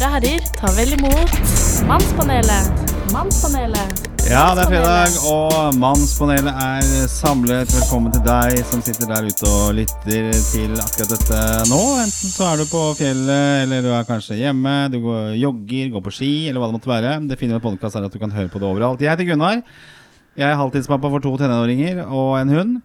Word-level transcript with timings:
Damer 0.00 0.14
og 0.16 0.24
herrer, 0.24 0.44
ta 0.56 0.68
vel 0.72 0.94
imot 0.96 1.32
Mannspanelet. 1.84 2.92
Mannspanelet. 3.12 3.98
Ja, 4.30 4.46
det 4.56 4.62
er 4.62 4.70
fredag, 4.70 5.16
og 5.28 5.74
Mannspanelet 5.76 6.56
er 6.56 7.08
samlet. 7.12 7.68
Velkommen 7.74 8.14
til 8.14 8.22
deg 8.24 8.62
som 8.64 8.80
sitter 8.80 9.10
der 9.10 9.26
ute 9.28 9.50
og 9.50 9.74
lytter 9.76 10.30
til 10.46 10.72
akkurat 10.80 11.10
dette 11.12 11.40
nå. 11.68 11.80
Enten 12.00 12.32
så 12.32 12.46
er 12.48 12.62
du 12.62 12.70
på 12.70 12.80
fjellet, 12.96 13.66
eller 13.66 13.84
du 13.84 13.90
er 13.92 14.06
kanskje 14.08 14.38
hjemme, 14.40 14.72
du 14.88 15.02
går, 15.04 15.34
jogger, 15.36 15.90
går 15.92 16.04
på 16.06 16.12
ski, 16.16 16.30
eller 16.48 16.62
hva 16.62 16.70
det 16.70 16.76
måtte 16.78 16.92
være. 16.94 17.10
Det 17.28 17.38
fine 17.42 17.58
med 17.58 17.64
podkast 17.66 17.98
er 18.00 18.06
at 18.08 18.14
du 18.14 18.22
kan 18.22 18.32
høre 18.32 18.48
på 18.48 18.62
det 18.62 18.70
overalt. 18.70 19.02
Jeg 19.04 19.12
heter 19.12 19.28
Gunnar. 19.28 19.60
Jeg 20.32 20.46
er 20.48 20.56
halvtidspappa 20.62 21.10
for 21.12 21.26
to 21.26 21.34
tenåringer 21.42 22.06
og 22.06 22.38
en 22.38 22.54
hund. 22.54 22.78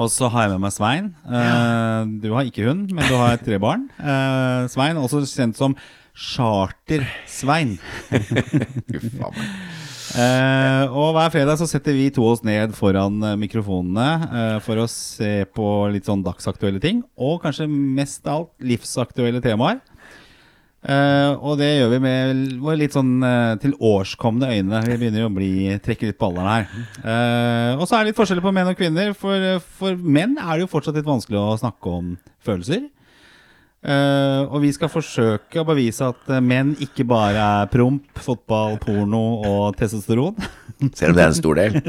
Og 0.00 0.08
så 0.08 0.32
har 0.32 0.46
jeg 0.46 0.54
med 0.54 0.64
meg 0.64 0.72
Svein. 0.72 1.12
Uh, 1.28 2.08
du 2.22 2.30
har 2.32 2.48
ikke 2.48 2.64
hund, 2.70 2.88
men 2.96 3.04
du 3.10 3.12
har 3.20 3.36
tre 3.44 3.60
barn. 3.60 3.84
Uh, 4.00 4.64
Svein, 4.72 4.96
også 4.96 5.20
kjent 5.28 5.60
som 5.60 5.76
Charter-Svein. 6.14 7.78
Eh, 10.14 10.92
og 10.94 11.16
hver 11.16 11.30
fredag 11.32 11.56
så 11.58 11.66
setter 11.66 11.96
vi 11.96 12.04
to 12.14 12.22
oss 12.28 12.44
ned 12.46 12.70
foran 12.76 13.16
eh, 13.24 13.32
mikrofonene 13.40 14.04
eh, 14.28 14.58
for 14.62 14.78
å 14.78 14.84
se 14.86 15.40
på 15.56 15.64
litt 15.90 16.06
sånn 16.06 16.22
dagsaktuelle 16.22 16.78
ting, 16.78 17.00
og 17.18 17.40
kanskje 17.42 17.66
mest 17.66 18.22
av 18.28 18.44
alt 18.44 18.68
livsaktuelle 18.68 19.42
temaer. 19.42 19.80
Eh, 20.84 21.32
og 21.40 21.56
det 21.58 21.70
gjør 21.80 21.94
vi 21.94 22.00
med 22.04 22.42
våre 22.62 22.76
litt 22.82 22.94
sånn 22.94 23.16
eh, 23.24 23.54
til 23.62 23.74
årskomne 23.80 24.52
øyne. 24.52 24.84
Vi 24.84 24.98
begynner 25.00 25.24
jo 25.24 25.30
å 25.30 25.34
bli, 25.34 25.52
trekke 25.82 26.12
litt 26.12 26.22
alderen 26.28 26.50
her. 26.52 26.66
Eh, 27.00 27.70
og 27.78 27.86
så 27.88 27.96
er 27.96 28.04
det 28.04 28.12
litt 28.12 28.20
forskjeller 28.20 28.44
på 28.44 28.52
menn 28.54 28.70
og 28.70 28.78
kvinner. 28.78 29.14
For, 29.18 29.48
for 29.80 29.96
menn 29.98 30.36
er 30.36 30.52
det 30.52 30.66
jo 30.66 30.72
fortsatt 30.76 31.00
litt 31.00 31.08
vanskelig 31.08 31.40
å 31.40 31.56
snakke 31.64 31.98
om 32.02 32.14
følelser. 32.44 32.84
Eh, 33.84 34.42
og 34.48 34.62
vi 34.62 34.70
skal 34.72 34.88
forsøke 34.88 35.60
å 35.60 35.66
bevise 35.68 36.06
at 36.08 36.30
eh, 36.32 36.40
menn 36.40 36.70
ikke 36.80 37.04
bare 37.04 37.36
er 37.36 37.66
promp, 37.68 38.06
fotball, 38.16 38.78
porno 38.80 39.42
og 39.44 39.76
testosteron. 39.76 40.38
Selv 40.96 41.12
om 41.12 41.18
det 41.18 41.24
er 41.26 41.28
en 41.28 41.36
stor 41.36 41.60
del. 41.60 41.76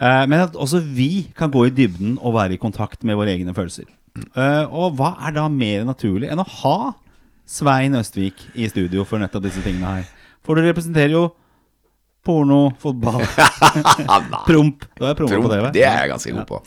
uh, 0.00 0.24
men 0.30 0.38
at 0.38 0.56
også 0.56 0.80
vi 0.80 1.26
kan 1.36 1.52
gå 1.52 1.66
i 1.68 1.74
dybden 1.76 2.16
og 2.16 2.38
være 2.38 2.56
i 2.56 2.62
kontakt 2.62 3.04
med 3.04 3.20
våre 3.20 3.36
egne 3.36 3.52
følelser. 3.56 3.84
Uh, 4.32 4.64
og 4.72 4.96
hva 4.96 5.14
er 5.28 5.36
da 5.36 5.50
mer 5.52 5.84
naturlig 5.84 6.32
enn 6.32 6.40
å 6.40 6.48
ha 6.62 6.78
Svein 7.44 7.98
Østvik 7.98 8.40
i 8.56 8.70
studio 8.72 9.04
for 9.04 9.20
nettopp 9.20 9.44
disse 9.50 9.60
tingene 9.66 9.98
her? 9.98 10.10
For 10.44 10.56
du 10.56 10.64
representerer 10.64 11.12
jo 11.12 11.26
porno, 12.24 12.70
fotball, 12.80 13.20
promp. 14.48 14.88
Du 14.96 15.04
er 15.04 15.16
promp 15.18 15.34
på 15.44 15.50
TV. 15.52 15.72
Det 15.76 15.84
er 15.84 16.06
jeg 16.06 16.14
ganske 16.16 16.38
god 16.38 16.46
på. 16.48 16.64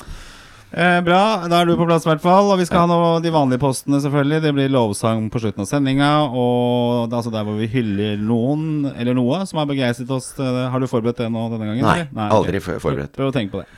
Eh, 0.72 0.98
bra, 1.02 1.48
da 1.48 1.62
er 1.62 1.70
du 1.70 1.78
på 1.80 1.86
plass 1.88 2.04
i 2.04 2.10
hvert 2.10 2.24
fall. 2.24 2.50
Og 2.52 2.60
vi 2.60 2.66
skal 2.68 2.84
ha 2.84 2.90
noe, 2.92 3.22
de 3.24 3.32
vanlige 3.34 3.62
postene, 3.62 4.02
selvfølgelig. 4.04 4.42
Det 4.44 4.52
blir 4.58 4.74
lovsang 4.74 5.30
på 5.32 5.42
slutten 5.44 5.64
av 5.64 5.70
sendinga. 5.70 6.10
Og 6.28 7.08
det 7.08 7.16
er 7.16 7.22
altså 7.22 7.34
der 7.34 7.48
hvor 7.48 7.56
vi 7.60 7.70
hyller 7.72 8.20
noen 8.20 8.90
eller 8.94 9.18
noe 9.18 9.44
som 9.48 9.62
har 9.62 9.70
begeistret 9.70 10.12
oss. 10.14 10.34
Eh, 10.40 10.60
Har 10.74 10.84
du 10.84 10.90
forberedt 10.92 11.24
det 11.24 11.30
nå 11.32 11.48
denne 11.54 11.70
gangen? 11.72 11.88
Nei, 11.88 12.08
Nei 12.12 12.28
aldri 12.36 12.60
okay. 12.62 12.82
forberedt. 12.84 13.16
Prøv 13.16 13.32
å 13.32 13.36
tenke 13.36 13.56
på 13.56 13.64
det. 13.64 13.70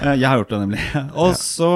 Eh, 0.00 0.14
Jeg 0.16 0.26
har 0.28 0.40
gjort 0.40 0.54
det, 0.54 0.62
nemlig. 0.64 0.86
Og 1.26 1.36
så, 1.40 1.70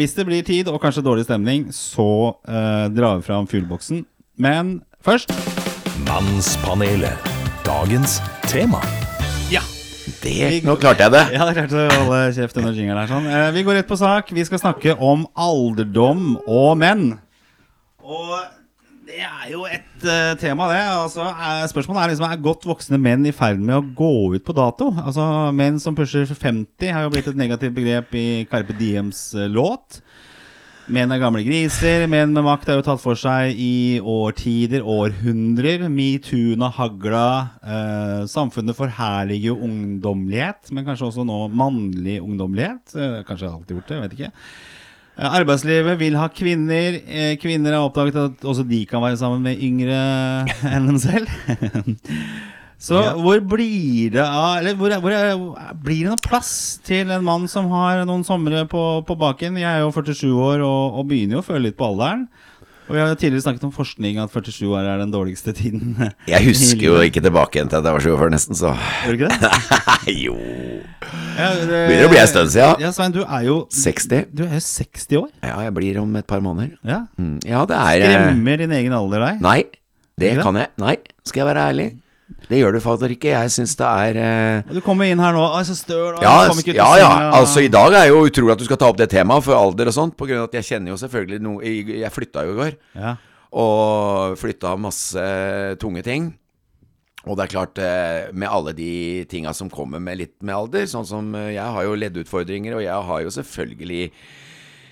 hvis 0.00 0.14
det 0.18 0.28
blir 0.28 0.44
tid 0.46 0.68
og 0.72 0.80
kanskje 0.82 1.04
dårlig 1.06 1.24
stemning, 1.28 1.70
så 1.74 2.08
eh, 2.44 2.86
drar 2.92 3.22
vi 3.22 3.26
fram 3.30 3.48
fugleboksen. 3.50 4.04
Men 4.36 4.80
først 5.04 5.32
Mannspanelet. 6.06 7.32
Dagens 7.64 8.20
tema. 8.46 8.82
Det, 10.22 10.64
nå 10.66 10.74
klarte 10.80 11.06
jeg 11.06 11.14
det. 11.14 11.22
Ja, 11.36 11.46
det 11.46 11.54
klarte 11.58 11.84
å 11.86 12.00
holde 12.00 12.20
kjeft 12.36 12.58
under 12.60 12.76
jingeren 12.76 13.00
her. 13.02 13.10
Sånn. 13.10 13.28
Eh, 13.30 13.48
Vi 13.56 13.64
går 13.66 13.80
rett 13.80 13.88
på 13.90 13.98
sak. 14.00 14.32
Vi 14.34 14.44
skal 14.48 14.62
snakke 14.62 14.96
om 14.98 15.26
alderdom 15.36 16.36
og 16.46 16.76
menn. 16.80 17.08
Og 18.06 18.36
det 19.06 19.22
er 19.22 19.50
jo 19.52 19.62
et 19.70 20.04
uh, 20.04 20.34
tema, 20.40 20.66
det. 20.72 20.80
Altså, 20.90 21.24
eh, 21.30 21.62
spørsmålet 21.70 22.02
er 22.02 22.12
liksom 22.12 22.26
Er 22.28 22.42
godt 22.42 22.66
voksne 22.68 22.98
menn 23.00 23.26
i 23.28 23.32
ferd 23.34 23.62
med 23.62 23.76
å 23.78 23.84
gå 23.96 24.12
ut 24.34 24.44
på 24.44 24.54
dato? 24.56 24.90
Altså, 25.04 25.24
Menn 25.56 25.78
som 25.82 25.96
pusher 25.96 26.26
50 26.26 26.92
har 26.92 27.06
jo 27.06 27.12
blitt 27.14 27.30
et 27.30 27.38
negativt 27.38 27.76
begrep 27.76 28.12
i 28.18 28.26
Carpe 28.50 28.76
Diems 28.76 29.28
eh, 29.34 29.48
låt. 29.48 30.00
Menn 30.86 31.10
er 31.10 31.18
gamle 31.18 31.42
griser. 31.42 32.04
Menn 32.06 32.30
med 32.30 32.44
makt 32.46 32.68
er 32.70 32.76
jo 32.78 32.84
tatt 32.86 33.00
for 33.02 33.18
seg 33.18 33.58
i 33.58 33.98
årtider, 33.98 34.84
århundrer. 34.86 35.88
Metoo-en 35.90 36.62
har 36.62 36.76
hagla. 36.76 37.24
Eh, 37.58 38.20
samfunnet 38.30 38.78
forherliger 38.78 39.50
jo 39.50 39.56
ungdommelighet, 39.66 40.70
men 40.70 40.86
kanskje 40.86 41.08
også 41.08 41.26
nå 41.26 41.40
mannlig 41.50 42.20
ungdommelighet. 42.22 42.94
Eh, 42.94 43.18
kanskje 43.26 43.50
alltid 43.50 43.80
gjort 43.80 43.90
det, 43.90 44.00
vet 44.04 44.14
ikke. 44.18 44.30
Eh, 45.16 45.26
Arbeidslivet 45.40 45.98
vil 46.04 46.20
ha 46.20 46.28
kvinner. 46.30 47.00
Eh, 47.02 47.34
Kvinner 47.42 47.74
har 47.74 47.88
oppdaget 47.88 48.20
at 48.22 48.46
også 48.46 48.62
de 48.70 48.84
kan 48.86 49.02
være 49.02 49.18
sammen 49.18 49.42
med 49.42 49.58
yngre 49.58 49.98
enn 50.70 50.86
dem 50.92 51.02
selv. 51.02 51.26
Så 52.78 53.00
hvor 53.24 53.40
blir 53.40 54.10
det 54.12 54.20
av 54.24 54.58
Eller 54.60 54.74
hvor, 54.76 54.92
hvor 55.00 55.14
er, 55.16 55.30
blir 55.80 56.02
det 56.04 56.10
noe 56.12 56.20
plass 56.22 56.50
til 56.84 57.08
en 57.14 57.24
mann 57.24 57.46
som 57.48 57.70
har 57.72 58.02
noen 58.04 58.24
somre 58.26 58.66
på, 58.68 58.82
på 59.08 59.16
baken? 59.16 59.56
Jeg 59.62 59.70
er 59.70 59.80
jo 59.86 59.94
47 59.96 60.28
år 60.34 60.60
og, 60.66 60.98
og 61.00 61.08
begynner 61.08 61.38
jo 61.38 61.44
å 61.44 61.46
føle 61.46 61.70
litt 61.70 61.78
på 61.80 61.88
alderen. 61.88 62.26
Og 62.86 62.94
vi 62.94 63.00
har 63.02 63.08
jo 63.10 63.16
tidligere 63.18 63.42
snakket 63.42 63.64
om 63.66 63.72
forskning 63.74 64.20
at 64.22 64.30
47 64.30 64.60
år 64.70 64.84
er 64.92 65.00
den 65.00 65.10
dårligste 65.10 65.50
tiden. 65.56 65.96
Jeg 66.30 66.44
husker 66.46 66.84
jo 66.86 67.00
ikke 67.08 67.22
tilbake 67.24 67.58
igjen 67.58 67.72
til 67.72 67.80
at 67.80 67.88
jeg 67.88 67.96
var 67.96 68.04
47 68.04 68.30
nesten, 68.36 68.58
så 68.60 68.76
Gjør 68.76 69.16
du 69.16 69.24
ikke 69.24 69.40
det? 69.40 69.50
Jo. 70.26 70.36
Ja, 71.36 71.48
det 71.56 71.66
Begynner 71.88 72.06
å 72.06 72.12
bli 72.12 72.20
en 72.22 72.30
stund 72.30 72.52
siden. 72.54 72.84
Ja, 72.84 72.92
Svein, 72.94 73.16
du 73.16 73.24
er 73.24 73.42
jo 73.48 73.56
60. 73.74 74.28
Du 74.36 74.44
er 74.46 74.54
jo 74.60 74.62
60 74.68 75.18
år. 75.24 75.28
Ja, 75.42 75.56
jeg 75.66 75.74
blir 75.80 75.98
om 76.04 76.14
et 76.20 76.28
par 76.30 76.44
måneder. 76.44 76.76
Ja. 76.86 77.00
Mm, 77.18 77.40
Ja, 77.48 77.64
det 77.66 77.80
er 77.80 78.04
eh, 78.06 78.14
Skremmer 78.14 78.62
din 78.62 78.76
egen 78.78 78.94
alder 79.00 79.24
deg? 79.32 79.42
Nei, 79.44 79.58
det 80.20 80.36
det? 80.38 80.44
kan 80.46 80.60
jeg. 80.60 80.70
Nei, 80.84 80.94
skal 81.26 81.42
jeg 81.42 81.48
være 81.50 81.66
ærlig. 81.72 81.88
Det 82.48 82.58
gjør 82.58 82.74
det 82.74 82.82
fader 82.82 83.12
ikke. 83.14 83.30
Jeg 83.30 83.52
syns 83.54 83.76
det 83.78 83.86
er 83.86 84.16
eh, 84.22 84.72
Du 84.74 84.80
kommer 84.84 85.06
inn 85.10 85.20
her 85.22 85.34
nå, 85.34 85.44
så 85.66 85.76
støl 85.78 86.16
Ja, 86.22 86.46
ja, 86.46 86.54
av 86.82 86.98
ja. 86.98 87.10
Altså, 87.38 87.62
I 87.62 87.70
dag 87.70 87.94
er 87.94 88.08
jo 88.10 88.24
utrolig 88.26 88.56
at 88.56 88.62
du 88.62 88.66
skal 88.66 88.80
ta 88.82 88.88
opp 88.90 88.98
det 88.98 89.08
temaet 89.12 89.46
for 89.46 89.54
alder 89.58 89.90
og 89.92 89.94
sånt. 89.94 90.16
På 90.18 90.26
grunn 90.26 90.42
av 90.42 90.48
at 90.50 90.58
jeg 90.58 90.68
kjenner 90.72 90.94
jo 90.94 90.98
selvfølgelig 91.04 91.42
noe 91.46 91.62
Jeg 91.62 92.00
jeg 92.02 92.14
flytta 92.14 92.46
jo 92.48 92.56
i 92.56 92.60
går. 92.62 92.76
ja. 92.98 93.14
Og 93.56 94.34
flytta 94.36 94.74
masse 94.76 95.22
tunge 95.80 96.02
ting. 96.04 96.26
Og 97.26 97.38
det 97.38 97.46
er 97.46 97.50
klart, 97.54 97.78
eh, 97.78 98.26
med 98.34 98.50
alle 98.50 98.72
de 98.76 99.24
tinga 99.30 99.54
som 99.56 99.70
kommer 99.70 100.02
med 100.02 100.18
litt 100.20 100.34
med 100.42 100.54
alder, 100.54 100.84
sånn 100.90 101.06
som 101.06 101.30
eh, 101.34 101.54
jeg 101.56 101.74
har 101.76 101.86
jo 101.86 101.96
leddutfordringer, 101.98 102.76
og 102.76 102.84
jeg 102.84 103.06
har 103.08 103.22
jo 103.24 103.32
selvfølgelig 103.34 104.10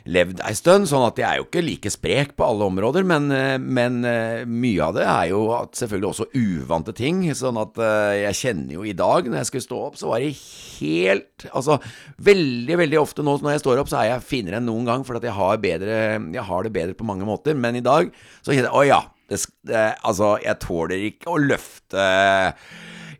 levd 0.04 0.42
ei 0.44 0.52
stund, 0.56 0.88
sånn 0.88 1.06
at 1.06 1.18
jeg 1.20 1.24
er 1.24 1.38
jo 1.40 1.46
ikke 1.46 1.62
like 1.64 1.92
sprek 1.92 2.34
på 2.36 2.44
alle 2.44 2.66
områder, 2.68 3.06
men, 3.08 3.30
eh, 3.32 3.56
men 3.56 4.02
eh, 4.08 4.44
mye 4.44 4.84
av 4.84 4.96
det 4.98 5.04
er 5.08 5.30
jo 5.30 5.40
selvfølgelig 5.72 6.10
også 6.10 6.26
uvante 6.36 6.94
ting, 6.96 7.22
sånn 7.36 7.60
at 7.60 7.80
eh, 7.80 8.24
jeg 8.26 8.40
kjenner 8.42 8.76
jo 8.76 8.84
i 8.84 8.96
dag, 8.96 9.28
når 9.28 9.40
jeg 9.40 9.50
skulle 9.50 9.66
stå 9.68 9.80
opp, 9.88 9.98
så 10.00 10.12
var 10.12 10.24
det 10.24 10.34
helt 10.34 11.30
Altså, 11.54 11.76
veldig, 12.24 12.76
veldig 12.80 12.98
ofte 12.98 13.22
nå 13.24 13.34
når 13.42 13.54
jeg 13.54 13.62
står 13.62 13.80
opp, 13.80 13.90
så 13.90 14.00
er 14.00 14.08
jeg 14.08 14.26
finere 14.26 14.58
enn 14.58 14.68
noen 14.68 14.86
gang, 14.88 15.04
for 15.06 15.18
at 15.18 15.24
jeg 15.26 15.36
har, 15.36 15.58
bedre, 15.60 15.98
jeg 16.34 16.46
har 16.48 16.64
det 16.64 16.72
bedre 16.74 16.96
på 16.98 17.06
mange 17.06 17.26
måter, 17.28 17.56
men 17.58 17.78
i 17.78 17.84
dag 17.84 18.08
så 18.40 18.52
kjenner 18.52 18.70
jeg 18.70 18.74
Å 18.74 18.84
ja, 18.88 19.00
det, 19.30 19.40
det, 19.68 19.84
altså, 20.04 20.34
jeg 20.44 20.60
tåler 20.64 21.06
ikke 21.10 21.32
å 21.32 21.40
løfte 21.40 22.04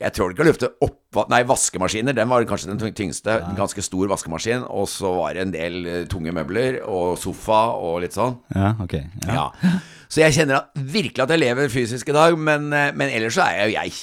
Jeg 0.01 0.17
tåler 0.17 0.35
ikke 0.35 0.45
å 0.45 0.49
løfte 0.49 0.73
opp 0.85 1.04
Nei, 1.31 1.43
vaskemaskiner, 1.49 2.15
den 2.17 2.29
var 2.29 2.45
kanskje 2.51 2.73
den 2.75 2.95
tyngste. 2.95 3.39
En 3.49 3.57
ganske 3.59 3.83
stor 3.85 4.11
vaskemaskin. 4.11 4.65
Og 4.69 4.89
så 4.91 5.11
var 5.21 5.35
det 5.35 5.43
en 5.47 5.55
del 5.55 5.81
eh, 5.87 6.05
tunge 6.11 6.33
møbler 6.35 6.81
og 6.85 7.17
sofa 7.23 7.67
og 7.79 8.01
litt 8.05 8.17
sånn. 8.17 8.37
ja, 8.55 8.75
ok. 8.83 8.99
Ja. 9.29 9.35
Ja. 9.45 9.79
Så 10.15 10.21
jeg 10.21 10.35
kjenner 10.37 10.61
at, 10.61 10.69
virkelig 10.79 11.23
at 11.25 11.31
jeg 11.33 11.41
lever 11.41 11.71
fysisk 11.73 12.11
i 12.13 12.15
dag, 12.15 12.37
men, 12.39 12.69
eh, 12.77 12.91
men 12.95 13.11
ellers 13.11 13.35
så 13.35 13.47
er 13.49 13.65
jeg, 13.73 13.73
jeg 13.75 13.95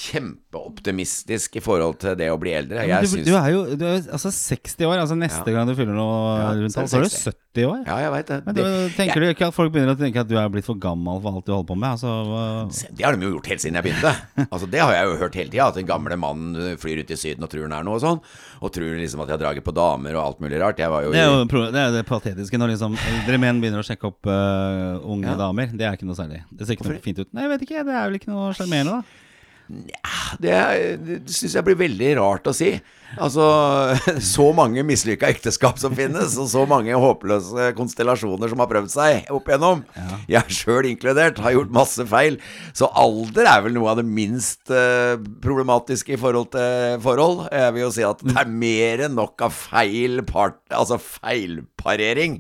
kjempeoptimistisk 0.52 1.56
i 1.56 1.64
forhold 1.64 2.00
til 2.02 2.18
det 2.20 2.28
å 2.34 2.40
bli 2.42 2.52
eldre. 2.58 2.84
Jeg 2.90 3.08
du, 3.08 3.22
du 3.30 3.36
er 3.38 3.48
jo 3.54 3.62
du 3.80 3.86
er 3.88 4.02
altså 4.12 4.32
60 4.34 4.88
år. 4.90 4.98
Altså 5.04 5.16
Neste 5.20 5.46
Ja. 5.48 5.56
gang 5.56 5.70
du 5.70 5.76
fyller 5.78 5.96
noe 5.96 6.34
Ja, 6.40 6.50
rundt 6.58 6.76
er 6.78 6.90
så 6.90 7.00
er 7.00 7.06
du 7.06 7.14
70 7.16 7.68
år. 7.68 7.80
Ja, 7.88 7.98
jeg 8.06 8.12
vet 8.16 8.28
det. 8.32 8.40
Men 8.46 8.58
da 8.58 8.64
du, 8.66 8.90
tenker 8.98 9.24
du 9.24 9.28
ikke 9.30 9.48
at 9.52 9.56
folk 9.56 9.72
begynner 9.74 9.96
å 9.96 10.00
tenke 10.00 10.24
at 10.24 10.28
du 10.30 10.36
er 10.40 10.50
blitt 10.52 10.68
for 10.68 10.80
gammel 10.82 11.22
for 11.24 11.38
alt 11.40 11.48
du 11.48 11.54
holder 11.54 11.70
på 11.72 11.78
med? 11.80 11.90
Altså, 11.96 12.90
det 12.98 13.06
har 13.06 13.16
de 13.16 13.28
jo 13.28 13.34
gjort 13.38 13.52
helt 13.54 13.64
siden 13.64 13.80
jeg 13.80 13.88
begynte. 13.90 14.14
Altså 14.52 14.68
Det 14.72 14.82
har 14.82 14.94
jeg 14.96 15.08
jo 15.08 15.18
hørt 15.22 15.36
hele 15.40 15.52
tida, 15.54 15.68
at 15.70 15.80
den 15.80 15.88
gamle 15.90 16.18
mannen 16.20 16.78
flyr 16.82 17.01
ut 17.02 17.12
i 17.14 17.18
Syden 17.20 17.44
og 17.46 17.52
tror 17.52 17.66
han 17.68 17.76
er 17.80 17.88
noe 17.88 17.98
og 18.00 18.04
sånn. 18.04 18.22
Og 18.62 18.72
tror 18.76 18.96
liksom 19.00 19.24
at 19.24 19.32
jeg 19.32 19.38
har 19.38 19.44
draget 19.44 19.66
på 19.68 19.74
damer 19.76 20.16
og 20.18 20.24
alt 20.24 20.44
mulig 20.46 20.62
rart. 20.62 20.80
Jeg 20.82 20.94
var 20.94 21.06
jo 21.06 21.12
det 21.16 21.22
er 21.22 21.30
jo 21.32 21.66
det, 21.74 21.82
er 21.84 21.96
det 21.98 22.06
patetiske 22.10 22.62
når 22.62 22.74
liksom 22.76 22.96
eldre 22.98 23.42
menn 23.42 23.60
begynner 23.64 23.84
å 23.84 23.88
sjekke 23.88 24.10
opp 24.12 24.30
uh, 24.30 25.02
unge 25.04 25.30
Ja. 25.34 25.38
damer. 25.40 25.74
Det 25.74 25.88
er 25.88 25.98
ikke 26.00 26.08
noe 26.10 26.18
særlig. 26.20 26.44
Det 26.52 26.68
ser 26.68 26.78
ikke 26.78 26.88
noe 26.90 27.04
fint 27.04 27.20
ut. 27.24 27.30
Nei, 27.34 27.46
jeg 27.48 27.54
vet 27.56 27.68
ikke. 27.68 27.84
Det 27.88 27.98
er 27.98 28.08
vel 28.10 28.20
ikke 28.22 28.32
noe 28.34 28.54
sjarmerende, 28.58 29.02
da. 29.02 29.28
Det, 30.42 30.56
det 31.06 31.20
syns 31.32 31.54
jeg 31.56 31.64
blir 31.68 31.78
veldig 31.80 32.10
rart 32.20 32.50
å 32.50 32.54
si. 32.56 32.74
Altså, 33.20 33.46
så 34.34 34.46
mange 34.56 34.84
mislykka 34.88 35.30
ekteskap 35.32 35.80
som 35.82 35.96
finnes, 35.98 36.38
og 36.40 36.48
så 36.52 36.64
mange 36.70 36.96
håpløse 36.96 37.72
konstellasjoner 37.78 38.52
som 38.52 38.62
har 38.64 38.70
prøvd 38.72 38.92
seg 38.94 39.32
opp 39.34 39.50
igjennom. 39.50 39.84
Jeg 40.32 40.56
sjøl 40.56 40.88
inkludert 40.92 41.42
har 41.44 41.56
gjort 41.56 41.74
masse 41.76 42.06
feil. 42.08 42.38
Så 42.78 42.88
alder 42.98 43.50
er 43.52 43.66
vel 43.66 43.76
noe 43.76 43.92
av 43.92 44.00
det 44.00 44.06
minst 44.08 44.72
eh, 44.72 45.18
problematiske 45.44 46.16
i 46.16 46.20
forhold 46.22 46.52
til 46.56 47.02
forhold. 47.04 47.44
Jeg 47.52 47.76
vil 47.76 47.86
jo 47.86 47.92
si 47.98 48.06
at 48.08 48.24
det 48.24 48.38
er 48.42 48.54
mer 48.64 49.06
enn 49.08 49.18
nok 49.18 49.44
av 49.48 49.56
feil 49.56 50.24
part, 50.28 50.62
altså 50.72 51.00
feilparering. 51.02 52.40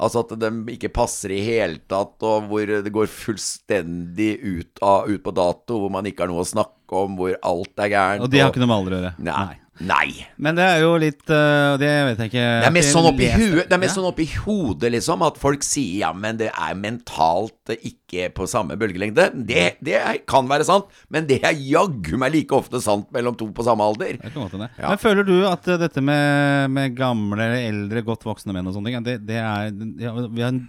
Altså 0.00 0.24
at 0.24 0.34
de 0.40 0.52
ikke 0.76 0.92
passer 0.96 1.34
i 1.36 1.42
hele 1.44 1.80
tatt, 1.90 2.16
og 2.24 2.48
hvor 2.50 2.72
det 2.86 2.92
går 2.94 3.10
fullstendig 3.12 4.32
ut, 4.42 4.72
av, 4.80 5.10
ut 5.10 5.22
på 5.24 5.34
dato, 5.36 5.80
hvor 5.82 5.92
man 5.92 6.08
ikke 6.08 6.24
har 6.24 6.32
noe 6.32 6.44
å 6.44 6.48
snakke 6.48 7.04
om, 7.04 7.16
hvor 7.18 7.36
alt 7.42 7.82
er 7.82 7.92
gærent. 7.92 8.24
Og 8.26 8.32
de 8.32 8.42
har 8.42 8.52
ikke 8.52 8.62
noe 8.62 8.70
med 8.72 8.78
alder 8.80 8.96
å 8.96 9.00
gjøre. 9.02 9.14
Nei. 9.26 9.54
Nei. 9.84 10.24
Men 10.40 10.56
det 10.56 10.64
er 10.64 10.78
jo 10.80 10.94
litt 10.96 11.28
uh, 11.28 11.74
Det 11.76 11.90
vet 12.08 12.20
jeg 12.22 12.30
ikke 12.30 12.44
Det 12.62 12.68
er 12.70 12.72
mest 12.72 12.94
sånn 12.94 13.08
oppi 13.10 13.26
huet 13.28 13.66
Det 13.68 13.76
er 13.76 13.80
mest 13.82 13.90
Ja. 13.92 13.96
sånn 13.98 14.08
oppi 14.08 14.24
hodet, 14.46 14.88
liksom, 14.94 15.24
at 15.26 15.36
folk 15.42 15.66
sier 15.66 15.98
ja, 16.00 16.12
men 16.16 16.38
det 16.40 16.48
er 16.48 16.78
mentalt 16.80 17.74
ikke 17.76 18.30
på 18.32 18.46
samme 18.48 18.76
bølgelengde. 18.80 19.28
Det, 19.46 19.66
det 19.84 20.00
kan 20.30 20.48
være 20.48 20.64
sant, 20.64 20.88
men 21.12 21.26
det 21.28 21.40
er 21.44 21.58
jaggu 21.58 22.16
meg 22.22 22.32
like 22.32 22.54
ofte 22.56 22.80
sant 22.80 23.08
mellom 23.12 23.36
to 23.36 23.50
på 23.52 23.64
samme 23.66 23.84
alder. 23.84 24.16
Ja. 24.22 24.88
Men 24.88 25.00
føler 25.02 25.26
du 25.26 25.34
at 25.48 25.66
uh, 25.68 25.76
dette 25.80 26.00
med, 26.04 26.70
med 26.72 26.94
gamle 26.96 27.36
eller 27.42 27.66
eldre, 27.68 28.04
godt 28.06 28.24
voksne 28.28 28.54
menn 28.56 28.70
og 28.70 28.76
sånne 28.78 28.94
ting, 28.94 29.04
det, 29.06 29.18
det 29.28 29.40
er 29.42 29.74
vi, 29.74 30.06
har 30.06 30.52
en, 30.54 30.62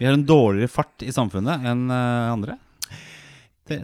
vi 0.00 0.08
har 0.08 0.16
en 0.16 0.24
dårligere 0.26 0.72
fart 0.72 1.04
i 1.06 1.12
samfunnet 1.14 1.68
enn 1.68 1.86
uh, 1.92 2.32
andre? 2.32 2.58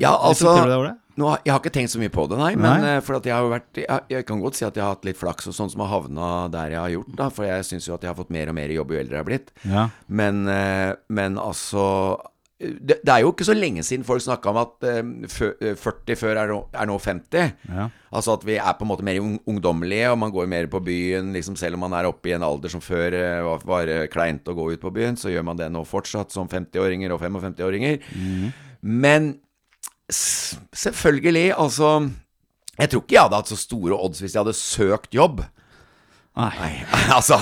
Ja, 0.00 0.14
altså-? 0.16 0.94
Nå, 1.14 1.28
jeg 1.46 1.52
har 1.54 1.60
ikke 1.62 1.70
tenkt 1.74 1.92
så 1.92 2.00
mye 2.02 2.10
på 2.10 2.24
det, 2.26 2.38
nei. 2.40 2.52
Men 2.58 2.82
Nei. 2.82 2.92
eh, 2.96 3.00
for 3.06 3.20
at 3.20 3.26
jeg 3.28 3.34
har 3.36 3.44
jo 3.46 3.52
vært 3.52 3.78
jeg, 3.78 4.06
jeg 4.10 4.26
kan 4.26 4.40
godt 4.42 4.58
si 4.58 4.64
at 4.66 4.74
jeg 4.74 4.82
har 4.82 4.96
hatt 4.96 5.06
litt 5.06 5.18
flaks 5.20 5.46
og 5.46 5.54
sånn 5.54 5.70
som 5.70 5.84
har 5.84 5.92
havna 5.92 6.30
der 6.50 6.74
jeg 6.74 6.80
har 6.82 6.92
gjort, 6.96 7.12
da. 7.20 7.28
For 7.30 7.46
jeg 7.46 7.66
syns 7.68 7.86
jo 7.86 7.94
at 7.94 8.02
jeg 8.02 8.10
har 8.10 8.18
fått 8.18 8.32
mer 8.34 8.50
og 8.50 8.56
mer 8.58 8.72
jobb 8.74 8.90
jo 8.94 8.98
eldre 8.98 9.14
jeg 9.14 9.22
har 9.22 9.28
blitt. 9.28 9.52
Ja. 9.62 9.84
Men, 10.10 10.40
eh, 10.50 10.94
men 11.14 11.38
altså 11.38 11.84
det, 12.58 12.96
det 13.04 13.12
er 13.12 13.20
jo 13.22 13.30
ikke 13.30 13.46
så 13.46 13.54
lenge 13.54 13.82
siden 13.86 14.06
folk 14.06 14.22
snakka 14.24 14.50
om 14.50 14.58
at 14.64 14.86
eh, 14.90 14.98
eh, 15.68 15.78
40 15.78 16.18
før 16.18 16.40
er 16.42 16.50
nå, 16.50 16.58
er 16.82 16.90
nå 16.90 16.98
50. 17.06 17.54
Ja. 17.70 17.86
Altså 18.10 18.34
at 18.34 18.48
vi 18.50 18.58
er 18.58 18.74
på 18.74 18.86
en 18.86 18.90
måte 18.90 19.06
mer 19.06 19.22
ung 19.22 19.38
ungdommelige, 19.50 20.10
og 20.10 20.18
man 20.18 20.34
går 20.34 20.50
mer 20.50 20.66
på 20.72 20.82
byen. 20.82 21.30
Liksom 21.36 21.54
selv 21.60 21.78
om 21.78 21.86
man 21.86 21.94
er 21.94 22.10
oppe 22.10 22.32
i 22.32 22.34
en 22.34 22.46
alder 22.46 22.74
som 22.74 22.82
før 22.82 23.14
var, 23.46 23.62
var 23.70 23.94
kleint 24.10 24.50
å 24.50 24.56
gå 24.58 24.72
ut 24.74 24.82
på 24.82 24.90
byen, 24.98 25.14
så 25.20 25.30
gjør 25.30 25.46
man 25.46 25.62
det 25.62 25.70
nå 25.70 25.86
fortsatt 25.86 26.34
som 26.34 26.50
50-åringer 26.50 27.14
og 27.14 27.22
55-åringer. 27.22 28.02
Men 28.82 29.34
s 29.34 29.40
selvfølgelig, 30.10 31.52
altså 31.56 32.10
Jeg 32.78 32.90
tror 32.90 33.04
ikke 33.04 33.14
jeg 33.16 33.22
hadde 33.28 33.38
hatt 33.42 33.52
så 33.52 33.58
store 33.60 33.96
odds 33.98 34.20
hvis 34.22 34.34
jeg 34.34 34.42
hadde 34.42 34.56
søkt 34.58 35.14
jobb. 35.14 35.44
Nei. 36.34 36.48
Nei, 36.58 36.70
altså 37.14 37.36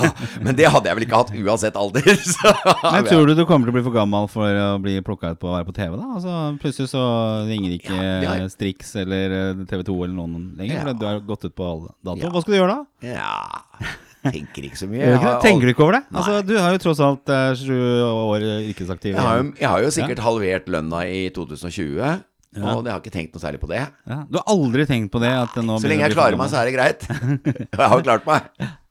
Men 0.44 0.52
det 0.58 0.66
hadde 0.68 0.90
jeg 0.90 0.98
vel 0.98 1.06
ikke 1.06 1.16
hatt 1.22 1.30
uansett 1.32 1.76
alder. 1.80 2.04
Så. 2.34 2.50
Men 2.84 3.06
tror 3.08 3.24
du 3.30 3.32
du 3.38 3.46
kommer 3.48 3.64
til 3.64 3.72
å 3.72 3.76
bli 3.78 3.84
for 3.86 3.94
gammel 3.96 4.26
for 4.28 4.44
å 4.52 4.66
bli 4.84 4.98
plukka 5.06 5.30
ut 5.32 5.40
på 5.40 5.48
å 5.48 5.54
være 5.54 5.64
på 5.70 5.72
TV, 5.78 5.94
da? 5.96 6.10
Altså 6.18 6.34
Plutselig 6.60 6.90
så 6.92 7.04
ringer 7.48 7.72
ikke 7.78 7.96
Ja, 7.96 8.34
er- 8.36 8.50
Strix 8.52 8.92
eller 9.00 9.62
TV 9.64 9.80
2 9.88 9.96
eller 10.04 10.12
noen 10.18 10.50
lenger, 10.60 10.82
Ja. 10.84 10.92
du 10.92 11.06
har 11.08 11.22
gått 11.24 11.46
ut 11.48 11.54
på 11.56 11.64
all 11.70 11.86
dato. 12.04 12.20
Ja. 12.20 12.28
Hva 12.34 12.42
skal 12.44 12.52
du 12.52 12.58
gjøre 12.60 12.76
da? 12.76 13.14
Ja 13.14 13.88
Tenker 14.22 14.68
ikke 14.68 14.78
så 14.78 14.86
mye. 14.92 15.00
Jeg 15.08 15.22
har- 15.24 15.40
Tenker 15.42 15.66
du 15.66 15.72
ikke 15.72 15.82
over 15.88 15.96
det? 15.96 16.02
Nei. 16.12 16.18
Altså, 16.20 16.36
du 16.46 16.52
har 16.60 16.76
jo 16.76 16.82
tross 16.84 17.00
alt 17.02 17.32
eh, 17.32 17.48
sju 17.58 17.78
år 18.12 18.44
yrkesaktiv. 18.68 19.16
jeg 19.16 19.48
jeg 19.56 19.70
har 19.72 19.82
jo 19.82 19.88
sikkert 19.96 20.20
halvert 20.22 20.68
lønna 20.70 21.00
i 21.08 21.24
2020, 21.32 22.20
og 22.60 22.84
jeg 22.84 22.92
har 22.92 23.00
ikke 23.00 23.14
tenkt 23.14 23.32
noe 23.36 23.40
særlig 23.40 23.62
på 23.62 23.70
det. 23.70 23.80
Ja. 24.08 24.18
Du 24.28 24.36
har 24.36 24.44
aldri 24.52 24.84
tenkt 24.88 25.12
på 25.14 25.22
det? 25.22 25.32
At 25.32 25.56
nå 25.64 25.78
Så 25.80 25.88
lenge 25.88 26.04
jeg 26.04 26.16
klarer 26.16 26.36
meg, 26.36 26.52
så 26.52 26.60
er 26.60 26.68
det 26.68 26.74
greit. 26.76 27.06
Jeg 27.72 27.80
har 27.80 27.96
jo 27.96 28.04
klart 28.04 28.28
meg. 28.28 28.50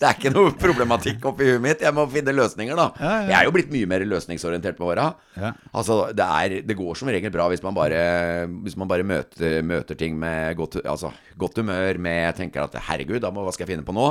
Det 0.00 0.06
er 0.08 0.16
ikke 0.16 0.32
noe 0.34 0.52
problematikk 0.58 1.24
oppi 1.30 1.48
huet 1.50 1.62
mitt. 1.64 1.84
Jeg 1.84 1.96
må 1.96 2.06
finne 2.12 2.34
løsninger, 2.36 2.76
da. 2.78 2.86
Ja, 3.00 3.10
ja. 3.10 3.28
Jeg 3.30 3.36
er 3.38 3.48
jo 3.48 3.54
blitt 3.56 3.72
mye 3.72 3.88
mer 3.90 4.04
løsningsorientert 4.08 4.80
med 4.80 4.92
åra. 4.92 5.06
Ja. 5.40 5.52
Altså, 5.72 5.98
det, 6.16 6.26
er, 6.26 6.56
det 6.66 6.76
går 6.78 6.98
som 6.98 7.10
regel 7.12 7.32
bra 7.34 7.48
hvis 7.52 7.64
man 7.64 7.76
bare, 7.76 8.00
hvis 8.64 8.76
man 8.80 8.90
bare 8.90 9.06
møter, 9.06 9.60
møter 9.66 9.98
ting 9.98 10.18
med 10.20 10.56
godt, 10.58 10.80
altså, 10.84 11.12
godt 11.40 11.60
humør, 11.62 12.00
med 12.02 12.18
jeg 12.30 12.36
tenker 12.42 12.66
at 12.66 12.76
herregud, 12.90 13.24
må, 13.32 13.44
hva 13.46 13.54
skal 13.54 13.66
jeg 13.66 13.74
finne 13.74 13.86
på 13.86 13.94
nå? 13.96 14.06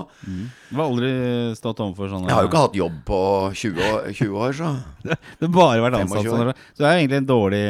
Du 0.69 0.77
har 0.77 0.85
aldri 0.85 1.11
stått 1.57 1.81
overfor 1.83 2.09
sånne 2.11 2.29
Jeg 2.29 2.37
har 2.37 2.45
jo 2.45 2.51
ikke 2.51 2.63
hatt 2.65 2.79
jobb 2.79 2.99
på 3.07 3.21
20 3.61 3.89
år, 3.89 4.09
20 4.13 4.43
år 4.45 4.57
så 4.59 4.73
Du 5.39 5.47
har 5.47 5.53
bare 5.55 5.83
vært 5.85 5.99
ansatt 6.01 6.27
sånn. 6.27 6.51
Så 6.73 6.83
du 6.83 6.85
er 6.87 6.97
egentlig 6.97 7.21
en 7.21 7.29
dårlig, 7.29 7.63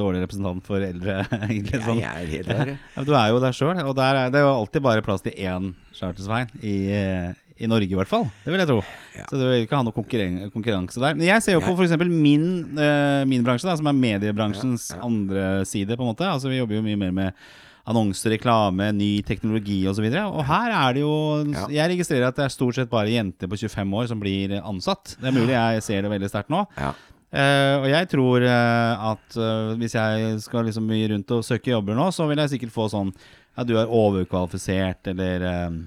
dårlig 0.00 0.24
representant 0.24 0.64
for 0.66 0.82
eldre. 0.84 1.20
Egentlig, 1.50 1.80
sånn. 1.84 2.00
jeg 2.00 2.24
er 2.24 2.30
helt 2.34 2.50
der. 2.50 2.72
Du 3.06 3.12
er 3.16 3.30
jo 3.32 3.40
der 3.42 3.56
sjøl, 3.56 3.80
og 3.84 3.94
der 3.98 4.24
er 4.24 4.32
det 4.32 4.40
er 4.40 4.46
jo 4.46 4.52
alltid 4.54 4.84
bare 4.84 5.04
plass 5.04 5.24
til 5.24 5.36
én 5.36 5.72
Chartersveien 6.00 6.50
i, 6.64 6.74
eh, 6.96 7.30
i 7.60 7.68
Norge, 7.68 7.92
i 7.92 7.98
hvert 7.98 8.08
fall. 8.08 8.26
Det 8.44 8.52
vil 8.52 8.62
jeg 8.62 8.70
tro. 8.70 8.80
Så 9.28 9.36
du 9.36 9.44
vil 9.44 9.64
ikke 9.66 9.76
ha 9.76 9.84
noe 9.84 9.96
konkurren 9.96 10.38
konkurranse 10.54 11.02
der. 11.02 11.16
Men 11.18 11.28
jeg 11.28 11.44
ser 11.44 11.58
jo 11.58 11.64
på 11.64 11.74
f.eks. 11.76 11.92
Min, 12.08 12.46
uh, 12.78 13.22
min 13.28 13.44
bransje, 13.44 13.68
da, 13.68 13.76
som 13.76 13.90
er 13.90 13.98
mediebransjens 13.98 14.90
andre 14.96 15.66
side, 15.68 15.92
på 15.92 16.06
en 16.06 16.14
måte. 16.14 16.24
Altså 16.24 16.48
Vi 16.48 16.56
jobber 16.56 16.78
jo 16.78 16.86
mye 16.86 17.00
mer 17.02 17.12
med 17.12 17.42
annonser, 17.90 18.34
reklame, 18.36 18.90
ny 18.96 19.10
teknologi 19.26 19.82
osv. 19.90 20.06
Og, 20.06 20.14
så 20.14 20.24
og 20.30 20.42
her 20.48 20.74
er 20.78 20.96
det 20.96 21.04
jo 21.04 21.14
Jeg 21.72 21.92
registrerer 21.94 22.28
at 22.28 22.38
det 22.38 22.46
er 22.46 22.54
stort 22.54 22.78
sett 22.78 22.92
bare 22.92 23.12
jenter 23.12 23.50
på 23.50 23.58
25 23.60 23.96
år 24.00 24.10
som 24.10 24.20
blir 24.22 24.56
ansatt. 24.60 25.16
Det 25.20 25.30
er 25.30 25.36
mulig 25.36 25.56
jeg 25.56 25.86
ser 25.86 26.04
det 26.04 26.12
veldig 26.12 26.32
sterkt 26.32 26.52
nå. 26.52 26.64
Ja. 26.80 26.94
Uh, 27.30 27.76
og 27.84 27.84
jeg 27.86 28.08
tror 28.10 28.42
uh, 28.42 29.10
at 29.12 29.36
uh, 29.38 29.76
hvis 29.78 29.94
jeg 29.94 30.38
skal 30.42 30.64
liksom 30.66 30.88
mye 30.90 31.12
rundt 31.12 31.30
og 31.36 31.44
søke 31.46 31.70
jobber 31.70 31.94
nå, 31.94 32.08
så 32.10 32.26
vil 32.26 32.42
jeg 32.42 32.56
sikkert 32.56 32.74
få 32.74 32.88
sånn 32.90 33.12
Ja, 33.56 33.64
du 33.66 33.74
er 33.78 33.90
overkvalifisert, 33.90 35.10
eller 35.12 35.46
eh, 35.48 35.78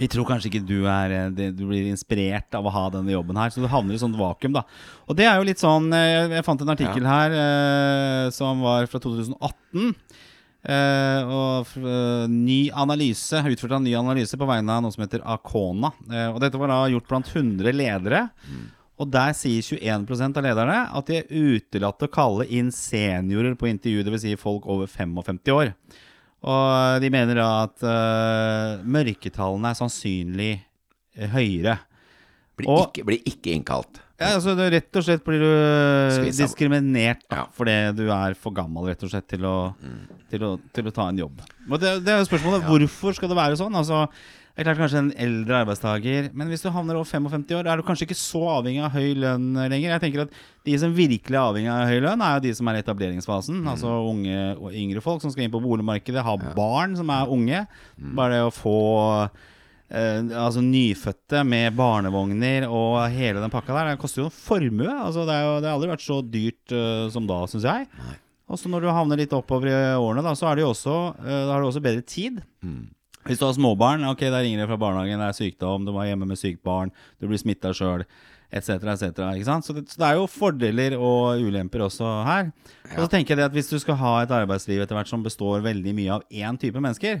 Vi 0.00 0.08
tror 0.12 0.28
kanskje 0.28 0.50
ikke 0.50 0.64
du 0.68 0.84
er 0.86 1.14
eh, 1.16 1.50
Du 1.56 1.64
blir 1.66 1.88
inspirert 1.90 2.54
av 2.54 2.66
å 2.68 2.72
ha 2.74 2.86
denne 2.94 3.14
jobben 3.14 3.38
her, 3.40 3.50
så 3.50 3.62
du 3.62 3.68
havner 3.72 3.96
i 3.96 4.02
sånt 4.02 4.18
vakuum, 4.18 4.54
da. 4.58 4.64
Og 5.08 5.16
det 5.18 5.26
er 5.28 5.38
jo 5.40 5.46
litt 5.48 5.62
sånn 5.62 5.90
eh, 5.96 6.28
Jeg, 6.36 6.46
fant 6.46 6.60
en 6.64 6.74
artikkel 6.76 7.06
her 7.08 7.36
eh, 7.44 8.26
som 8.36 8.60
var 8.66 8.86
fra 8.90 9.00
2018. 9.02 9.94
Eh, 10.60 11.30
og 11.32 11.70
ny 12.28 12.58
analyse, 12.76 13.40
utført 13.48 13.72
av 13.72 13.78
en 13.80 13.86
ny 13.88 13.94
analyse 13.96 14.36
på 14.36 14.48
vegne 14.48 14.76
av 14.76 14.84
noe 14.84 14.92
som 14.92 15.06
heter 15.06 15.24
Acona. 15.24 15.92
Eh, 16.12 16.28
og 16.34 16.36
dette 16.44 16.60
var 16.60 16.68
da 16.72 16.82
gjort 16.92 17.08
blant 17.08 17.32
100 17.32 17.72
ledere. 17.72 18.26
Og 19.00 19.08
der 19.08 19.32
sier 19.32 19.64
21% 19.64 20.36
av 20.36 20.44
lederne 20.44 20.78
at 20.92 21.08
de 21.08 21.22
er 21.22 21.30
utelatt 21.32 22.04
å 22.04 22.10
kalle 22.12 22.44
inn 22.52 22.68
seniorer 22.74 23.56
på 23.56 23.70
intervju, 23.70 24.04
dvs. 24.04 24.26
Si 24.26 24.34
folk 24.36 24.68
over 24.68 24.90
55 24.92 25.40
år. 25.56 25.72
Og 26.40 27.00
de 27.02 27.10
mener 27.12 27.36
da 27.36 27.48
at 27.66 27.82
uh, 27.84 28.84
mørketallene 28.88 29.72
er 29.74 29.76
sannsynlig 29.76 30.52
eh, 30.56 31.28
høyere. 31.34 31.74
Blir, 32.56 32.70
Og- 32.72 32.86
ikke, 32.88 33.04
blir 33.10 33.26
ikke 33.28 33.52
innkalt. 33.56 34.00
Ja, 34.20 34.34
altså 34.36 34.52
det, 34.52 34.66
Rett 34.74 34.96
og 35.00 35.04
slett 35.06 35.22
blir 35.24 35.40
du 35.40 35.46
eh, 35.48 36.26
diskriminert 36.36 37.22
da, 37.24 37.38
Ja. 37.38 37.44
Mm. 37.46 37.52
fordi 37.56 37.76
du 37.96 38.02
er 38.12 38.34
for 38.36 38.52
gammel 38.52 38.90
rett 38.90 39.04
og 39.06 39.12
slett 39.14 39.28
til 39.32 39.46
å, 39.48 39.54
til 40.28 40.44
å, 40.44 40.50
til 40.76 40.90
å 40.90 40.92
ta 40.92 41.06
en 41.08 41.22
jobb. 41.22 41.40
Men 41.64 41.80
det, 41.80 41.92
det 42.04 42.12
er 42.12 42.18
jo 42.20 42.28
spørsmålet 42.28 42.66
hvorfor 42.68 43.16
skal 43.16 43.32
det 43.32 43.38
være 43.40 43.56
sånn? 43.56 43.78
Altså, 43.80 44.02
det 44.64 44.72
er 44.72 44.78
klart 44.78 44.80
Kanskje 44.84 45.02
en 45.02 45.12
eldre 45.26 45.60
arbeidstaker, 45.64 46.30
men 46.36 46.50
hvis 46.52 46.64
du 46.64 46.70
havner 46.72 46.98
over 46.98 47.08
55 47.08 47.44
år, 47.58 47.68
er 47.68 47.80
du 47.80 47.86
kanskje 47.86 48.08
ikke 48.08 48.18
så 48.18 48.42
avhengig 48.58 48.82
av 48.86 48.94
høy 48.94 49.14
lønn 49.22 49.52
lenger. 49.56 49.94
Jeg 49.94 50.04
tenker 50.06 50.24
at 50.26 50.40
De 50.66 50.74
som 50.80 50.96
virkelig 50.96 51.36
er 51.36 51.42
avhengig 51.42 51.70
av 51.72 51.86
høy 51.88 52.00
lønn, 52.04 52.24
er 52.24 52.34
jo 52.36 52.44
de 52.48 52.56
som 52.58 52.68
er 52.70 52.78
i 52.78 52.82
etableringsfasen. 52.84 53.62
Mm. 53.62 53.70
Altså 53.74 53.94
unge 54.10 54.42
og 54.56 54.74
yngre 54.76 55.04
folk 55.04 55.24
som 55.24 55.32
skal 55.32 55.46
inn 55.46 55.54
på 55.54 55.62
boligmarkedet, 55.64 56.24
ha 56.26 56.36
barn 56.56 56.98
som 56.98 57.12
er 57.14 57.32
unge. 57.32 57.64
Mm. 57.96 58.12
Bare 58.18 58.36
det 58.36 58.44
å 58.48 58.52
få 58.54 58.76
Eh, 59.90 60.22
altså 60.38 60.62
Nyfødte 60.62 61.40
med 61.42 61.74
barnevogner 61.74 62.68
og 62.70 63.00
hele 63.10 63.42
den 63.42 63.50
pakka 63.50 63.74
der. 63.74 63.90
Det 63.90 64.02
koster 64.02 64.22
jo 64.22 64.28
en 64.28 64.36
formue. 64.36 64.90
Altså 64.92 65.26
det, 65.26 65.38
jo, 65.42 65.56
det 65.58 65.70
har 65.70 65.78
aldri 65.78 65.90
vært 65.90 66.04
så 66.04 66.20
dyrt 66.22 66.74
uh, 66.76 67.08
som 67.10 67.26
da, 67.26 67.42
syns 67.50 67.66
jeg. 67.66 67.88
Og 68.50 68.58
så 68.58 68.70
når 68.70 68.86
du 68.86 68.92
havner 68.94 69.18
litt 69.18 69.34
oppover 69.34 69.70
i 69.70 69.74
årene, 69.98 70.22
da, 70.26 70.36
så 70.38 70.50
er 70.50 70.58
det 70.58 70.64
jo 70.64 70.70
også, 70.70 70.96
uh, 71.18 71.34
da 71.34 71.50
har 71.50 71.62
du 71.62 71.70
også 71.72 71.82
bedre 71.82 72.06
tid. 72.06 72.38
Hvis 73.28 73.38
du 73.40 73.44
har 73.44 73.52
småbarn, 73.56 74.04
ok, 74.08 74.22
da 74.32 74.40
ringer 74.40 74.62
det 74.62 74.68
fra 74.70 74.78
barnehagen, 74.80 75.20
det 75.20 75.28
er 75.28 75.36
sykdom, 75.36 75.84
du 75.84 75.92
var 75.92 76.06
hjemme 76.08 76.26
med 76.30 76.38
sykt 76.40 76.62
barn, 76.64 76.92
du 77.20 77.26
blir 77.28 77.40
smitta 77.40 77.72
sjøl, 77.76 78.06
etc., 78.50 78.80
etc. 78.94 79.20
Så 79.62 79.76
det, 79.76 79.84
så 79.92 80.00
det 80.00 80.06
er 80.08 80.16
jo 80.16 80.24
fordeler 80.30 80.96
og 80.98 81.42
ulemper 81.44 81.84
også 81.84 82.08
her. 82.26 82.48
Og 82.96 83.04
så 83.04 83.10
tenker 83.12 83.34
jeg 83.36 83.42
det 83.42 83.50
at 83.50 83.58
hvis 83.58 83.68
du 83.70 83.78
skal 83.82 84.00
ha 84.00 84.14
et 84.24 84.32
arbeidsliv 84.40 84.80
etter 84.82 84.96
hvert 84.96 85.12
som 85.12 85.22
består 85.22 85.60
veldig 85.68 85.94
mye 86.00 86.16
av 86.16 86.24
én 86.32 86.58
type 86.58 86.80
mennesker, 86.80 87.20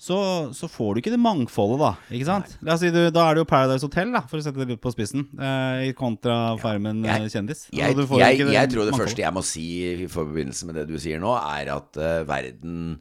så, 0.00 0.16
så 0.56 0.64
får 0.70 0.94
du 0.94 1.00
ikke 1.02 1.10
det 1.12 1.20
mangfoldet, 1.20 1.80
da. 1.82 1.90
Ikke 2.16 2.24
sant? 2.28 2.54
Si 2.80 2.88
du, 2.88 3.00
Da 3.12 3.26
er 3.28 3.36
det 3.36 3.42
jo 3.42 3.48
Paradise 3.50 3.84
Hotel, 3.84 4.12
da, 4.14 4.22
for 4.30 4.40
å 4.40 4.44
sette 4.46 4.56
det 4.62 4.70
litt 4.70 4.80
på 4.80 4.92
spissen, 4.94 5.26
eh, 5.36 5.90
kontra 5.98 6.54
Farmen 6.62 7.02
eh, 7.04 7.18
Jeg- 7.18 7.34
kjendis. 7.34 7.66
Jeg, 7.68 7.96
Og 7.98 8.14
jeg, 8.16 8.38
jeg 8.40 8.70
tror 8.72 8.86
det 8.88 8.94
mangfoldet. 8.94 9.00
første 9.02 9.24
jeg 9.26 9.34
må 9.36 9.42
si 9.44 9.66
i 10.04 10.06
forbindelse 10.08 10.68
med 10.70 10.80
det 10.80 10.86
du 10.88 10.96
sier 11.00 11.20
nå, 11.20 11.34
er 11.36 11.68
at 11.74 12.00
uh, 12.00 12.22
verden 12.24 12.94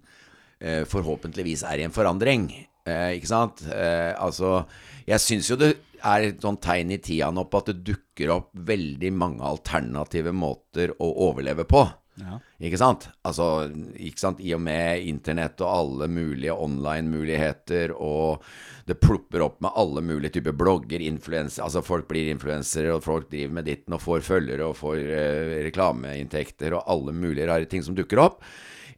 forhåpentligvis 0.89 1.63
er 1.67 1.79
i 1.79 1.85
en 1.87 1.95
forandring. 1.95 2.49
Eh, 2.89 3.15
ikke 3.17 3.29
sant? 3.29 3.63
Eh, 3.67 4.13
altså, 4.19 4.63
jeg 5.09 5.23
syns 5.23 5.51
jo 5.51 5.59
det 5.59 5.73
er 5.99 6.29
et 6.29 6.43
sånn 6.43 6.59
tegn 6.63 6.93
i 6.95 6.99
tida 7.03 7.29
nå 7.33 7.45
på 7.49 7.61
at 7.61 7.71
det 7.71 7.81
dukker 7.91 8.35
opp 8.37 8.51
veldig 8.53 9.11
mange 9.15 9.45
alternative 9.45 10.33
måter 10.35 10.93
å 10.95 11.09
overleve 11.29 11.67
på. 11.69 11.83
Ja. 12.19 12.35
Ikke 12.67 12.79
sant? 12.79 13.05
Altså, 13.23 13.69
ikke 13.95 14.19
sant? 14.19 14.41
I 14.43 14.51
og 14.57 14.63
med 14.65 15.05
internett 15.07 15.61
og 15.63 15.71
alle 15.71 16.09
mulige 16.11 16.55
online-muligheter, 16.55 17.93
og 17.95 18.43
det 18.89 18.97
plopper 18.99 19.45
opp 19.45 19.61
med 19.63 19.75
alle 19.79 20.03
mulige 20.03 20.39
typer 20.39 20.55
blogger, 20.57 20.99
Altså, 20.99 21.83
folk 21.85 22.09
blir 22.09 22.31
influensere, 22.33 22.91
og 22.95 23.05
folk 23.05 23.29
driver 23.31 23.53
med 23.53 23.69
ditten 23.71 23.95
og 23.95 24.03
får 24.03 24.25
følgere 24.27 24.67
og 24.67 24.75
får 24.75 24.97
eh, 24.99 25.53
reklameinntekter 25.69 26.75
og 26.75 26.83
alle 26.87 27.15
mulige 27.15 27.47
rare 27.47 27.69
ting 27.71 27.83
som 27.83 27.95
dukker 27.95 28.19
opp. 28.19 28.43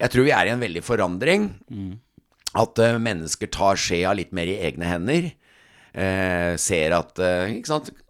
Jeg 0.01 0.13
tror 0.13 0.25
vi 0.25 0.34
er 0.34 0.50
i 0.50 0.53
en 0.55 0.63
veldig 0.63 0.81
forandring. 0.86 1.51
At 2.58 2.81
uh, 2.81 2.98
mennesker 3.00 3.51
tar 3.53 3.79
skjea 3.79 4.12
litt 4.17 4.34
mer 4.36 4.50
i 4.50 4.60
egne 4.67 4.89
hender. 4.89 5.29
eh, 5.91 6.53
ser 6.55 6.93
at 6.96 7.20
eh? 7.20 7.58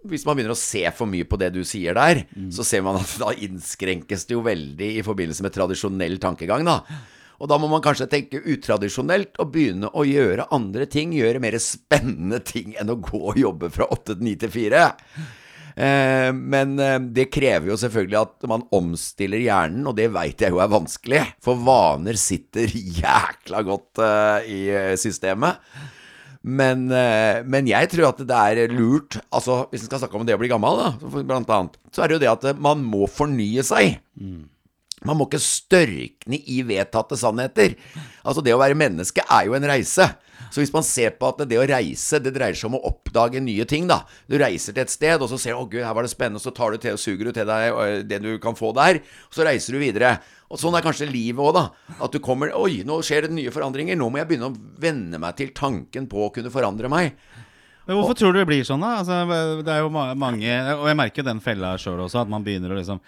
Hvis 0.06 0.26
man 0.28 0.38
begynner 0.38 0.54
å 0.54 0.60
se 0.60 0.84
for 0.94 1.10
mye 1.10 1.26
på 1.26 1.40
det 1.42 1.48
du 1.56 1.64
sier 1.66 1.98
der, 1.98 2.24
så 2.54 2.66
ser 2.66 2.84
man 2.86 3.00
at 3.00 3.16
da 3.24 3.32
innskrenkes 3.34 4.28
det 4.30 4.38
jo 4.38 4.44
veldig 4.46 4.92
i 5.00 5.06
forbindelse 5.06 5.46
med 5.46 5.56
tradisjonell 5.56 6.20
tankegang, 6.22 6.66
da. 6.68 6.84
Og 7.42 7.50
da 7.50 7.58
må 7.58 7.66
man 7.72 7.82
kanskje 7.82 8.06
tenke 8.10 8.44
utradisjonelt 8.54 9.40
og 9.42 9.50
begynne 9.56 9.90
å 9.98 10.06
gjøre 10.06 10.46
andre 10.54 10.86
ting. 10.86 11.16
Gjøre 11.18 11.42
mer 11.42 11.58
spennende 11.58 12.38
ting 12.46 12.76
enn 12.78 12.94
å 12.94 13.00
gå 13.02 13.18
og 13.18 13.40
jobbe 13.42 13.72
fra 13.74 13.88
åtte 13.90 14.14
til 14.14 14.28
ni 14.28 14.36
til 14.38 14.54
fire. 14.54 14.92
Eh, 15.76 16.30
men 16.36 16.76
eh, 16.82 16.98
det 17.16 17.30
krever 17.34 17.72
jo 17.72 17.80
selvfølgelig 17.80 18.20
at 18.20 18.50
man 18.52 18.66
omstiller 18.76 19.42
hjernen, 19.42 19.88
og 19.88 19.96
det 19.98 20.10
veit 20.14 20.44
jeg 20.44 20.54
jo 20.54 20.62
er 20.64 20.72
vanskelig. 20.72 21.24
For 21.44 21.60
vaner 21.60 22.20
sitter 22.20 22.72
jækla 23.02 23.64
godt 23.68 24.04
eh, 24.04 24.52
i 24.52 24.62
systemet. 25.00 25.62
Men, 26.42 26.88
men 26.90 27.68
jeg 27.70 27.86
tror 27.92 28.08
at 28.08 28.22
det 28.26 28.34
er 28.34 28.72
lurt 28.74 29.20
Altså, 29.30 29.60
hvis 29.70 29.84
en 29.84 29.92
skal 29.92 30.00
snakke 30.02 30.18
om 30.18 30.24
det 30.26 30.34
å 30.34 30.40
bli 30.42 30.50
gammel, 30.50 30.80
da, 30.80 31.20
blant 31.22 31.52
annet, 31.54 31.76
så 31.94 32.02
er 32.02 32.10
det 32.10 32.16
jo 32.16 32.22
det 32.24 32.32
at 32.32 32.58
man 32.58 32.82
må 32.82 33.06
fornye 33.06 33.62
seg. 33.62 34.00
Man 35.06 35.20
må 35.20 35.28
ikke 35.30 35.42
størkne 35.46 36.40
i 36.42 36.64
vedtatte 36.66 37.20
sannheter. 37.22 37.78
Altså 38.26 38.42
Det 38.42 38.56
å 38.56 38.62
være 38.62 38.80
menneske 38.80 39.22
er 39.22 39.52
jo 39.52 39.54
en 39.58 39.70
reise. 39.70 40.10
Så 40.52 40.60
hvis 40.60 40.74
man 40.76 40.84
ser 40.84 41.16
på 41.16 41.30
at 41.32 41.40
det 41.48 41.60
å 41.60 41.64
reise 41.68 42.20
Det 42.20 42.34
dreier 42.36 42.58
seg 42.58 42.68
om 42.68 42.78
å 42.78 42.84
oppdage 42.92 43.40
nye 43.44 43.66
ting. 43.66 43.88
da 43.88 44.02
Du 44.30 44.38
reiser 44.38 44.76
til 44.76 44.84
et 44.84 44.92
sted, 44.92 45.22
og 45.22 45.30
så 45.32 45.40
ser 45.40 45.56
du 45.56 45.62
'Å, 45.62 45.70
gud, 45.70 45.84
her 45.84 45.94
var 45.94 46.04
det 46.04 46.12
spennende', 46.12 46.44
og 46.44 46.46
så 46.46 46.56
tar 46.56 46.72
du 46.72 46.78
til 46.78 46.94
og 46.94 47.00
suger 47.00 47.26
du 47.26 47.32
til 47.32 47.46
deg 47.46 48.08
det 48.08 48.22
du 48.22 48.38
kan 48.40 48.54
få 48.54 48.74
der, 48.76 49.00
og 49.00 49.34
så 49.34 49.46
reiser 49.46 49.74
du 49.74 49.80
videre. 49.80 50.20
Og 50.52 50.60
Sånn 50.60 50.76
er 50.76 50.84
kanskje 50.84 51.10
livet 51.10 51.40
òg, 51.40 51.54
da. 51.54 51.70
At 52.02 52.12
du 52.12 52.20
kommer 52.20 52.52
'Oi, 52.52 52.84
nå 52.84 53.00
skjer 53.02 53.22
det 53.24 53.32
nye 53.32 53.50
forandringer'. 53.50 53.98
Nå 53.98 54.12
må 54.12 54.18
jeg 54.18 54.28
begynne 54.28 54.52
å 54.52 54.58
venne 54.78 55.18
meg 55.18 55.36
til 55.38 55.50
tanken 55.50 56.08
på 56.08 56.28
å 56.28 56.34
kunne 56.34 56.52
forandre 56.52 56.90
meg. 56.90 57.14
Men 57.88 57.98
hvorfor 57.98 58.14
tror 58.14 58.34
du 58.34 58.40
det 58.40 58.48
blir 58.48 58.64
sånn, 58.64 58.82
da? 58.82 59.00
Altså, 59.02 59.64
det 59.66 59.72
er 59.74 59.82
jo 59.82 59.90
mange 59.90 60.52
Og 60.78 60.88
jeg 60.88 60.98
merker 60.98 61.24
jo 61.24 61.30
den 61.32 61.40
fella 61.40 61.78
sjøl 61.78 62.00
også, 62.06 62.22
at 62.22 62.30
man 62.30 62.44
begynner 62.44 62.70
å 62.70 62.78
liksom 62.78 63.02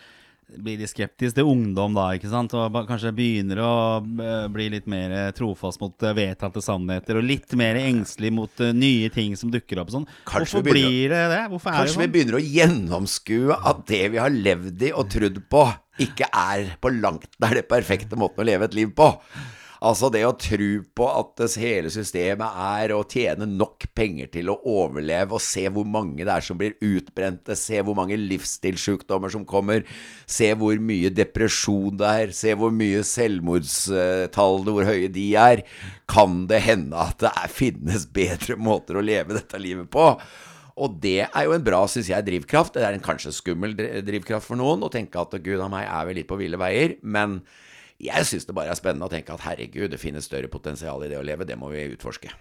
bli 0.59 0.75
litt 0.79 0.91
skeptisk 0.91 1.37
til 1.37 1.47
ungdom 1.49 1.95
da, 1.97 2.09
ikke 2.17 2.29
sant? 2.31 2.53
Og 2.57 2.77
kanskje 2.89 3.13
begynner 3.15 3.61
å 3.63 3.73
eh, 4.01 4.47
bli 4.53 4.67
litt 4.73 4.89
mer 4.91 5.13
eh, 5.17 5.29
trofast 5.35 5.81
mot 5.81 6.05
eh, 6.05 6.15
vedtatte 6.17 6.63
sannheter, 6.63 7.19
og 7.19 7.27
litt 7.27 7.55
mer 7.59 7.79
engstelig 7.81 8.33
mot 8.35 8.63
nye 8.75 9.09
ting 9.13 9.37
som 9.39 9.53
dukker 9.53 9.81
opp 9.83 9.93
sånn. 9.93 10.07
Kanskje 10.29 10.59
Hvorfor 10.59 10.67
vi 10.67 10.75
begynner 10.77 10.91
blir 10.91 11.15
det 11.15 11.23
det? 11.33 11.41
Hvorfor 11.53 11.77
Kanskje 11.77 11.87
vi 11.87 11.89
det 11.89 11.95
sånn? 12.05 12.13
begynner 12.17 12.39
å 12.39 12.43
gjennomskue 12.43 13.59
at 13.73 13.83
det 13.89 14.03
vi 14.13 14.21
har 14.21 14.37
levd 14.49 14.87
i 14.89 14.93
og 14.93 15.09
trodd 15.13 15.41
på, 15.49 15.65
ikke 16.03 16.29
er 16.29 16.75
på 16.81 16.93
langt 16.97 17.29
nær 17.41 17.57
det 17.59 17.67
perfekte 17.69 18.17
måten 18.19 18.41
å 18.41 18.47
leve 18.47 18.69
et 18.69 18.77
liv 18.77 18.93
på. 18.97 19.11
Altså 19.83 20.07
det 20.13 20.21
å 20.23 20.35
tro 20.39 20.67
på 20.95 21.05
at 21.11 21.41
hele 21.59 21.89
systemet 21.91 22.59
er 22.63 22.93
å 22.95 23.01
tjene 23.03 23.43
nok 23.49 23.89
penger 23.91 24.29
til 24.31 24.51
å 24.53 24.55
overleve, 24.71 25.35
og 25.35 25.43
se 25.43 25.65
hvor 25.67 25.83
mange 25.83 26.23
det 26.23 26.31
er 26.31 26.45
som 26.45 26.59
blir 26.59 26.77
utbrente, 26.79 27.57
se 27.59 27.81
hvor 27.83 27.97
mange 27.97 28.15
livsstilssykdommer 28.15 29.33
som 29.33 29.43
kommer, 29.47 29.83
se 30.23 30.53
hvor 30.55 30.79
mye 30.79 31.11
depresjon 31.11 31.99
det 31.99 32.13
er, 32.21 32.31
se 32.37 32.55
hvor 32.55 32.71
mye 32.71 33.01
selvmordstall, 33.09 34.63
hvor 34.69 34.87
høye 34.87 35.11
de 35.11 35.25
er. 35.41 35.65
Kan 36.07 36.45
det 36.47 36.61
hende 36.69 37.03
at 37.03 37.19
det 37.25 37.33
er, 37.33 37.51
finnes 37.51 38.07
bedre 38.15 38.55
måter 38.55 39.01
å 39.01 39.03
leve 39.03 39.35
dette 39.35 39.59
livet 39.59 39.91
på? 39.91 40.13
Og 40.79 40.95
det 41.03 41.27
er 41.27 41.43
jo 41.45 41.57
en 41.57 41.67
bra, 41.67 41.83
syns 41.91 42.07
jeg, 42.09 42.25
drivkraft. 42.25 42.79
Det 42.79 42.87
er 42.87 42.95
en 42.95 43.03
kanskje 43.03 43.35
skummel 43.35 43.75
drivkraft 43.75 44.47
for 44.47 44.57
noen 44.57 44.87
å 44.87 44.91
tenke 44.93 45.19
at 45.19 45.35
gud 45.43 45.59
a 45.59 45.67
meg 45.69 45.85
er 45.85 46.07
vi 46.07 46.17
litt 46.21 46.31
på 46.31 46.39
ville 46.39 46.57
veier. 46.57 46.95
Men 47.03 47.41
jeg 48.01 48.25
syns 48.29 48.47
det 48.49 48.55
bare 48.57 48.73
er 48.73 48.79
spennende 48.79 49.05
å 49.07 49.11
tenke 49.11 49.35
at 49.35 49.43
herregud, 49.45 49.91
det 49.93 50.01
finnes 50.01 50.25
større 50.25 50.49
potensial 50.51 51.03
i 51.05 51.11
det 51.11 51.19
å 51.19 51.25
leve. 51.25 51.45
Det 51.47 51.57
må 51.59 51.69
vi 51.73 51.85
utforske. 51.93 52.31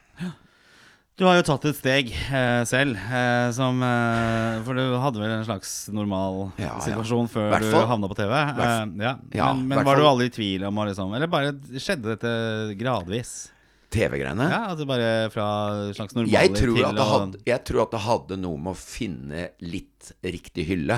Du 1.20 1.26
har 1.28 1.36
jo 1.36 1.44
tatt 1.44 1.66
et 1.68 1.76
steg 1.76 2.08
eh, 2.08 2.62
selv, 2.64 2.96
eh, 2.96 3.50
som 3.52 3.82
eh, 3.84 4.62
For 4.64 4.78
du 4.78 4.94
hadde 4.96 5.20
vel 5.20 5.34
en 5.34 5.44
slags 5.44 5.74
normal 5.92 6.38
Ja, 6.56 6.70
ja. 6.70 6.78
situasjon 6.86 7.28
før 7.28 7.52
du 7.60 7.68
havna 7.68 8.08
på 8.08 8.16
TV? 8.16 8.32
Eh, 8.32 8.78
ja. 9.04 9.12
Ja, 9.36 9.50
men 9.52 9.76
men 9.76 9.84
var 9.84 10.00
du 10.00 10.06
aldri 10.08 10.30
i 10.30 10.32
tvil 10.32 10.64
om 10.70 10.80
liksom 10.88 11.12
Eller 11.12 11.28
bare 11.30 11.52
skjedde 11.76 12.14
dette 12.14 12.32
gradvis? 12.80 13.50
TV-greiene. 13.92 14.46
Ja, 14.48 14.60
altså 14.72 14.86
bare 14.88 15.28
fra 15.34 15.46
slags 15.92 16.16
normaler 16.16 16.32
Jeg 16.32 16.54
tror, 16.56 16.78
til 16.80 17.02
hadde, 17.12 17.42
jeg 17.44 17.64
tror 17.68 17.82
at 17.84 17.92
det 17.92 18.00
hadde 18.06 18.38
noe 18.40 18.56
med 18.56 18.72
å 18.72 18.78
finne 18.80 19.50
litt 19.60 20.14
riktig 20.24 20.64
hylle. 20.70 20.96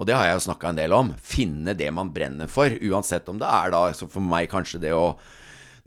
Og 0.00 0.08
det 0.08 0.16
har 0.16 0.30
jeg 0.30 0.38
jo 0.38 0.46
snakka 0.48 0.70
en 0.70 0.78
del 0.80 0.94
om. 0.96 1.12
Finne 1.20 1.74
det 1.76 1.90
man 1.92 2.08
brenner 2.14 2.48
for. 2.48 2.72
Uansett 2.72 3.28
om 3.28 3.36
det 3.40 3.48
er 3.52 3.74
da 3.74 3.82
så 3.96 4.08
for 4.08 4.24
meg 4.24 4.48
kanskje 4.52 4.80
det 4.86 4.94
å 4.96 5.12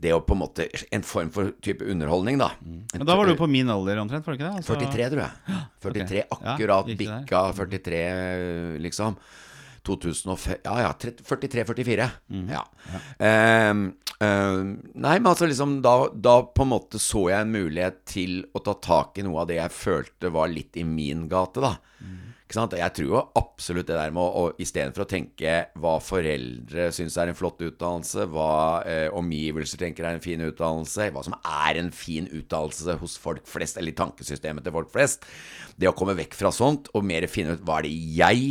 det 0.04 0.10
å 0.12 0.20
på 0.26 0.34
en 0.34 0.40
måte 0.42 0.66
En 0.92 1.04
form 1.06 1.30
for 1.32 1.52
type 1.64 1.84
underholdning, 1.86 2.36
da. 2.38 2.50
Men 2.60 3.06
Da 3.06 3.16
var 3.16 3.26
du 3.30 3.36
på 3.38 3.48
min 3.50 3.70
alder 3.70 4.02
omtrent, 4.02 4.26
var 4.26 4.34
du 4.34 4.42
ikke 4.42 4.50
det? 4.50 4.60
Altså, 4.60 4.76
43, 4.76 5.08
tror 5.14 5.22
jeg. 5.22 5.62
43, 5.86 6.22
Akkurat 6.34 6.90
Ja, 6.90 6.98
bikka 7.00 7.42
43, 7.56 8.02
liksom. 8.84 9.16
2005 9.84 10.62
Ja 10.64 10.74
ja, 10.80 10.92
43-44. 10.98 12.08
Mhm. 12.32 12.52
Ja. 12.52 12.64
Um, 13.70 13.82
um, 14.20 14.70
nei, 14.94 15.18
men 15.18 15.30
altså 15.30 15.48
liksom 15.48 15.80
da, 15.84 16.08
da 16.14 16.38
på 16.46 16.64
en 16.64 16.72
måte 16.72 17.00
så 17.02 17.26
jeg 17.30 17.44
en 17.44 17.52
mulighet 17.52 18.00
til 18.08 18.38
å 18.54 18.62
ta 18.64 18.76
tak 18.80 19.20
i 19.20 19.26
noe 19.26 19.42
av 19.42 19.50
det 19.50 19.60
jeg 19.60 19.76
følte 19.76 20.32
var 20.34 20.52
litt 20.52 20.78
i 20.80 20.86
min 20.88 21.26
gate, 21.28 21.64
da. 21.64 21.74
Mhm. 22.00 22.33
Jeg 22.44 22.92
tror 22.92 23.06
jo 23.08 23.20
absolutt 23.40 23.88
det 23.88 23.96
der 23.96 24.12
med 24.12 24.20
å, 24.20 24.44
å 24.44 24.60
istedenfor 24.60 25.06
å 25.06 25.08
tenke 25.08 25.54
hva 25.80 25.94
foreldre 26.04 26.90
syns 26.92 27.16
er 27.18 27.30
en 27.30 27.38
flott 27.38 27.62
utdannelse, 27.64 28.26
hva 28.30 28.82
eh, 28.86 29.06
omgivelser 29.16 29.80
tenker 29.80 30.04
er 30.04 30.18
en 30.18 30.22
fin 30.22 30.42
utdannelse, 30.44 31.08
hva 31.14 31.22
som 31.24 31.34
er 31.40 31.80
en 31.80 31.88
fin 31.94 32.28
utdannelse 32.28 32.98
hos 33.00 33.16
folk 33.18 33.48
flest, 33.48 33.80
eller 33.80 33.94
i 33.94 33.96
tankesystemet 33.96 34.66
til 34.66 34.74
folk 34.76 34.92
flest, 34.92 35.24
det 35.80 35.88
å 35.88 35.96
komme 35.96 36.14
vekk 36.18 36.36
fra 36.36 36.52
sånt 36.54 36.90
og 36.92 37.06
mer 37.08 37.26
finne 37.32 37.56
ut 37.56 37.64
hva 37.64 37.80
er 37.80 37.88
det 37.88 37.94
jeg 38.20 38.50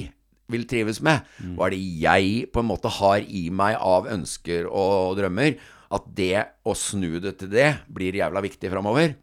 vil 0.52 0.66
trives 0.68 1.00
med, 1.06 1.22
hva 1.56 1.70
er 1.70 1.76
det 1.76 1.84
jeg 2.02 2.48
på 2.52 2.64
en 2.64 2.68
måte 2.68 2.92
har 2.98 3.22
i 3.24 3.46
meg 3.54 3.78
av 3.78 4.10
ønsker 4.12 4.68
og 4.68 5.14
drømmer, 5.22 5.56
at 5.94 6.08
det 6.18 6.48
å 6.66 6.74
snu 6.76 7.22
det 7.22 7.38
til 7.40 7.54
det 7.54 7.70
blir 7.94 8.18
jævla 8.18 8.42
viktig 8.44 8.74
framover. 8.74 9.14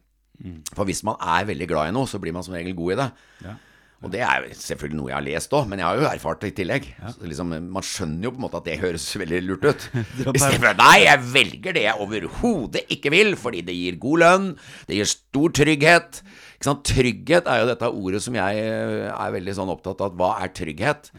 For 0.73 0.87
hvis 0.89 1.03
man 1.05 1.19
er 1.19 1.45
veldig 1.51 1.67
glad 1.69 1.91
i 1.91 1.93
noe, 1.93 2.07
så 2.09 2.17
blir 2.23 2.33
man 2.33 2.47
som 2.47 2.55
regel 2.55 2.73
god 2.73 2.95
i 2.95 2.97
det. 3.01 3.09
Ja. 3.45 3.57
Og 4.01 4.09
det 4.09 4.21
er 4.25 4.47
selvfølgelig 4.57 4.97
noe 4.97 5.09
jeg 5.11 5.17
har 5.17 5.25
lest 5.27 5.51
òg, 5.53 5.67
men 5.69 5.81
jeg 5.81 5.85
har 5.85 5.99
jo 5.99 6.05
erfart 6.09 6.41
det 6.41 6.49
i 6.51 6.55
tillegg. 6.57 6.87
Så 7.13 7.27
liksom, 7.29 7.51
man 7.69 7.85
skjønner 7.85 8.25
jo 8.25 8.31
på 8.33 8.39
en 8.41 8.45
måte 8.47 8.61
at 8.61 8.69
det 8.69 8.77
høres 8.81 9.05
veldig 9.21 9.41
lurt 9.45 9.67
ut. 9.67 9.83
Istedenfor 10.33 10.79
nei, 10.79 10.95
jeg 11.05 11.25
velger 11.35 11.77
det 11.77 11.83
jeg 11.85 12.05
overhodet 12.05 12.81
ikke 12.97 13.11
vil, 13.13 13.35
fordi 13.37 13.61
det 13.67 13.75
gir 13.77 13.99
god 14.01 14.23
lønn, 14.23 14.47
det 14.89 14.97
gir 14.97 15.11
stor 15.11 15.53
trygghet. 15.61 16.23
Trygghet 16.61 17.49
er 17.49 17.61
jo 17.61 17.69
dette 17.69 17.91
ordet 17.91 18.23
som 18.25 18.37
jeg 18.37 18.65
eh, 18.65 19.05
er 19.11 19.37
veldig 19.37 19.55
sånn 19.57 19.73
opptatt 19.73 20.01
av. 20.05 20.17
Hva 20.17 20.33
er 20.41 20.53
trygghet? 20.57 21.13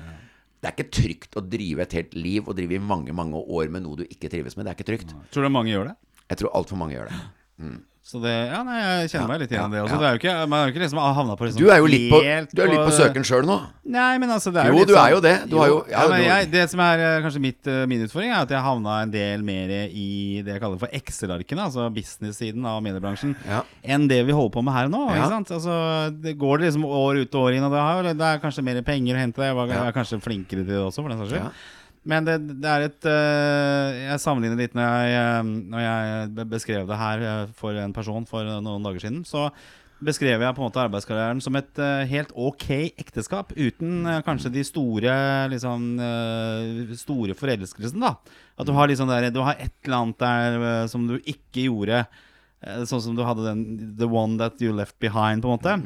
Det 0.62 0.70
er 0.70 0.76
ikke 0.76 0.94
trygt 0.94 1.38
å 1.38 1.42
drive 1.42 1.86
et 1.86 1.96
helt 1.98 2.12
liv 2.14 2.46
og 2.46 2.54
drive 2.58 2.78
i 2.78 2.82
mange, 2.82 3.14
mange 3.14 3.38
år 3.38 3.70
med 3.74 3.82
noe 3.86 4.02
du 4.02 4.04
ikke 4.06 4.30
trives 4.30 4.54
med. 4.58 4.66
Det 4.66 4.74
er 4.74 4.78
ikke 4.78 4.90
trygt. 4.90 5.14
Tror 5.34 5.46
du 5.46 5.54
mange 5.54 5.70
gjør 5.74 5.90
det? 5.90 5.96
Jeg 6.30 6.42
tror 6.42 6.54
altfor 6.58 6.78
mange 6.78 6.94
gjør 6.98 7.10
det. 7.10 7.22
Så 8.02 8.18
det, 8.18 8.32
ja, 8.50 8.64
nei, 8.66 8.80
Jeg 9.06 9.10
kjenner 9.12 9.28
meg 9.30 9.38
litt 9.44 9.52
igjen 9.54 9.70
i 9.70 9.76
det 9.76 9.82
også. 9.84 9.94
ja. 9.94 9.98
Det 10.02 10.06
er 10.08 10.14
jo 10.16 10.18
ikke, 10.18 10.32
man 10.50 10.58
er 10.58 10.64
jo 10.66 10.72
ikke 10.72 10.80
liksom 10.82 10.98
havna 10.98 11.36
på 11.38 11.46
liksom 11.46 11.60
Du 11.62 11.68
er 11.70 11.78
jo 11.78 11.86
litt 11.86 12.08
på, 12.10 12.18
helt 12.26 12.50
du 12.50 12.62
er 12.64 12.70
litt 12.72 12.80
på 12.82 12.94
søken 12.96 13.22
sjøl 13.28 13.44
nå. 13.46 13.56
Nei, 13.94 14.18
men 14.18 14.32
altså 14.34 14.50
det 14.52 14.58
er 14.64 14.72
Jo, 14.72 14.80
litt 14.80 14.88
du 14.90 14.94
er 14.96 14.98
sånn- 14.98 15.12
jo 15.14 15.20
det. 15.22 15.34
Du 15.48 15.54
har 15.60 15.68
jo- 15.70 15.84
ja, 15.88 16.02
ja, 16.02 16.08
men 16.10 16.22
jeg, 16.26 16.50
Det 16.50 16.64
som 16.72 16.80
er 16.82 16.98
eh, 16.98 17.22
kanskje 17.22 17.40
mitt, 17.40 17.66
eh, 17.70 17.86
min 17.86 18.02
utfordring, 18.02 18.32
er 18.34 18.40
at 18.42 18.48
jeg 18.50 18.58
havna 18.66 18.96
en 19.04 19.10
del 19.14 19.44
mer 19.46 19.70
i 19.86 20.42
det 20.42 20.50
jeg 20.56 20.60
kaller 20.60 20.78
for 20.82 20.88
Excel-arkene, 20.92 21.62
altså 21.70 21.86
business-siden 21.94 22.66
av 22.66 22.82
mediebransjen, 22.82 23.36
enn 23.84 24.08
det 24.08 24.26
vi 24.26 24.32
holder 24.32 24.50
på 24.58 24.64
med 24.66 24.74
her 24.74 24.88
nå. 24.90 25.04
Ikke 25.14 25.28
sant? 25.30 25.48
Altså, 25.54 26.10
det 26.20 26.36
går 26.38 26.58
det 26.58 26.72
liksom 26.72 26.84
år 26.84 27.22
ut 27.22 27.34
og 27.38 27.40
år 27.46 27.54
inn, 27.54 27.62
og 27.62 27.70
det 27.70 28.20
er 28.20 28.42
kanskje 28.42 28.64
mer 28.64 28.82
penger 28.82 29.14
å 29.14 29.18
hente. 29.22 29.38
Jeg, 29.46 29.54
var, 29.54 29.66
jeg 29.68 29.78
er 29.78 29.92
kanskje 29.94 30.18
flinkere 30.20 30.66
til 30.66 30.74
det 30.74 30.82
også, 30.90 31.02
for 31.06 31.08
den 31.08 31.18
saks 31.22 31.30
skyld. 31.38 31.52
Men 32.08 32.26
det, 32.26 32.38
det 32.58 32.66
er 32.70 32.88
et 32.88 33.06
øh, 33.06 33.98
Jeg 34.08 34.22
sammenligner 34.22 34.58
litt 34.58 34.74
når 34.74 34.88
jeg, 35.06 35.20
øh, 35.20 35.52
når 35.70 35.84
jeg 35.84 36.48
beskrev 36.50 36.88
det 36.88 36.98
her 36.98 37.22
øh, 37.28 37.52
for 37.58 37.78
en 37.78 37.94
person 37.94 38.26
for 38.26 38.48
noen 38.64 38.88
dager 38.88 39.04
siden. 39.04 39.22
Så 39.28 39.46
beskrev 40.02 40.42
jeg 40.42 40.56
på 40.56 40.64
en 40.64 40.66
måte 40.66 40.82
arbeidskarrieren 40.82 41.38
som 41.44 41.54
et 41.54 41.78
helt 42.10 42.32
ok 42.34 42.66
ekteskap. 42.98 43.52
Uten 43.54 44.08
kanskje 44.26 44.50
de 44.50 44.64
store 44.66 45.12
liksom, 45.52 45.84
store 46.98 47.36
forelskelsene, 47.38 48.08
da. 48.08 48.40
At 48.58 48.66
du 48.66 48.74
har 48.74 48.90
liksom 48.90 49.06
der, 49.06 49.28
du 49.30 49.38
har 49.46 49.62
et 49.62 49.70
eller 49.86 50.00
annet 50.00 50.18
der 50.18 50.90
som 50.90 51.06
du 51.06 51.20
ikke 51.20 51.68
gjorde. 51.68 52.02
Sånn 52.90 53.04
som 53.04 53.14
du 53.14 53.22
hadde 53.22 53.46
den 53.46 53.62
The 53.94 54.10
one 54.10 54.42
that 54.42 54.58
you 54.58 54.74
left 54.74 54.98
behind, 54.98 55.46
på 55.46 55.52
en 55.52 55.54
måte. 55.54 55.76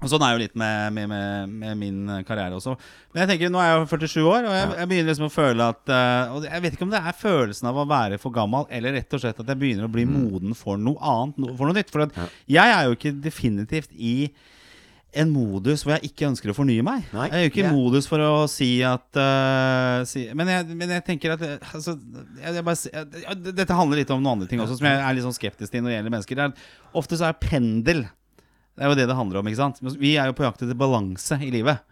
Og 0.00 0.08
Sånn 0.08 0.22
er 0.24 0.34
jo 0.34 0.40
litt 0.40 0.54
med, 0.58 0.94
med, 0.96 1.10
med, 1.10 1.56
med 1.60 1.80
min 1.80 2.12
karriere 2.26 2.56
også. 2.56 2.72
Men 3.12 3.24
jeg 3.24 3.32
tenker, 3.34 3.52
nå 3.52 3.60
er 3.60 3.68
jeg 3.68 3.80
jo 3.80 3.88
47 3.90 4.20
år, 4.22 4.46
og 4.48 4.54
jeg, 4.56 4.68
jeg 4.78 4.90
begynner 4.92 5.12
liksom 5.12 5.26
å 5.28 5.34
føle 5.34 5.66
at 5.74 5.92
uh, 5.92 6.36
Og 6.36 6.46
jeg 6.48 6.64
vet 6.64 6.76
ikke 6.76 6.86
om 6.86 6.94
det 6.94 7.02
er 7.02 7.18
følelsen 7.20 7.68
av 7.68 7.80
å 7.82 7.88
være 7.90 8.20
for 8.22 8.34
gammel, 8.34 8.64
eller 8.72 8.96
rett 8.96 9.18
og 9.18 9.24
slett 9.24 9.42
at 9.42 9.52
jeg 9.52 9.60
begynner 9.60 9.88
å 9.88 9.92
bli 9.92 10.06
moden 10.08 10.56
for 10.56 10.80
noe 10.80 10.96
annet, 11.00 11.42
no- 11.42 11.52
for 11.58 11.68
noe 11.68 11.76
nytt. 11.76 11.92
For 11.92 12.06
at 12.06 12.16
jeg 12.48 12.76
er 12.78 12.88
jo 12.88 12.96
ikke 12.96 13.12
definitivt 13.20 13.92
i 13.96 14.32
en 15.20 15.30
modus 15.32 15.82
hvor 15.82 15.96
jeg 15.96 16.10
ikke 16.10 16.28
ønsker 16.28 16.52
å 16.52 16.54
fornye 16.54 16.84
meg. 16.86 17.08
Nei, 17.14 17.26
jeg 17.26 17.36
er 17.36 17.44
jo 17.44 17.50
ikke 17.50 17.62
i 17.62 17.64
yeah. 17.64 17.74
modus 17.74 18.06
for 18.08 18.22
å 18.22 18.44
si 18.50 18.68
at 18.86 19.18
uh, 19.18 20.06
si, 20.06 20.28
men, 20.38 20.52
jeg, 20.54 20.76
men 20.78 20.94
jeg 20.94 21.04
tenker 21.06 21.34
at 21.34 21.42
eh, 21.46 21.72
altså, 21.74 21.96
jeg, 22.38 22.54
jeg 22.60 22.66
bare, 22.66 23.34
Dette 23.50 23.76
handler 23.76 24.00
litt 24.00 24.12
om 24.14 24.22
noen 24.22 24.38
andre 24.38 24.50
ting 24.50 24.62
også, 24.62 24.78
som 24.78 24.86
jeg 24.86 25.02
er 25.02 25.16
litt 25.16 25.26
sånn 25.26 25.36
skeptisk 25.36 25.74
til 25.74 25.82
når 25.82 25.92
det 25.92 25.96
gjelder 25.98 26.14
mennesker. 26.14 26.40
Det 26.40 26.46
er, 26.46 26.70
ofte 27.02 27.18
så 27.18 27.26
er 27.28 27.40
pendel 27.42 28.04
Det 28.80 28.86
er 28.86 28.94
jo 28.94 28.96
det 28.96 29.08
det 29.10 29.16
handler 29.18 29.42
om. 29.42 29.48
ikke 29.50 29.60
sant? 29.60 29.80
Vi 30.00 30.14
er 30.16 30.30
jo 30.30 30.34
på 30.38 30.46
jakt 30.46 30.62
etter 30.64 30.78
balanse 30.80 31.36
i 31.44 31.50
livet. 31.52 31.82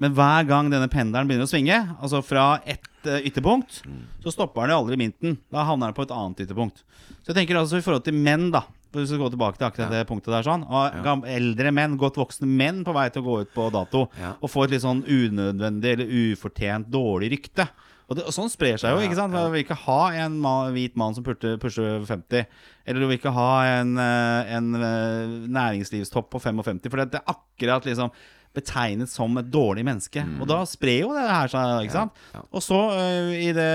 Men 0.00 0.12
hver 0.14 0.46
gang 0.46 0.68
denne 0.70 0.86
pendelen 0.88 1.26
begynner 1.26 1.48
å 1.48 1.50
svinge, 1.50 1.76
altså 1.98 2.20
fra 2.22 2.60
ett 2.62 2.86
eh, 3.10 3.26
ytterpunkt, 3.26 3.80
så 4.22 4.30
stopper 4.32 4.62
den 4.62 4.72
jo 4.72 4.78
aldri 4.84 4.94
i 4.94 5.00
midten. 5.02 5.34
Da 5.50 5.64
havner 5.66 5.90
den 5.90 5.96
på 5.98 6.06
et 6.06 6.14
annet 6.14 6.44
ytterpunkt. 6.46 6.84
Så 7.18 7.32
jeg 7.32 7.40
tenker 7.40 7.58
altså 7.58 7.80
i 7.80 7.84
forhold 7.84 8.06
til 8.06 8.14
menn, 8.14 8.46
da. 8.54 8.62
Hvis 8.94 9.08
vi 9.08 9.10
skal 9.10 9.20
gå 9.24 9.32
tilbake 9.34 9.58
til 9.58 9.66
akkurat 9.68 9.92
det 9.92 10.06
punktet 10.08 10.32
der 10.34 10.46
sånn 10.46 10.64
og 10.66 11.26
Eldre 11.30 11.70
menn, 11.74 11.92
godt 11.98 12.16
voksne 12.18 12.46
menn 12.48 12.80
på 12.86 12.94
vei 12.96 13.04
til 13.14 13.22
å 13.22 13.26
gå 13.26 13.36
ut 13.44 13.52
på 13.54 13.68
dato 13.70 14.00
og 14.40 14.48
få 14.50 14.64
et 14.64 14.72
litt 14.74 14.82
sånn 14.82 15.04
unødvendig 15.06 15.92
eller 15.92 16.10
ufortjent 16.32 16.88
dårlig 16.90 17.28
rykte. 17.36 17.68
Og, 18.10 18.16
det, 18.18 18.24
og 18.26 18.34
sånn 18.34 18.50
sprer 18.50 18.80
seg 18.80 18.90
jo. 18.90 19.04
ikke 19.06 19.18
sant? 19.18 19.36
Vi 19.36 19.52
vil 19.54 19.62
ikke 19.62 19.78
ha 19.84 20.00
en 20.24 20.40
ma 20.42 20.54
hvit 20.74 20.96
mann 20.98 21.14
som 21.14 21.22
pusher, 21.22 21.54
over 21.62 22.08
50. 22.08 22.50
Eller 22.90 23.04
du 23.04 23.06
vil 23.06 23.20
ikke 23.20 23.30
ha 23.36 23.52
en, 23.78 23.94
eh, 24.02 24.50
en 24.56 24.74
eh, 24.74 25.38
næringslivstopp 25.46 26.26
på 26.34 26.42
55. 26.42 26.82
For 26.90 27.04
det 27.04 27.20
er 27.20 27.30
akkurat 27.30 27.86
liksom 27.86 28.10
betegnet 28.50 29.06
som 29.10 29.36
et 29.38 29.46
dårlig 29.46 29.84
menneske. 29.86 30.22
Og 30.42 30.48
da 30.50 30.58
sprer 30.66 31.04
jo 31.04 31.12
det 31.14 31.22
her 31.22 31.50
seg. 31.52 31.84
ikke 31.84 31.94
sant? 31.94 32.22
ja. 32.34 32.42
Og 32.50 32.64
så 32.64 32.78
uh, 32.90 33.30
i 33.30 33.52
det 33.54 33.66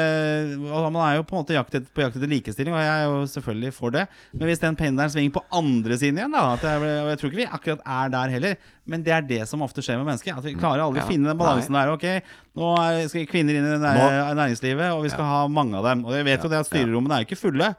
og 0.67 0.89
Man 0.91 0.99
er 1.05 1.13
jo 1.15 1.23
på 1.27 1.37
en 1.37 1.43
måte 1.45 1.55
jaktet, 1.55 1.87
på 1.95 2.03
jakt 2.03 2.17
etter 2.19 2.31
likestilling, 2.31 2.75
og 2.75 2.83
jeg 2.83 2.91
er 2.91 3.05
jo 3.07 3.21
selvfølgelig 3.31 3.71
for 3.77 3.95
det. 3.95 4.03
Men 4.33 4.49
hvis 4.49 4.63
den 4.63 4.75
pendelen 4.79 5.13
svinger 5.13 5.37
på 5.37 5.45
andre 5.55 5.99
siden 6.01 6.19
igjen, 6.19 6.35
da 6.35 6.43
jeg, 6.59 6.81
og 6.83 7.11
jeg 7.13 7.21
tror 7.21 7.31
ikke 7.31 7.41
vi 7.41 7.47
akkurat 7.59 7.85
er 7.95 8.11
der 8.17 8.35
heller, 8.35 8.57
men 8.85 9.05
det 9.05 9.15
er 9.15 9.29
det 9.31 9.41
som 9.49 9.63
ofte 9.65 9.83
skjer 9.85 10.01
med 10.01 10.09
mennesker. 10.11 10.35
At 10.35 10.45
vi 10.45 10.57
klarer 10.59 10.83
aldri 10.83 11.01
Ja. 11.01 11.07
å 11.07 11.13
finne 11.13 11.31
den 11.31 11.39
balansen 11.39 11.79
der. 11.79 11.93
Ok, 11.95 12.05
nå 12.55 12.71
skal 13.11 13.27
kvinner 13.27 13.57
inn 13.59 13.67
i 13.67 13.79
næringslivet, 13.79 14.93
og 14.95 15.03
vi 15.03 15.11
skal 15.11 15.27
ha 15.27 15.39
mange 15.51 15.75
av 15.77 15.87
dem. 15.89 16.05
Og 16.07 16.15
jeg 16.15 16.25
vet 16.27 16.43
jo 16.45 16.51
det 16.51 16.61
at 16.63 16.69
styrerommene 16.69 17.17
er 17.17 17.23
jo 17.23 17.29
ikke 17.29 17.39
fulle, 17.41 17.71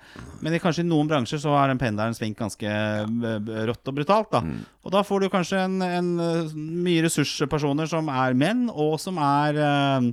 men 0.45 0.57
i 0.57 0.61
kanskje 0.63 0.85
i 0.85 0.89
noen 0.89 1.09
bransjer 1.09 1.41
så 1.41 1.55
har 1.57 1.73
den 1.73 1.81
pendelen 1.81 2.17
svingt 2.17 2.39
ganske 2.39 2.67
øh, 2.69 3.53
rått 3.71 3.89
og 3.89 3.97
brutalt. 3.97 4.31
da 4.37 4.43
Og 4.85 4.93
da 4.93 5.03
får 5.03 5.21
du 5.25 5.29
kanskje 5.33 5.65
en, 5.65 5.81
en 5.83 6.11
øh, 6.21 6.57
mye 6.57 7.07
ressurspersoner 7.09 7.89
som 7.89 8.09
er 8.13 8.37
menn, 8.37 8.67
og 8.69 8.99
som 9.01 9.17
er 9.19 9.57
øh, 9.57 10.13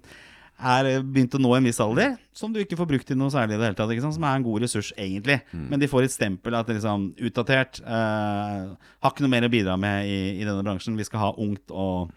er 0.63 1.01
begynt 1.03 1.33
å 1.35 1.41
nå 1.41 1.51
en 1.57 1.65
viss 1.67 1.79
alder, 1.83 2.15
som 2.31 2.53
du 2.53 2.59
ikke 2.61 2.77
får 2.79 2.87
brukt 2.87 3.11
i 3.11 3.15
noe 3.19 3.31
særlig 3.33 3.57
i 3.57 3.59
det 3.59 3.65
hele 3.67 3.75
tatt. 3.75 4.13
Som 4.15 4.23
er 4.23 4.37
en 4.37 4.45
god 4.45 4.61
ressurs, 4.63 4.93
egentlig. 4.95 5.41
Men 5.51 5.81
de 5.81 5.89
får 5.91 6.05
et 6.07 6.13
stempel 6.13 6.55
at 6.55 6.69
det 6.69 6.77
liksom 6.77 7.09
utdatert. 7.19 7.81
eh, 7.83 8.69
har 9.03 9.11
ikke 9.11 9.25
noe 9.25 9.33
mer 9.33 9.47
å 9.47 9.51
bidra 9.51 9.75
med 9.77 10.07
i, 10.07 10.19
i 10.39 10.45
denne 10.45 10.63
bransjen. 10.63 10.95
Vi 10.95 11.03
skal 11.03 11.19
ha 11.19 11.33
ungt 11.37 11.73
og, 11.73 12.13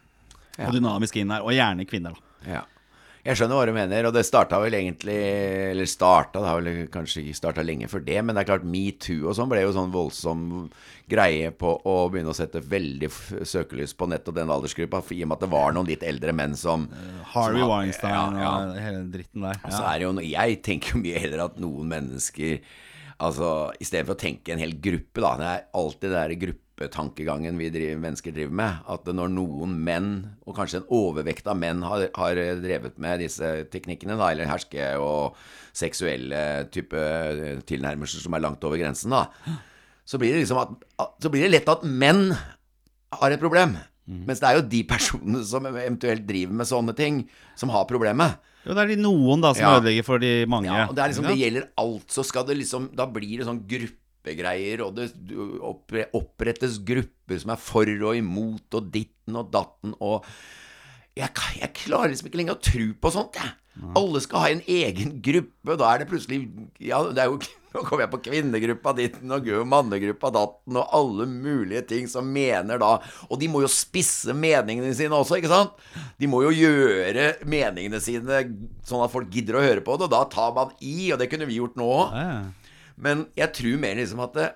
og 0.60 0.72
dynamisk 0.76 1.16
inn 1.16 1.30
her. 1.34 1.42
Og 1.42 1.56
gjerne 1.56 1.88
kvinner, 1.88 2.14
da. 2.14 2.22
Ja. 2.46 2.64
Jeg 3.26 3.40
skjønner 3.40 3.58
hva 3.58 3.66
du 3.66 3.72
mener, 3.74 4.06
og 4.06 4.12
det 4.14 4.22
starta 4.22 4.60
vel 4.62 4.76
egentlig 4.78 5.16
Eller 5.72 5.88
starta, 5.90 6.38
det 6.38 6.46
har 6.46 6.60
vel 6.60 6.84
kanskje 6.94 7.24
ikke 7.24 7.34
starta 7.40 7.64
lenge 7.66 7.88
før 7.90 8.04
det, 8.06 8.20
men 8.22 8.36
det 8.36 8.44
er 8.44 8.50
klart 8.52 8.66
metoo 8.70 9.26
og 9.26 9.34
sånn 9.34 9.50
ble 9.50 9.64
jo 9.64 9.72
sånn 9.74 9.90
voldsom 9.90 10.44
greie 11.10 11.50
på 11.50 11.72
å 11.90 11.96
begynne 12.12 12.30
å 12.30 12.36
sette 12.38 12.62
veldig 12.62 13.10
søkelys 13.46 13.96
på 13.98 14.06
nettopp 14.10 14.38
den 14.38 14.52
aldersgruppa, 14.54 15.02
i 15.10 15.24
og 15.24 15.30
med 15.32 15.38
at 15.40 15.42
det 15.46 15.50
var 15.56 15.74
noen 15.74 15.90
litt 15.90 16.06
eldre 16.06 16.34
menn 16.38 16.54
som 16.58 16.86
Harvey 17.32 17.64
som- 17.64 17.70
Weinstein 17.72 18.14
ja, 18.14 18.26
ja. 18.44 18.52
og 18.70 18.78
hele 18.84 19.02
dritten 19.10 19.42
der. 19.48 19.58
Og 19.64 19.74
så 19.74 19.82
er 19.82 19.98
det 19.98 20.06
jo, 20.06 20.12
Jeg 20.30 20.62
tenker 20.62 20.94
jo 20.94 21.02
mye 21.02 21.18
heller 21.26 21.44
at 21.48 21.58
noen 21.58 21.88
mennesker 21.96 22.60
Altså, 23.16 23.72
I 23.80 23.84
stedet 23.88 24.04
for 24.04 24.12
å 24.14 24.20
tenke 24.20 24.52
en 24.52 24.60
hel 24.60 24.74
gruppe, 24.76 25.22
da. 25.24 25.30
Det 25.40 25.46
er 25.48 25.62
alltid 25.80 26.10
det 26.12 26.18
der 26.18 26.34
gruppetankegangen 26.76 27.56
vi 27.58 27.70
driver, 27.70 28.00
mennesker 28.00 28.32
driver 28.34 28.52
med. 28.52 28.76
At 28.88 29.04
når 29.08 29.30
noen 29.32 29.76
menn, 29.84 30.08
og 30.46 30.56
kanskje 30.56 30.82
en 30.82 30.88
overvekt 30.92 31.46
av 31.48 31.56
menn, 31.58 31.82
har, 31.82 32.08
har 32.14 32.34
drevet 32.60 32.98
med 32.98 33.20
disse 33.20 33.64
teknikkene, 33.72 34.16
da, 34.18 34.30
eller 34.32 34.46
herske 34.50 34.90
og 35.00 35.36
seksuelle 35.76 36.68
type 36.72 36.96
tilnærmelser 37.68 38.22
som 38.24 38.34
er 38.36 38.44
langt 38.44 38.64
over 38.64 38.78
grensen, 38.80 39.10
da, 39.14 39.26
så 40.06 40.18
blir 40.20 40.36
det 40.36 40.44
liksom 40.44 40.60
at, 40.62 40.76
Så 41.20 41.30
blir 41.32 41.42
det 41.46 41.54
lett 41.56 41.68
at 41.68 41.82
menn 41.84 42.30
har 43.16 43.30
et 43.32 43.40
problem. 43.42 43.76
Mens 44.06 44.38
det 44.38 44.46
er 44.46 44.60
jo 44.60 44.68
de 44.70 44.84
personene 44.86 45.40
som 45.44 45.64
eventuelt 45.66 46.22
driver 46.28 46.54
med 46.60 46.68
sånne 46.68 46.92
ting, 46.94 47.24
som 47.58 47.72
har 47.74 47.88
problemet. 47.90 48.36
Jo, 48.66 48.74
det 48.74 48.84
er 48.84 48.90
de 48.92 49.00
noen 49.02 49.42
da 49.42 49.50
som 49.54 49.64
Ja. 49.64 49.72
ødelegger 49.80 50.04
for 50.06 50.18
de 50.22 50.44
mange. 50.46 50.66
Ja, 50.70 50.86
og 50.86 50.94
det 50.94 51.02
er 51.02 51.10
liksom, 51.10 51.26
det 51.26 51.38
gjelder 51.40 51.66
alt, 51.78 52.06
så 52.10 52.22
skal 52.26 52.46
det 52.46 52.56
liksom 52.58 52.88
Da 52.98 53.06
blir 53.06 53.38
det 53.38 53.46
sånn 53.46 53.60
gruppegreier, 54.26 54.82
og 54.82 54.96
det 54.96 56.06
opprettes 56.14 56.80
grupper 56.84 57.38
som 57.42 57.52
er 57.54 57.60
for 57.60 57.86
og 57.86 58.16
imot, 58.16 58.66
og 58.74 58.90
ditten 58.92 59.36
og 59.36 59.52
datten, 59.52 59.94
og 60.00 60.24
jeg, 61.16 61.30
jeg 61.60 61.72
klarer 61.72 62.12
liksom 62.12 62.28
ikke 62.28 62.42
lenger 62.42 62.58
å 62.58 62.64
tro 62.64 62.88
på 63.00 63.12
sånt, 63.14 63.38
jeg. 63.40 63.54
Alle 63.96 64.20
skal 64.24 64.40
ha 64.40 64.48
en 64.54 64.62
egen 64.64 65.18
gruppe, 65.20 65.76
da 65.76 65.90
er 65.92 66.00
det 66.00 66.08
plutselig 66.08 66.46
Ja, 66.80 67.02
det 67.12 67.20
er 67.20 67.28
jo 67.28 67.36
Nå 67.76 67.82
kommer 67.84 68.06
jeg 68.06 68.12
på 68.14 68.20
kvinnegruppa 68.24 68.94
ditten 68.96 69.34
og 69.36 69.50
mannegruppa 69.68 70.30
datten 70.32 70.78
og 70.80 70.94
alle 70.96 71.26
mulige 71.28 71.82
ting 71.90 72.06
som 72.08 72.24
mener 72.32 72.80
da 72.80 72.94
Og 73.28 73.36
de 73.36 73.50
må 73.52 73.60
jo 73.60 73.68
spisse 73.68 74.32
meningene 74.32 74.94
sine 74.96 75.12
også, 75.12 75.36
ikke 75.36 75.52
sant? 75.52 75.76
De 76.16 76.24
må 76.24 76.40
jo 76.46 76.54
gjøre 76.56 77.34
meningene 77.44 78.00
sine 78.00 78.46
sånn 78.88 79.04
at 79.04 79.12
folk 79.12 79.28
gidder 79.28 79.60
å 79.60 79.66
høre 79.66 79.84
på 79.84 79.98
det, 80.00 80.08
og 80.08 80.14
da 80.14 80.22
tar 80.32 80.56
man 80.56 80.72
i, 80.80 81.10
og 81.12 81.20
det 81.20 81.28
kunne 81.28 81.44
vi 81.50 81.60
gjort 81.60 81.76
nå 81.76 81.90
òg. 81.98 82.16
Ja. 82.16 82.38
Men 82.96 83.26
jeg 83.36 83.52
tror 83.56 83.82
mer 83.82 83.98
liksom 83.98 84.22
at 84.24 84.36
det, 84.36 84.46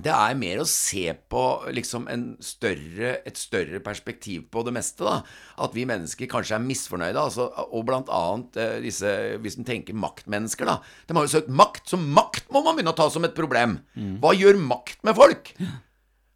det 0.00 0.12
er 0.14 0.38
mer 0.38 0.62
å 0.62 0.68
se 0.68 1.02
på 1.32 1.42
liksom 1.76 2.06
større, 2.44 3.10
et 3.26 3.36
større 3.36 3.82
perspektiv 3.84 4.46
på 4.52 4.62
det 4.64 4.72
meste. 4.76 5.04
da 5.04 5.20
At 5.66 5.74
vi 5.76 5.84
mennesker 5.88 6.30
kanskje 6.30 6.56
er 6.56 6.64
misfornøyde. 6.64 7.20
Altså, 7.20 7.50
og 7.66 7.84
blant 7.90 8.08
annet 8.08 8.56
eh, 8.56 8.78
disse 8.86 9.12
Hvis 9.42 9.58
en 9.60 9.68
tenker 9.68 9.98
maktmennesker, 9.98 10.70
da. 10.70 10.78
De 11.06 11.16
har 11.18 11.26
jo 11.26 11.34
søkt 11.34 11.52
makt. 11.52 11.84
Så 11.90 12.00
makt 12.00 12.48
må 12.54 12.64
man 12.64 12.78
begynne 12.78 12.94
å 12.94 13.00
ta 13.02 13.10
som 13.12 13.26
et 13.28 13.36
problem. 13.36 13.80
Hva 14.22 14.32
gjør 14.36 14.60
makt 14.62 15.02
med 15.04 15.18
folk? 15.18 15.54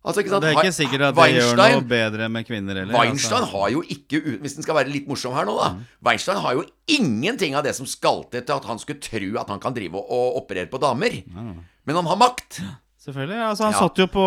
Altså? 0.05 0.21
Det 0.21 0.51
er 0.51 0.59
ikke 0.61 0.77
sikkert 0.77 1.03
at 1.07 1.17
det 1.17 1.27
gjør 1.33 1.57
noe 1.57 1.85
bedre 1.89 2.29
med 2.29 2.45
kvinner 2.45 2.77
heller. 2.83 2.93
Weinstein 2.93 3.39
altså. 3.41 3.57
har 3.57 3.71
jo 3.73 3.81
ikke 3.89 4.21
Hvis 4.43 4.57
den 4.59 4.67
skal 4.67 4.77
være 4.77 4.93
litt 4.93 5.07
morsom 5.09 5.33
her 5.33 5.49
nå, 5.49 5.55
da. 5.57 5.71
Weinstein 6.05 6.43
har 6.45 6.59
jo 6.59 6.67
ingenting 6.93 7.57
av 7.57 7.65
det 7.65 7.73
som 7.79 7.89
skal 7.89 8.27
til 8.29 8.45
til 8.45 8.53
at 8.59 8.69
han 8.69 8.81
skulle 8.83 9.01
tro 9.01 9.31
at 9.41 9.53
han 9.55 9.63
kan 9.63 9.77
drive 9.77 9.97
og, 9.97 10.11
og 10.13 10.43
operere 10.43 10.69
på 10.69 10.81
damer. 10.83 11.23
Men 11.85 12.01
han 12.01 12.11
har 12.13 12.21
makt. 12.21 12.61
Selvfølgelig. 13.05 13.37
Altså, 13.51 13.65
han 13.67 13.73
Ja. 13.75 13.79
satt 13.85 13.99
jo 14.01 14.07
på, 14.09 14.25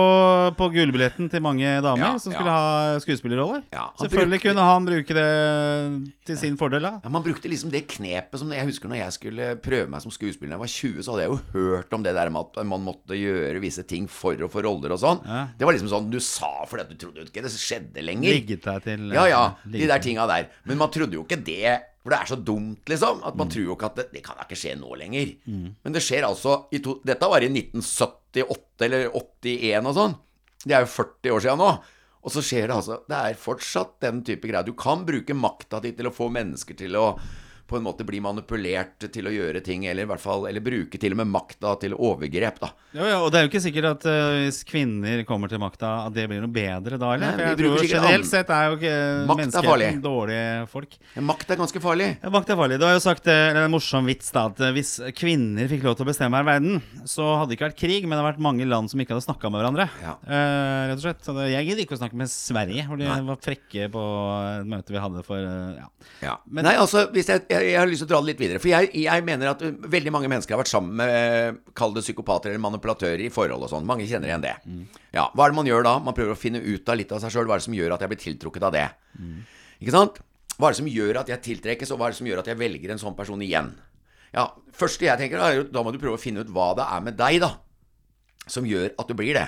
på 0.57 0.65
gullbilletten 0.69 1.29
til 1.31 1.41
mange 1.41 1.65
damer 1.81 1.97
Ja, 2.03 2.17
som 2.21 2.31
ja. 2.31 2.37
skulle 2.37 2.51
ha 2.53 2.99
skuespillerroller. 3.01 3.63
Ja, 3.73 3.87
Selvfølgelig 3.97 4.37
brukte- 4.37 4.53
kunne 4.53 4.65
han 4.67 4.85
bruke 4.85 5.13
det 5.17 6.13
til 6.29 6.37
sin 6.37 6.57
fordel. 6.59 6.81
Da. 6.85 6.91
Ja, 7.03 7.09
Man 7.09 7.23
brukte 7.25 7.49
liksom 7.49 7.71
det 7.73 7.87
knepet 7.87 8.37
som 8.37 8.51
jeg 8.53 8.65
husker 8.69 8.87
når 8.91 8.99
jeg 9.01 9.13
skulle 9.17 9.47
prøve 9.63 9.89
meg 9.89 10.01
som 10.03 10.11
skuespiller 10.13 10.53
da 10.53 10.59
jeg 10.59 10.65
var 10.65 10.67
20, 10.67 11.01
så 11.03 11.11
hadde 11.15 11.23
jeg 11.25 11.31
jo 11.31 11.39
hørt 11.57 11.93
om 11.97 12.03
det 12.05 12.13
der 12.13 12.29
med 12.29 12.45
at 12.57 12.65
man 12.69 12.85
måtte 12.85 13.17
gjøre 13.17 13.59
visse 13.63 13.83
ting 13.87 14.07
for 14.07 14.35
å 14.35 14.49
få 14.51 14.61
roller 14.63 14.91
og 14.93 14.99
sånn. 15.01 15.25
Ja. 15.25 15.47
Det 15.57 15.65
var 15.65 15.73
liksom 15.73 15.89
sånn 15.89 16.09
du 16.11 16.19
sa 16.19 16.65
fordi 16.69 16.81
at 16.85 16.89
du 16.93 16.95
trodde 17.01 17.25
ikke 17.25 17.41
det 17.41 17.51
skjedde 17.57 18.03
lenger. 18.05 18.29
Ligget 18.37 18.61
deg 18.63 18.83
til 18.83 19.09
Ja, 19.11 19.25
ja, 19.25 19.43
de 19.65 19.87
der 19.87 19.99
tinga 19.99 20.27
der. 20.27 20.47
Men 20.65 20.77
man 20.77 20.89
trodde 20.93 21.13
jo 21.17 21.23
ikke 21.25 21.41
det. 21.43 21.79
For 22.07 22.13
det 22.15 22.19
er 22.21 22.29
så 22.31 22.37
dumt, 22.39 22.85
liksom. 22.87 23.17
At 23.27 23.33
Mm. 23.35 23.37
man 23.41 23.49
tror 23.51 23.65
jo 23.65 23.75
ikke 23.75 23.85
at 23.89 23.95
det, 23.99 24.05
det 24.13 24.21
kan 24.23 24.37
da 24.39 24.45
ikke 24.47 24.55
skje 24.55 24.77
nå 24.79 24.95
lenger. 24.95 25.33
Men 25.83 25.91
det 25.93 25.99
skjer 26.05 26.23
altså 26.23 26.53
i 26.71 26.79
to, 26.79 27.01
Dette 27.03 27.27
var 27.27 27.43
i 27.43 27.49
1978 27.51 28.85
eller 28.87 29.09
81 29.11 29.89
og 29.91 29.95
sånn. 29.97 30.15
Det 30.63 30.73
er 30.77 30.85
jo 30.85 30.91
40 30.93 31.33
år 31.35 31.43
siden 31.43 31.59
nå. 31.59 31.71
Og 32.27 32.31
så 32.33 32.41
skjer 32.43 32.67
det 32.67 32.75
altså 32.75 32.97
Det 33.07 33.17
er 33.17 33.37
fortsatt 33.39 33.99
den 34.03 34.21
type 34.23 34.47
greier. 34.47 34.63
Du 34.65 34.73
kan 34.73 35.03
bruke 35.07 35.35
makta 35.35 35.81
di 35.83 35.91
til 35.95 36.07
å 36.09 36.13
få 36.15 36.29
mennesker 36.31 36.75
til 36.79 36.95
å 36.95 37.19
på 37.67 37.77
en 37.80 37.84
måte 37.86 38.06
bli 38.08 38.19
manipulert 38.23 39.08
til 39.12 39.27
å 39.27 39.34
gjøre 39.34 39.62
ting, 39.65 39.86
eller 39.89 40.06
i 40.06 40.10
hvert 40.10 40.23
fall 40.23 40.45
Eller 40.47 40.63
bruke 40.63 40.99
til 40.99 41.13
og 41.13 41.19
med 41.19 41.27
makta 41.32 41.73
til 41.82 41.93
overgrep, 41.93 42.60
da. 42.63 42.69
Ja, 42.95 43.10
ja, 43.12 43.17
og 43.21 43.32
det 43.34 43.39
er 43.39 43.45
jo 43.45 43.51
ikke 43.51 43.62
sikkert 43.65 43.89
at 43.91 44.06
uh, 44.08 44.38
hvis 44.45 44.62
kvinner 44.67 45.23
kommer 45.27 45.51
til 45.51 45.60
makta, 45.62 45.91
at 46.08 46.15
det 46.15 46.27
blir 46.32 46.41
noe 46.43 46.53
bedre 46.53 46.97
da, 46.99 47.12
eller? 47.15 47.36
Nei, 47.36 47.36
For 47.36 47.51
jeg 47.51 47.60
tror 47.60 47.89
generelt 47.91 48.30
sett 48.30 48.53
er 48.56 48.69
jo 48.71 48.77
ikke 48.80 48.93
er 48.93 49.67
farlig. 49.67 49.89
dårlige 50.03 50.67
folk. 50.71 50.97
Ja, 51.15 51.23
Makt 51.27 51.51
er 51.51 51.60
ganske 51.60 51.82
farlig. 51.84 52.10
Ja, 52.23 52.32
makt 52.34 52.53
er 52.53 52.60
farlig. 52.60 52.80
Du 52.82 52.86
har 52.88 52.95
jo 52.95 53.03
sagt 53.03 53.27
eh, 53.32 53.49
eller 53.51 53.67
en 53.67 53.73
morsom 53.75 54.08
vits 54.10 54.32
da, 54.36 54.47
at 54.51 54.62
eh, 54.63 54.73
hvis 54.75 54.95
kvinner 55.17 55.67
fikk 55.71 55.84
lov 55.88 55.97
til 55.99 56.08
å 56.08 56.10
bestemme 56.12 56.39
her 56.39 56.47
i 56.47 56.49
verden, 56.53 56.80
så 57.10 57.27
hadde 57.38 57.51
det 57.51 57.58
ikke 57.60 57.67
vært 57.69 57.80
krig, 57.84 58.08
men 58.08 58.15
det 58.15 58.21
hadde 58.23 58.32
vært 58.32 58.45
mange 58.47 58.67
land 58.69 58.91
som 58.91 59.03
ikke 59.03 59.15
hadde 59.15 59.27
snakka 59.27 59.51
med 59.51 59.62
hverandre. 59.62 59.89
Ja. 60.03 60.15
Uh, 60.23 60.82
rett 60.91 60.97
og 60.99 61.06
slett. 61.06 61.23
Så 61.27 61.36
jeg 61.51 61.67
gidder 61.69 61.84
ikke 61.86 61.97
å 61.97 62.01
snakke 62.01 62.19
med 62.23 62.32
Sverige, 62.32 62.88
for 62.89 63.01
de 63.01 63.10
Nei. 63.10 63.19
var 63.27 63.41
frekke 63.43 63.89
på 63.93 64.06
et 64.53 64.71
møte 64.71 64.95
vi 64.95 65.03
hadde 65.03 65.23
for 65.27 65.43
uh, 65.43 65.75
ja. 65.82 65.88
Ja. 66.23 66.38
Men- 66.47 66.67
Nei, 66.67 66.75
altså, 66.80 67.06
hvis 67.15 67.30
jeg, 67.32 67.45
jeg, 67.57 67.73
jeg 67.73 67.79
har 67.81 67.89
lyst 67.89 68.03
til 68.03 68.07
å 68.07 68.11
dra 68.13 68.21
det 68.23 68.31
litt 68.31 68.43
videre. 68.43 68.61
For 68.63 68.71
jeg, 68.71 68.91
jeg 69.03 69.25
mener 69.27 69.51
at 69.51 69.63
uh, 69.65 69.73
veldig 69.97 70.13
mange 70.15 70.29
mennesker 70.31 70.55
har 70.55 70.61
vært 70.61 70.71
sammen 70.71 70.95
med 71.01 71.59
Kall 71.77 71.95
det 71.95 72.05
psykopater 72.05 72.53
eller 72.53 72.63
manipulatører 72.63 73.25
i 73.25 73.33
forhold 73.33 73.67
og 73.67 73.73
sånn. 73.73 73.87
Mange 73.89 74.07
kjenner 74.09 74.31
igjen 74.31 74.45
det. 74.45 74.55
Ja, 75.15 75.27
Hva 75.33 75.47
er 75.47 75.53
det 75.53 75.59
man 75.59 75.69
gjør 75.69 75.85
da? 75.89 75.97
Man 76.03 76.15
prøver 76.17 76.35
å 76.35 76.39
finne 76.39 76.63
ut 76.63 76.89
av 76.89 76.99
litt 76.99 77.11
av 77.11 77.21
seg 77.23 77.33
sjøl. 77.35 77.49
Hva 77.49 77.57
er 77.57 77.63
det 77.63 77.67
som 77.67 77.77
gjør 77.77 77.97
at 77.97 78.05
jeg 78.05 78.13
blir 78.13 78.23
tiltrukket 78.23 78.69
av 78.69 78.73
det? 78.77 78.87
Ikke 79.81 79.93
sant? 79.93 80.21
Hva 80.57 80.69
er 80.69 80.73
det 80.73 80.79
som 80.79 80.89
gjør 80.89 81.19
at 81.21 81.29
jeg 81.29 81.43
tiltrekkes, 81.51 81.91
og 81.93 81.99
hva 81.99 82.07
er 82.07 82.15
det 82.15 82.17
som 82.17 82.27
gjør 82.29 82.41
at 82.41 82.47
jeg 82.49 82.57
velger 82.57 82.93
en 82.93 83.01
sånn 83.01 83.17
person 83.17 83.41
igjen? 83.45 83.75
Ja, 84.33 84.49
første 84.75 85.05
jeg 85.05 85.21
tenker 85.21 85.39
da, 85.41 85.51
er 85.51 85.59
jo 85.59 85.67
da 85.69 85.83
må 85.85 85.93
du 85.93 85.99
prøve 86.01 86.17
å 86.17 86.21
finne 86.21 86.41
ut 86.41 86.49
hva 86.53 86.71
det 86.77 86.87
er 86.95 87.03
med 87.05 87.17
deg, 87.19 87.37
da, 87.43 87.51
som 88.49 88.65
gjør 88.65 88.89
at 88.97 89.09
du 89.09 89.13
blir 89.17 89.37
det. 89.37 89.45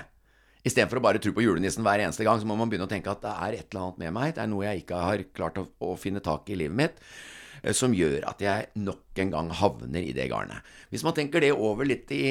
Istedenfor 0.67 0.99
å 0.99 1.03
bare 1.03 1.21
tro 1.23 1.31
på 1.33 1.43
julenissen 1.43 1.85
hver 1.87 2.03
eneste 2.03 2.25
gang, 2.27 2.39
så 2.39 2.47
må 2.47 2.57
man 2.59 2.69
begynne 2.69 2.85
å 2.85 2.91
tenke 2.91 3.11
at 3.11 3.23
det 3.23 3.31
er 3.31 3.57
et 3.57 3.65
eller 3.71 3.87
annet 3.87 4.01
med 4.03 4.15
meg, 4.19 4.35
det 4.35 4.43
er 4.43 4.51
noe 4.51 4.67
jeg 4.67 4.83
ikke 4.83 5.01
har 5.01 5.25
klart 5.35 5.59
å, 5.61 5.65
å 5.87 5.95
finne 5.99 6.21
tak 6.23 6.51
i 6.51 6.57
livet 6.59 6.77
mitt, 6.77 7.01
som 7.75 7.93
gjør 7.95 8.23
at 8.29 8.41
jeg 8.43 8.69
nok 8.79 9.19
en 9.23 9.33
gang 9.33 9.49
havner 9.59 10.01
i 10.01 10.13
det 10.15 10.29
garnet. 10.31 10.65
Hvis 10.93 11.03
man 11.05 11.15
tenker 11.17 11.43
det 11.43 11.51
over 11.55 11.87
litt 11.87 12.11
i 12.15 12.23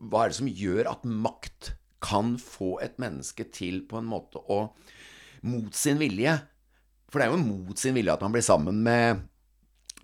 hva 0.00 0.24
er 0.24 0.32
det 0.32 0.38
som 0.38 0.50
gjør 0.50 0.90
at 0.92 1.06
makt 1.06 1.72
kan 2.04 2.36
få 2.40 2.76
et 2.84 2.98
menneske 3.02 3.48
til 3.54 3.82
på 3.88 4.00
en 4.00 4.10
måte 4.10 4.42
å 4.52 4.68
Mot 5.46 5.74
sin 5.76 5.98
vilje 6.00 6.32
For 7.12 7.20
det 7.20 7.26
er 7.26 7.34
jo 7.34 7.38
mot 7.38 7.78
sin 7.78 7.94
vilje 7.94 8.14
at 8.14 8.22
man 8.24 8.32
blir 8.34 8.42
sammen 8.42 8.80
med 8.82 9.20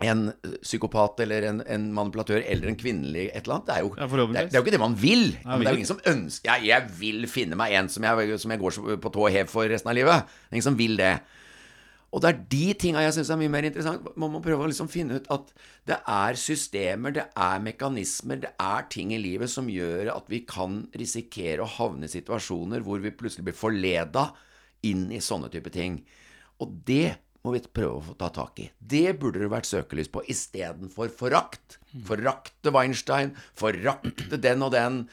en 0.03 0.31
psykopat 0.63 1.19
eller 1.23 1.45
en, 1.47 1.59
en 1.69 1.83
manipulatør 1.95 2.41
eller 2.41 2.71
en 2.71 2.77
kvinnelig 2.79 3.27
et 3.29 3.43
eller 3.43 3.59
annet. 3.59 3.67
Det 3.67 3.75
er 3.75 3.83
jo, 3.83 3.91
Ja, 3.97 4.07
det, 4.07 4.23
er, 4.23 4.33
det 4.33 4.55
er 4.55 4.57
jo 4.57 4.63
ikke 4.65 4.73
det 4.75 4.81
man 4.81 4.95
vil. 4.99 5.23
Ja, 5.37 5.57
det 5.59 5.67
er 5.67 5.75
jo 5.75 5.79
ingen 5.81 5.91
som 5.91 6.01
ønsker 6.09 6.49
ja, 6.49 6.55
Jeg 6.65 6.95
vil 6.99 7.27
finne 7.31 7.59
meg 7.59 7.75
en 7.77 7.89
som 7.93 8.07
jeg, 8.07 8.39
som 8.41 8.51
jeg 8.51 8.61
går 8.63 8.79
på 9.03 9.11
tå 9.13 9.29
hev 9.35 9.51
for 9.51 9.69
resten 9.69 9.91
av 9.93 9.97
livet. 9.97 10.25
Det 10.25 10.51
er 10.51 10.59
ingen 10.59 10.67
som 10.69 10.79
vil 10.79 10.97
det. 10.99 11.13
Og 12.13 12.21
det 12.21 12.29
er 12.29 12.41
de 12.51 12.65
tinga 12.77 13.01
jeg 13.01 13.15
syns 13.15 13.31
er 13.33 13.39
mye 13.41 13.51
mer 13.51 13.65
interessant. 13.65 14.05
Man 14.21 14.35
må 14.35 14.41
prøve 14.43 14.67
å 14.67 14.69
liksom 14.69 14.89
finne 14.91 15.17
ut 15.17 15.29
at 15.33 15.49
det 15.89 15.97
er 16.13 16.37
systemer, 16.37 17.15
det 17.15 17.25
er 17.33 17.63
mekanismer, 17.65 18.43
det 18.43 18.51
er 18.61 18.85
ting 18.93 19.15
i 19.15 19.21
livet 19.21 19.49
som 19.49 19.71
gjør 19.71 20.11
at 20.13 20.29
vi 20.29 20.43
kan 20.45 20.83
risikere 20.93 21.65
å 21.65 21.71
havne 21.79 22.05
i 22.05 22.13
situasjoner 22.13 22.85
hvor 22.85 23.01
vi 23.01 23.15
plutselig 23.17 23.49
blir 23.49 23.57
forleda 23.57 24.29
inn 24.85 25.07
i 25.15 25.23
sånne 25.23 25.49
type 25.53 25.73
ting. 25.73 26.03
Og 26.61 26.77
det 26.85 27.15
må 27.43 27.55
vi 27.55 27.63
prøve 27.65 27.97
å 27.97 28.05
få 28.05 28.15
ta 28.19 28.29
tak 28.31 28.61
i. 28.61 28.69
Det 28.77 29.17
burde 29.19 29.41
det 29.41 29.51
vært 29.51 29.67
søkelys 29.67 30.11
på 30.13 30.23
istedenfor 30.31 31.09
forakt. 31.11 31.79
Forakte 32.07 32.71
Weinstein, 32.73 33.33
forakte 33.57 34.39
den 34.39 34.63
og 34.63 34.71
den 34.75 35.05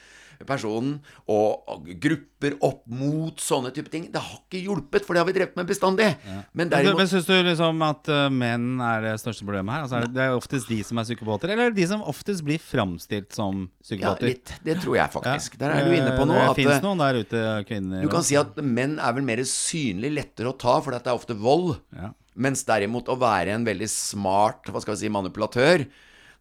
personen, 0.47 0.99
og, 1.31 1.85
grupper 2.01 2.55
opp 2.65 2.81
mot 2.89 3.37
sånne 3.41 3.69
type 3.75 3.91
ting. 3.93 4.07
Det 4.11 4.21
har 4.21 4.39
ikke 4.41 4.61
hjulpet, 4.65 5.05
for 5.05 5.13
det 5.13 5.21
har 5.21 5.27
vi 5.29 5.35
drevet 5.35 5.55
med 5.59 5.67
bestandig. 5.69 6.07
Men 6.25 6.45
Men, 6.53 6.69
derimot 6.73 6.97
men 7.03 7.09
syns 7.11 7.27
du 7.29 7.33
liksom 7.45 7.81
at 7.85 8.09
uh, 8.11 8.27
menn 8.33 8.79
er 8.81 9.01
det 9.05 9.13
største 9.21 9.45
problemet 9.45 9.75
her? 9.75 9.85
Altså, 9.85 9.99
er 10.01 10.07
det, 10.09 10.23
er 10.25 10.37
oftest 10.37 10.67
de 10.71 10.79
som 10.87 10.97
er 11.01 11.07
psykopater, 11.09 11.53
eller 11.53 11.69
er 11.69 11.75
det 11.75 11.81
de 11.83 11.87
som 11.91 12.01
oftest 12.01 12.45
blir 12.47 12.61
framstilt 12.61 13.31
som 13.37 13.67
Ja, 13.67 13.83
psykopater? 13.85 14.27
litt. 14.31 14.53
Det 14.65 14.77
tror 14.81 14.97
jeg 14.97 15.13
faktisk. 15.13 15.57
Ja. 15.57 15.63
Der 15.65 15.75
er 15.75 15.85
du 15.89 15.95
inne 15.97 16.15
på 16.17 16.23
Eh, 16.25 16.29
noe. 16.31 16.39
Det 16.41 16.49
At 16.49 16.59
fins 16.61 16.75
eh, 16.77 16.81
noen 16.85 17.03
der 17.03 17.21
ute, 17.21 17.43
kvinner 17.69 18.01
du 18.01 18.09
kan 18.09 18.23
si 18.25 18.35
at 18.39 18.57
menn 18.61 18.97
er 18.99 19.13
vel 19.13 19.23
mer 19.27 19.37
synlig, 19.45 20.13
lettere 20.17 20.49
å 20.51 20.57
ta, 20.57 20.79
for 20.81 20.91
det 20.91 21.05
er 21.05 21.13
ofte 21.17 21.37
vold. 21.37 21.75
Ja. 21.95 22.11
Mens 22.41 22.63
derimot 22.63 23.09
å 23.11 23.17
være 23.19 23.51
en 23.57 23.65
veldig 23.67 23.89
smart 23.91 24.69
hva 24.71 24.81
skal 24.81 24.95
vi 24.95 25.01
si, 25.05 25.09
manipulatør, 25.11 25.83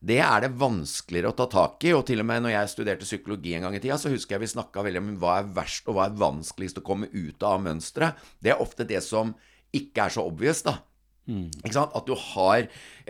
det 0.01 0.17
er 0.25 0.47
det 0.47 0.55
vanskeligere 0.57 1.29
å 1.29 1.37
ta 1.37 1.47
tak 1.53 1.85
i. 1.85 1.93
Og 1.93 2.07
til 2.09 2.23
og 2.23 2.29
med 2.29 2.45
når 2.45 2.55
jeg 2.55 2.73
studerte 2.73 3.09
psykologi 3.09 3.53
en 3.57 3.67
gang 3.67 3.77
i 3.77 3.83
tida, 3.83 3.99
så 4.01 4.13
husker 4.13 4.37
jeg 4.37 4.47
vi 4.47 4.53
snakka 4.55 4.85
veldig 4.87 5.03
om 5.03 5.11
hva 5.21 5.41
er 5.41 5.51
verst 5.59 5.89
og 5.91 5.99
hva 5.99 6.07
er 6.09 6.21
vanskeligst 6.21 6.81
å 6.81 6.87
komme 6.87 7.11
ut 7.13 7.45
av 7.45 7.61
mønsteret. 7.65 8.23
Det 8.41 8.55
er 8.55 8.63
ofte 8.65 8.89
det 8.89 9.03
som 9.05 9.35
ikke 9.77 10.07
er 10.07 10.17
så 10.17 10.25
obvious, 10.27 10.65
da. 10.67 10.79
Ikke 11.61 11.77
sant? 11.77 11.93
At 11.95 12.09
du 12.09 12.17
har 12.17 12.67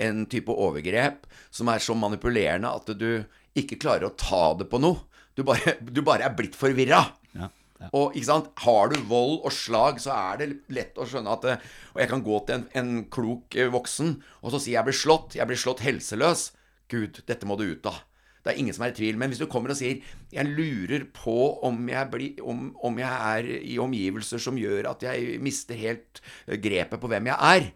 en 0.07 0.24
type 0.31 0.53
overgrep 0.53 1.24
som 1.55 1.70
er 1.72 1.83
så 1.83 1.96
manipulerende 1.96 2.72
at 2.74 2.90
du 2.98 3.22
ikke 3.59 3.79
klarer 3.81 4.11
å 4.11 4.16
ta 4.18 4.50
det 4.59 4.68
på 4.70 4.83
noe. 4.83 5.07
Du 5.38 5.44
bare, 5.46 5.79
du 5.94 6.03
bare 6.07 6.26
er 6.26 6.37
blitt 6.37 6.59
forvirra. 6.59 7.05
Ja. 7.37 7.48
Ja. 7.81 7.88
Og 7.96 8.12
ikke 8.12 8.29
sant, 8.29 8.48
har 8.61 8.90
du 8.92 8.98
vold 9.09 9.38
og 9.38 9.55
slag, 9.57 10.03
så 10.05 10.12
er 10.12 10.40
det 10.42 10.48
lett 10.74 10.98
å 11.00 11.07
skjønne 11.09 11.33
at 11.33 11.46
det, 11.46 11.55
Og 11.94 12.03
jeg 12.03 12.11
kan 12.11 12.24
gå 12.26 12.40
til 12.44 12.59
en, 12.59 12.66
en 12.76 12.90
klok 13.09 13.57
eh, 13.57 13.70
voksen 13.72 14.18
og 14.42 14.53
så 14.53 14.61
si 14.61 14.74
'jeg 14.74 14.85
blir 14.85 14.98
slått', 14.98 15.38
'jeg 15.38 15.48
blir 15.48 15.57
slått 15.57 15.81
helseløs'. 15.81 16.50
Gud, 16.90 17.22
dette 17.29 17.48
må 17.48 17.57
du 17.59 17.68
ut 17.70 17.87
av. 17.90 18.00
Det 18.40 18.55
er 18.55 18.61
ingen 18.62 18.74
som 18.74 18.87
er 18.87 18.94
i 18.94 18.96
tvil. 18.96 19.18
Men 19.20 19.31
hvis 19.31 19.40
du 19.42 19.46
kommer 19.50 19.72
og 19.72 19.79
sier 19.79 20.00
'jeg 20.33 20.46
lurer 20.46 21.05
på 21.12 21.61
om 21.62 21.88
jeg, 21.88 22.11
blir, 22.11 22.40
om, 22.42 22.74
om 22.83 22.98
jeg 22.98 23.12
er 23.37 23.44
i 23.61 23.76
omgivelser 23.79 24.40
som 24.40 24.57
gjør 24.57 24.90
at 24.90 25.03
jeg 25.03 25.40
mister 25.40 25.76
helt 25.76 26.22
eh, 26.46 26.57
grepet 26.57 27.00
på 27.00 27.09
hvem 27.09 27.26
jeg 27.26 27.37
er', 27.37 27.72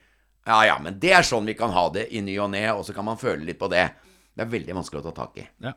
ja 0.47 0.63
ja, 0.65 0.79
men 0.79 0.99
det 1.01 1.13
er 1.13 1.23
sånn 1.25 1.47
vi 1.47 1.55
kan 1.55 1.71
ha 1.73 1.89
det 1.89 2.09
i 2.13 2.21
ny 2.21 2.37
og 2.39 2.51
ne, 2.53 2.67
og 2.73 2.85
så 2.85 2.93
kan 2.93 3.05
man 3.05 3.17
føle 3.21 3.45
litt 3.45 3.59
på 3.59 3.69
det. 3.69 3.91
Det 4.35 4.43
er 4.45 4.51
veldig 4.51 4.75
vanskelig 4.75 5.01
å 5.01 5.09
ta 5.09 5.25
tak 5.25 5.39
i. 5.41 5.47
Ja. 5.63 5.73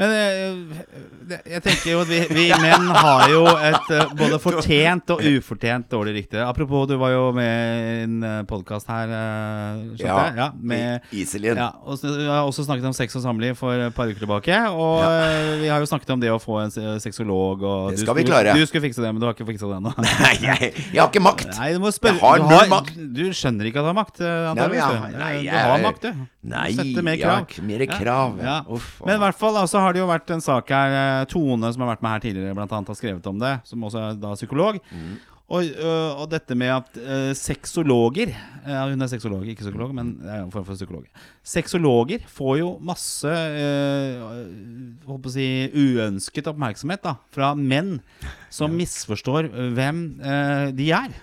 Men 0.00 0.08
eh, 0.16 1.40
jeg 1.52 1.60
tenker 1.66 1.90
jo 1.92 1.98
at 2.00 2.08
vi, 2.08 2.20
vi 2.32 2.44
menn 2.64 2.86
har 2.96 3.26
jo 3.28 3.42
et 3.52 3.90
eh, 3.92 4.12
både 4.16 4.38
fortjent 4.40 5.10
og 5.12 5.20
ufortjent 5.28 5.84
dårlig 5.92 6.14
rykte. 6.16 6.40
Apropos, 6.46 6.86
du 6.88 6.94
var 7.00 7.12
jo 7.12 7.26
med 7.36 7.52
i 7.52 8.06
en 8.06 8.46
podkast 8.48 8.88
her, 8.88 9.12
Ja, 10.00 10.16
ja, 10.36 10.46
med 10.56 11.04
Iselin. 11.12 11.60
Ja, 11.60 11.68
og 11.84 12.00
Vi 12.02 12.24
har 12.24 12.46
også 12.48 12.64
snakket 12.64 12.88
om 12.88 12.94
sex 12.96 13.14
og 13.20 13.24
samliv 13.26 13.54
for 13.60 13.76
et 13.84 13.94
par 13.94 14.08
uker 14.08 14.24
tilbake. 14.24 14.56
Og 14.72 15.02
ja. 15.04 15.58
vi 15.60 15.68
har 15.70 15.84
jo 15.84 15.90
snakket 15.90 16.14
om 16.16 16.22
det 16.24 16.32
å 16.32 16.40
få 16.42 16.58
en 16.64 16.72
se- 16.74 16.96
sexolog. 17.04 17.60
Og 17.62 17.92
Det 17.92 18.00
du 18.00 18.04
skal 18.06 18.16
vi 18.18 18.24
klare. 18.28 18.56
Du 18.56 18.64
skulle 18.66 18.86
fikse 18.88 19.04
det, 19.04 19.12
men 19.12 19.20
du 19.22 19.28
har 19.28 19.36
ikke 19.36 19.46
fiksa 19.52 19.68
det 19.70 19.76
ennå. 19.82 19.92
Nei, 20.24 20.34
jeg, 20.40 20.72
jeg 20.88 21.02
har 21.02 21.12
ikke 21.12 21.24
makt. 21.28 21.46
Nei, 21.58 21.68
du 21.76 21.82
må 21.84 21.92
spørre 21.94 22.16
Jeg 22.16 22.24
har 22.24 22.42
du, 22.42 22.48
null 22.48 22.72
makt. 22.72 22.96
du 23.20 23.22
skjønner 23.36 23.68
ikke 23.70 23.84
at 23.84 23.86
du 23.86 23.92
har 23.92 23.98
makt, 24.00 24.24
eh, 24.24 24.50
Nei, 24.56 24.68
jeg- 24.72 24.88
du. 24.88 25.18
nei, 25.20 25.32
du 25.44 25.52
har 25.52 25.84
makt, 25.84 26.08
du. 26.08 26.26
Nei, 26.52 26.66
du 26.74 26.80
setter 26.80 27.04
mer 27.06 27.20
jeg 27.20 27.28
har 27.28 27.44
krav. 27.44 27.52
ikke 27.52 27.66
mer 27.68 27.86
krav. 27.92 28.40
Ja. 28.42 28.56
Uff, 28.72 28.88
Men 29.06 29.20
i 29.20 29.22
hvert 29.26 29.38
fall 29.38 29.54
da, 29.60 29.62
så 29.70 29.81
har 29.84 29.94
det 29.94 30.02
jo 30.02 30.08
vært 30.10 30.30
en 30.34 30.44
sak 30.44 30.70
her 30.72 30.96
eh, 30.96 31.26
Tone, 31.30 31.72
som 31.74 31.84
har 31.84 31.94
vært 31.94 32.04
med 32.04 32.14
her 32.16 32.24
tidligere, 32.24 32.56
blant 32.56 32.72
annet 32.72 32.92
har 32.92 32.98
skrevet 32.98 33.28
om 33.30 33.42
det, 33.42 33.56
som 33.68 33.84
også 33.88 34.02
er 34.02 34.18
da 34.22 34.34
psykolog. 34.38 34.80
Mm. 34.92 35.12
Og, 35.52 35.66
øh, 35.68 36.20
og 36.22 36.30
dette 36.32 36.56
med 36.56 36.70
at 36.72 36.94
uh, 36.96 37.32
sexologer 37.36 38.30
ja, 38.32 38.84
Hun 38.88 39.04
er 39.04 39.10
sexolog, 39.10 39.42
ikke 39.44 39.66
psykolog, 39.66 39.90
men 39.94 40.14
er 40.24 40.44
en 40.44 40.52
form 40.52 40.64
for 40.64 40.78
psykolog. 40.78 41.04
Sexologer 41.44 42.24
får 42.30 42.54
jo 42.62 42.70
masse 42.80 43.28
uh, 43.28 44.22
å 45.04 45.18
si, 45.32 45.48
uønsket 45.74 46.48
oppmerksomhet 46.52 47.04
da, 47.04 47.16
fra 47.34 47.52
menn 47.58 47.98
som 48.54 48.72
misforstår 48.78 49.50
hvem 49.76 50.06
uh, 50.22 50.70
de 50.72 50.88
er. 50.96 51.20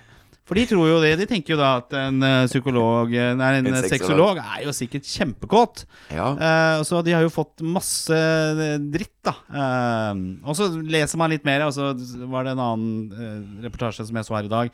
For 0.49 0.57
de 0.57 0.65
tror 0.65 0.87
jo 0.89 0.97
det. 1.03 1.11
De 1.19 1.27
tenker 1.29 1.53
jo 1.53 1.59
da 1.59 1.75
at 1.77 1.93
en 1.99 2.23
øh, 2.25 2.47
psykolog 2.49 3.11
øh, 3.13 3.33
Nei, 3.37 3.49
en, 3.59 3.67
En 3.69 3.75
øh, 3.77 3.83
sexolog. 3.85 4.39
er 4.41 4.63
jo 4.65 4.73
sikkert 4.73 5.05
kjempekåt. 5.05 5.83
Ja. 6.09 6.31
Uh, 6.33 6.81
så 6.87 7.03
de 7.05 7.13
har 7.13 7.21
jo 7.21 7.29
fått 7.29 7.61
masse 7.61 8.17
eh, 8.17 8.79
dritt, 8.81 9.13
da. 9.25 9.35
Uh, 9.53 10.41
og 10.41 10.57
så 10.57 10.71
leser 10.73 11.21
man 11.21 11.29
litt 11.35 11.45
mer, 11.45 11.67
og 11.67 11.75
så 11.75 11.91
var 12.31 12.47
det 12.47 12.55
en 12.55 12.63
annen 12.65 13.13
uh, 13.13 13.61
reportasje 13.67 14.07
som 14.09 14.17
jeg 14.17 14.25
så 14.25 14.39
her 14.39 14.49
i 14.49 14.55
dag, 14.55 14.73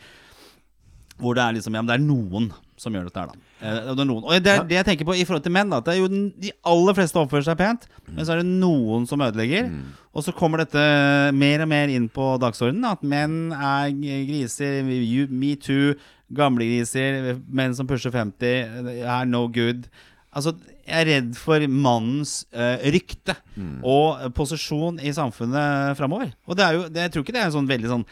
hvor 1.20 1.36
det 1.36 1.44
er 1.44 1.60
liksom 1.60 1.76
Ja, 1.76 1.84
men 1.84 1.92
det 1.92 2.00
er 2.00 2.08
noen 2.08 2.50
som 2.78 2.92
gjør 2.94 3.06
dette 3.08 3.22
her, 3.22 3.28
da. 3.32 3.34
Eh, 3.62 3.94
det 3.96 4.00
er 4.04 4.08
noen. 4.10 4.24
Og 4.26 4.32
det 4.44 4.52
er 4.52 4.64
det 4.68 4.76
jeg 4.76 4.86
tenker 4.90 5.06
på 5.08 5.16
i 5.16 5.24
forhold 5.24 5.44
til 5.46 5.54
menn, 5.56 5.70
da. 5.72 5.78
At 5.80 5.86
det 5.86 5.94
er 5.96 6.02
jo 6.02 6.08
den- 6.12 6.34
de 6.40 6.52
aller 6.66 6.94
fleste 6.94 7.16
oppfører 7.22 7.46
seg 7.48 7.58
pent, 7.58 7.88
men 8.12 8.26
så 8.26 8.34
er 8.34 8.42
det 8.44 8.46
noen 8.52 9.08
som 9.08 9.20
ødelegger. 9.22 9.70
Og 10.14 10.24
så 10.24 10.34
kommer 10.36 10.58
dette 10.64 11.34
mer 11.34 11.62
og 11.62 11.68
mer 11.72 11.88
inn 11.88 12.10
på 12.10 12.38
dagsordenen, 12.40 12.86
at 12.92 13.02
menn 13.04 13.52
er 13.54 13.92
griser, 14.28 14.84
metoo, 15.32 15.96
gamlegriser, 16.34 17.40
menn 17.52 17.74
som 17.76 17.88
pusher 17.88 18.12
50, 18.12 19.02
er 19.06 19.26
no 19.26 19.48
good. 19.48 19.88
Altså, 20.36 20.56
jeg 20.86 21.00
er 21.02 21.06
redd 21.22 21.36
for 21.40 21.60
mannens 21.72 22.46
uh, 22.54 22.76
rykte 22.92 23.36
og 23.84 24.34
posisjon 24.36 25.00
i 25.00 25.14
samfunnet 25.16 25.96
framover. 25.98 26.34
Og 26.48 26.58
det 26.58 26.66
er 26.66 26.74
jo, 26.74 26.82
det, 26.90 26.96
jeg 27.06 27.12
tror 27.14 27.24
ikke 27.24 27.34
det 27.38 27.42
er 27.42 27.46
en 27.46 27.56
sånn 27.56 27.70
veldig 27.72 27.88
sånn 27.94 28.06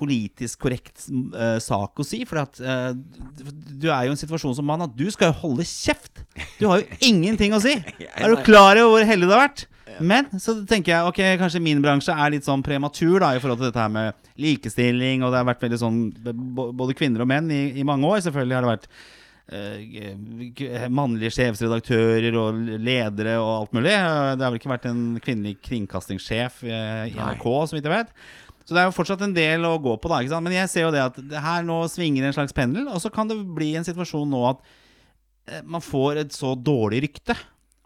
politisk 0.00 0.64
korrekt 0.64 1.06
uh, 1.10 1.58
sak 1.62 2.00
å 2.00 2.06
si. 2.06 2.22
For 2.28 2.42
at 2.42 2.60
uh, 2.64 2.92
du 2.96 3.90
er 3.90 4.08
jo 4.08 4.12
i 4.12 4.16
en 4.16 4.20
situasjon 4.20 4.56
som 4.58 4.66
mann 4.66 4.86
at 4.86 4.96
du 4.96 5.06
skal 5.12 5.30
jo 5.30 5.40
holde 5.44 5.68
kjeft. 5.68 6.24
Du 6.58 6.66
har 6.70 6.80
jo 6.80 7.00
ingenting 7.12 7.54
å 7.56 7.62
si. 7.62 7.76
Er 8.10 8.32
du 8.32 8.40
klar 8.46 8.80
over 8.80 8.98
hvor 8.98 9.12
heldig 9.12 9.28
du 9.28 9.36
har 9.36 9.46
vært? 9.48 9.68
Men 10.00 10.28
så 10.40 10.54
tenker 10.68 10.94
jeg 10.94 11.08
ok, 11.10 11.20
kanskje 11.40 11.62
min 11.62 11.80
bransje 11.84 12.14
er 12.14 12.32
litt 12.32 12.46
sånn 12.46 12.64
prematur 12.64 13.20
da 13.22 13.34
i 13.36 13.40
forhold 13.42 13.60
til 13.60 13.68
dette 13.68 13.82
her 13.82 13.92
med 13.92 14.30
likestilling, 14.40 15.24
og 15.24 15.32
det 15.32 15.40
har 15.40 15.48
vært 15.50 15.64
veldig 15.66 15.80
sånn 15.80 16.02
både 16.56 16.96
kvinner 16.96 17.24
og 17.24 17.30
menn 17.30 17.50
i, 17.52 17.62
i 17.80 17.86
mange 17.86 18.08
år. 18.08 18.22
Selvfølgelig 18.24 18.56
har 18.56 18.66
det 18.66 18.70
vært 18.70 18.88
eh, 19.52 20.86
mannlige 20.88 21.34
sjefsredaktører 21.36 22.38
og 22.40 22.62
ledere 22.80 23.36
og 23.42 23.50
alt 23.56 23.76
mulig. 23.76 23.92
Det 23.92 24.46
har 24.46 24.46
vel 24.46 24.60
ikke 24.60 24.72
vært 24.72 24.90
en 24.90 25.02
kvinnelig 25.22 25.58
kringkastingssjef 25.68 26.62
i 26.68 26.76
NRK, 27.18 27.48
så 27.66 27.76
vidt 27.76 27.90
jeg 27.90 27.96
vet. 27.98 28.14
Så 28.64 28.74
det 28.76 28.82
er 28.82 28.88
jo 28.90 28.94
fortsatt 28.94 29.22
en 29.26 29.34
del 29.34 29.64
å 29.66 29.76
gå 29.82 29.96
på, 29.98 30.08
da. 30.12 30.20
ikke 30.22 30.30
sant? 30.34 30.44
Men 30.46 30.52
jeg 30.58 30.68
ser 30.70 30.84
jo 30.86 30.90
det 30.94 31.00
at 31.02 31.16
det 31.30 31.40
her 31.42 31.62
nå 31.66 31.80
svinger 31.90 32.28
en 32.28 32.36
slags 32.36 32.52
pendel, 32.54 32.86
og 32.92 33.00
så 33.02 33.10
kan 33.12 33.26
det 33.30 33.38
bli 33.56 33.72
en 33.78 33.86
situasjon 33.86 34.28
nå 34.30 34.42
at 34.52 34.60
eh, 35.48 35.62
man 35.64 35.80
får 35.82 36.20
et 36.26 36.32
så 36.36 36.52
dårlig 36.54 37.02
rykte 37.08 37.34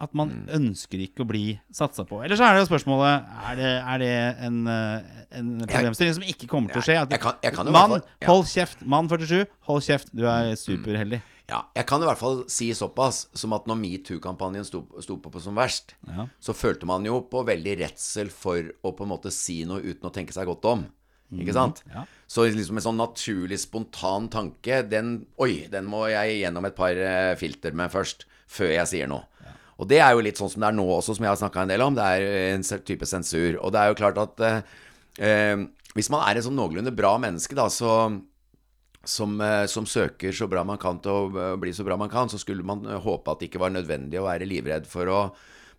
at 0.05 0.11
man 0.13 0.29
Mm. 0.35 0.49
ønsker 0.59 1.01
ikke 1.01 1.23
å 1.23 1.27
bli 1.29 1.45
satsa 1.73 2.03
på. 2.05 2.19
Eller 2.25 2.37
så 2.37 2.45
er 2.45 2.55
det 2.59 2.65
jo 2.65 2.77
spørsmålet 2.77 3.25
Er 3.49 3.55
det, 3.57 3.71
er 3.95 3.99
det 4.03 4.11
en, 4.45 4.57
eh, 4.67 5.23
en 5.39 5.53
problemstilling 5.71 6.15
som 6.19 6.25
ikke 6.27 6.49
kommer 6.51 6.75
til 6.75 6.83
å 6.83 6.85
skje? 6.85 6.97
At 7.01 7.71
mann, 7.71 8.03
hold 8.27 8.45
kjeft. 8.51 8.83
Mann 8.85 9.09
47, 9.09 9.47
hold 9.71 9.83
kjeft. 9.87 10.11
Du 10.13 10.27
er 10.27 10.53
superheldig. 10.59 11.23
Ja, 11.51 11.59
jeg 11.77 11.85
kan 11.87 12.01
i 12.01 12.07
hvert 12.09 12.21
fall 12.21 12.39
si 12.49 12.71
såpass 12.73 13.27
som 13.37 13.53
at 13.53 13.67
når 13.69 13.77
metoo-kampanjen 13.77 14.65
sto, 14.65 14.81
sto 15.05 15.19
på, 15.21 15.29
på 15.35 15.43
som 15.45 15.59
verst, 15.59 15.93
Ja. 16.09 16.25
så 16.41 16.55
følte 16.57 16.87
man 16.89 17.05
jo 17.05 17.19
på 17.29 17.43
veldig 17.45 17.75
redsel 17.83 18.31
for 18.33 18.63
å 18.83 18.95
på 18.97 19.05
en 19.05 19.13
måte 19.13 19.33
si 19.35 19.59
noe 19.69 19.83
uten 19.85 20.09
å 20.09 20.13
tenke 20.15 20.33
seg 20.33 20.49
godt 20.49 20.65
om. 20.71 20.87
Ikke 21.35 21.53
sant? 21.57 21.83
Mm, 21.85 21.93
ja. 21.97 22.03
Så 22.31 22.45
liksom 22.47 22.79
en 22.79 22.85
sånn 22.85 23.01
naturlig, 23.01 23.59
spontan 23.61 24.29
tanke, 24.31 24.83
den 24.89 25.27
Oi, 25.43 25.67
den 25.73 25.85
må 25.91 26.07
jeg 26.13 26.41
gjennom 26.41 26.65
et 26.69 26.77
par 26.77 26.95
eh, 26.97 27.35
filter 27.41 27.75
med 27.77 27.91
først, 27.93 28.25
før 28.49 28.71
jeg 28.77 28.87
sier 28.93 29.11
noe. 29.11 29.25
Og 29.83 29.89
det 29.91 29.99
er 29.99 30.13
jo 30.15 30.23
litt 30.23 30.39
sånn 30.39 30.53
som 30.53 30.63
det 30.63 30.69
er 30.69 30.77
nå 30.77 30.85
også, 30.87 31.17
som 31.17 31.25
jeg 31.27 31.33
har 31.33 31.41
snakka 31.41 31.65
en 31.65 31.73
del 31.73 31.83
om. 31.83 31.97
Det 31.97 32.05
er 32.07 32.55
en 32.55 32.63
type 32.87 33.09
sensur. 33.11 33.57
Og 33.59 33.73
det 33.75 33.81
er 33.81 33.89
jo 33.91 33.97
klart 33.99 34.21
at 34.23 34.43
eh, 34.47 34.61
eh, 35.19 35.65
hvis 35.97 36.11
man 36.15 36.23
er 36.29 36.39
et 36.39 36.47
sånn 36.47 36.55
noenlunde 36.55 36.93
bra 36.95 37.17
menneske, 37.19 37.57
da, 37.59 37.67
så 37.73 37.91
som, 39.11 39.37
eh, 39.41 39.67
som 39.71 39.87
søker 39.87 40.33
så 40.33 40.49
bra 40.51 40.65
man 40.65 40.79
kan 40.79 40.99
til 41.05 41.11
å 41.13 41.25
eh, 41.53 41.57
bli 41.61 41.73
så 41.77 41.85
bra 41.87 41.97
man 42.01 42.11
kan, 42.13 42.29
så 42.33 42.39
skulle 42.41 42.65
man 42.67 42.85
eh, 42.87 43.01
håpe 43.05 43.31
at 43.35 43.41
det 43.41 43.51
ikke 43.51 43.61
var 43.63 43.71
nødvendig 43.75 44.21
å 44.21 44.27
være 44.29 44.49
livredd 44.49 44.87
for 44.91 45.07
å 45.13 45.21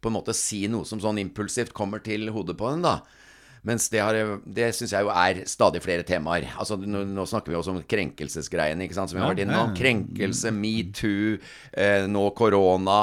på 0.01 0.11
en 0.11 0.17
måte 0.19 0.35
si 0.37 0.67
noe 0.69 0.85
som 0.85 0.99
sånn 1.01 1.17
impulsivt 1.17 1.71
kommer 1.73 2.03
til 2.05 2.27
hodet 2.35 2.57
på 2.59 2.67
en, 2.69 2.83
da. 2.85 2.99
Mens 3.65 3.87
det, 3.89 3.97
har- 4.05 4.35
det 4.45 4.67
syns 4.77 4.91
jeg 4.93 5.01
jo 5.01 5.09
er 5.09 5.39
stadig 5.49 5.79
flere 5.81 6.03
temaer. 6.05 6.43
Altså, 6.61 6.75
nå, 6.77 6.99
nå 7.09 7.23
snakker 7.25 7.49
vi 7.49 7.57
også 7.57 7.71
om 7.73 7.79
krenkelsesgreiene, 7.89 8.85
ikke 8.85 8.93
sant, 8.93 9.09
som 9.09 9.17
vi 9.17 9.23
har 9.23 9.31
vært 9.33 9.41
inne 9.41 9.55
på. 9.57 9.71
Krenkelse, 9.79 10.51
metoo, 10.53 11.39
eh, 11.73 12.05
nå 12.05 12.27
korona. 12.37 12.99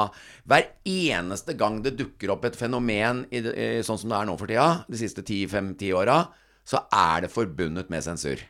Hver 0.47 0.69
eneste 0.87 1.57
gang 1.59 1.81
det 1.83 1.97
dukker 1.99 2.31
opp 2.37 2.45
et 2.47 2.55
fenomen 2.55 3.25
i, 3.35 3.41
eh, 3.43 3.81
sånn 3.83 3.99
som 3.99 4.07
det 4.13 4.21
er 4.21 4.29
nå 4.31 4.37
for 4.39 4.47
tida, 4.47 4.85
de 4.87 5.01
siste 5.03 5.19
10-5-10 5.27 5.91
åra, 5.99 6.21
så 6.67 6.85
er 6.93 7.25
det 7.25 7.33
forbundet 7.33 7.91
med 7.93 8.05
sensur. 8.05 8.41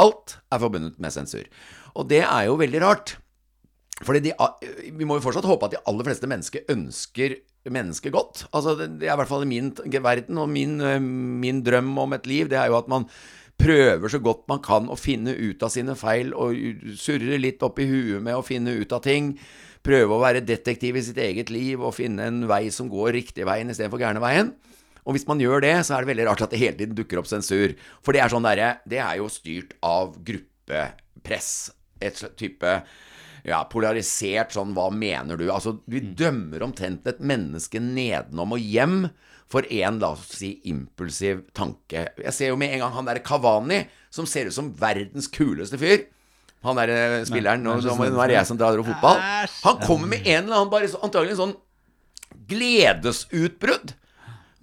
Alt 0.00 0.38
er 0.52 0.62
forbundet 0.62 0.98
med 1.02 1.12
sensur. 1.14 1.44
Og 1.94 2.08
det 2.08 2.22
er 2.24 2.48
jo 2.48 2.58
veldig 2.60 2.82
rart. 2.84 3.16
Fordi 4.04 4.20
de, 4.26 4.32
vi 4.92 5.06
må 5.08 5.16
jo 5.16 5.24
fortsatt 5.24 5.48
håpe 5.48 5.68
at 5.68 5.76
de 5.76 5.84
aller 5.88 6.04
fleste 6.04 6.28
mennesker 6.28 6.68
ønsker 6.72 7.38
mennesket 7.72 8.12
godt. 8.12 8.44
Altså, 8.52 8.76
det, 8.76 9.06
er 9.06 9.14
i 9.14 9.18
hvert 9.20 9.30
fall 9.30 9.46
i 9.46 9.50
min 9.50 9.72
verden, 10.04 10.38
og 10.38 10.50
min, 10.52 10.76
min 11.40 11.62
drøm 11.64 11.96
om 11.98 12.12
et 12.16 12.28
liv, 12.28 12.50
det 12.52 12.60
er 12.60 12.68
jo 12.70 12.78
at 12.78 12.90
man 12.92 13.08
prøver 13.56 14.12
så 14.12 14.20
godt 14.20 14.44
man 14.50 14.60
kan 14.64 14.90
å 14.92 14.98
finne 15.00 15.32
ut 15.32 15.62
av 15.64 15.72
sine 15.72 15.96
feil, 15.96 16.34
og 16.36 16.56
surre 17.00 17.40
litt 17.40 17.64
opp 17.64 17.80
i 17.80 17.88
huet 17.88 18.22
med 18.22 18.36
å 18.36 18.44
finne 18.44 18.76
ut 18.76 18.92
av 18.92 19.02
ting. 19.04 19.32
Prøve 19.86 20.16
å 20.16 20.22
være 20.22 20.44
detektiv 20.44 20.98
i 20.98 21.04
sitt 21.06 21.18
eget 21.22 21.50
liv 21.54 21.80
og 21.80 21.96
finne 21.96 22.28
en 22.28 22.44
vei 22.50 22.66
som 22.74 22.90
går 22.92 23.14
riktig 23.16 23.46
veien 23.48 23.70
istedenfor 23.72 24.02
gærne 24.02 24.22
veien. 24.22 24.52
Og 25.06 25.14
hvis 25.14 25.26
man 25.28 25.40
gjør 25.40 25.62
det, 25.62 25.74
så 25.86 25.96
er 25.96 26.04
det 26.04 26.12
veldig 26.12 26.28
rart 26.28 26.44
at 26.44 26.52
det 26.52 26.60
hele 26.60 26.78
tiden 26.78 26.96
dukker 26.98 27.20
opp 27.22 27.28
sensur. 27.30 27.76
For 28.04 28.16
det 28.16 28.24
er 28.24 28.32
sånn 28.32 28.46
derre 28.46 28.76
Det 28.88 28.98
er 29.02 29.20
jo 29.20 29.30
styrt 29.30 29.76
av 29.86 30.16
gruppepress. 30.26 31.50
Et 32.02 32.18
type 32.36 32.72
ja, 33.46 33.60
polarisert 33.70 34.56
sånn 34.56 34.74
Hva 34.76 34.88
mener 34.92 35.38
du? 35.38 35.46
Altså, 35.54 35.78
vi 35.86 36.02
dømmer 36.18 36.64
omtrent 36.66 37.06
et 37.08 37.22
menneske 37.22 37.80
nedenom 37.82 38.56
og 38.56 38.62
hjem 38.62 38.98
for 39.46 39.66
en, 39.70 40.00
la 40.02 40.10
oss 40.16 40.26
si, 40.40 40.56
impulsiv 40.66 41.44
tanke. 41.54 42.08
Jeg 42.18 42.34
ser 42.34 42.50
jo 42.50 42.58
med 42.58 42.74
en 42.74 42.82
gang 42.82 42.96
han 42.96 43.06
derre 43.06 43.22
Kavani, 43.22 43.84
som 44.10 44.26
ser 44.26 44.50
ut 44.50 44.56
som 44.56 44.72
verdens 44.74 45.30
kuleste 45.30 45.78
fyr. 45.78 46.08
Han 46.66 46.80
derre 46.80 47.20
spilleren 47.28 47.62
Nå 47.62 47.76
er 47.78 48.32
det 48.32 48.38
jeg 48.40 48.48
som 48.48 48.58
drar 48.58 48.80
opp 48.80 48.88
fotball. 48.90 49.20
Han 49.62 49.78
kommer 49.84 50.10
med 50.16 50.26
en 50.26 50.48
eller 50.48 50.58
annen 50.58 50.72
bare 50.72 50.90
antagelig 50.98 51.38
sånn 51.38 51.54
gledesutbrudd. 52.50 53.94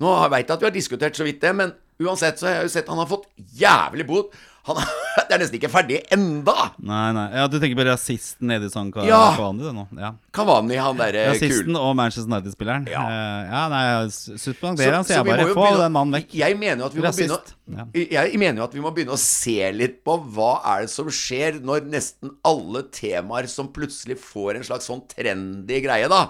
Nå 0.04 0.13
veit 0.34 0.50
jeg 0.50 0.58
at 0.58 0.63
vi 0.63 0.68
har 0.68 0.76
diskutert 0.76 1.16
så 1.18 1.26
vidt 1.28 1.42
det, 1.44 1.54
men 1.56 1.72
uansett 2.04 2.42
så 2.42 2.50
har 2.50 2.58
jeg 2.58 2.68
jo 2.68 2.74
sett 2.74 2.89
han 2.92 3.00
har 3.00 3.10
fått 3.10 3.30
jævlig 3.56 4.08
bot. 4.10 4.36
Han 4.68 4.82
det 5.30 5.36
er 5.36 5.41
nesten 5.43 5.58
ikke 5.60 5.69
ferdig 5.71 5.99
enda! 6.13 6.69
Nei, 6.82 7.06
nei. 7.15 7.26
Ja, 7.38 7.45
Du 7.52 7.60
tenker 7.62 7.78
på 7.80 7.86
rasisten 7.88 8.54
i 8.56 8.58
sånn 8.73 8.91
Ka- 8.93 9.06
Ja. 9.08 9.19
Kavani, 9.38 9.63
det 9.67 9.73
nå? 9.78 9.86
Ja. 9.99 10.13
Kavani, 10.34 10.78
han 10.82 10.97
derre 10.99 11.26
kul... 11.30 11.36
Rasisten 11.36 11.78
og 11.80 11.91
Manchester 11.99 12.30
United-spilleren. 12.32 12.88
Ja. 12.91 13.04
Uh, 13.04 13.52
ja, 13.52 13.63
nei, 13.73 13.84
suspenderer 14.10 14.97
han, 14.99 15.06
Så- 15.06 15.13
sier 15.13 15.19
så 15.19 15.28
jeg 15.28 15.30
bare. 15.32 15.49
får 15.52 15.60
Få 15.60 15.84
den 15.84 15.95
mannen 15.99 16.17
vekk. 16.19 16.34
Jeg 16.43 16.58
mener 16.60 16.89
vi 16.93 17.04
begynne 17.04 17.88
Jeg 17.93 18.39
mener 18.41 18.63
jo 18.63 18.65
at 18.65 18.73
vi 18.76 18.84
må 18.84 18.91
begynne 18.95 19.15
å 19.15 19.21
se 19.21 19.60
litt 19.76 20.02
på 20.08 20.17
hva 20.36 20.54
er 20.73 20.88
det 20.88 20.91
som 20.95 21.08
skjer 21.13 21.62
når 21.63 21.86
nesten 21.93 22.34
alle 22.43 22.84
temaer 22.93 23.47
som 23.52 23.69
plutselig 23.76 24.17
får 24.19 24.58
en 24.60 24.67
slags 24.67 24.89
sånn 24.89 25.06
trendy 25.13 25.80
greie, 25.86 26.10
da. 26.12 26.26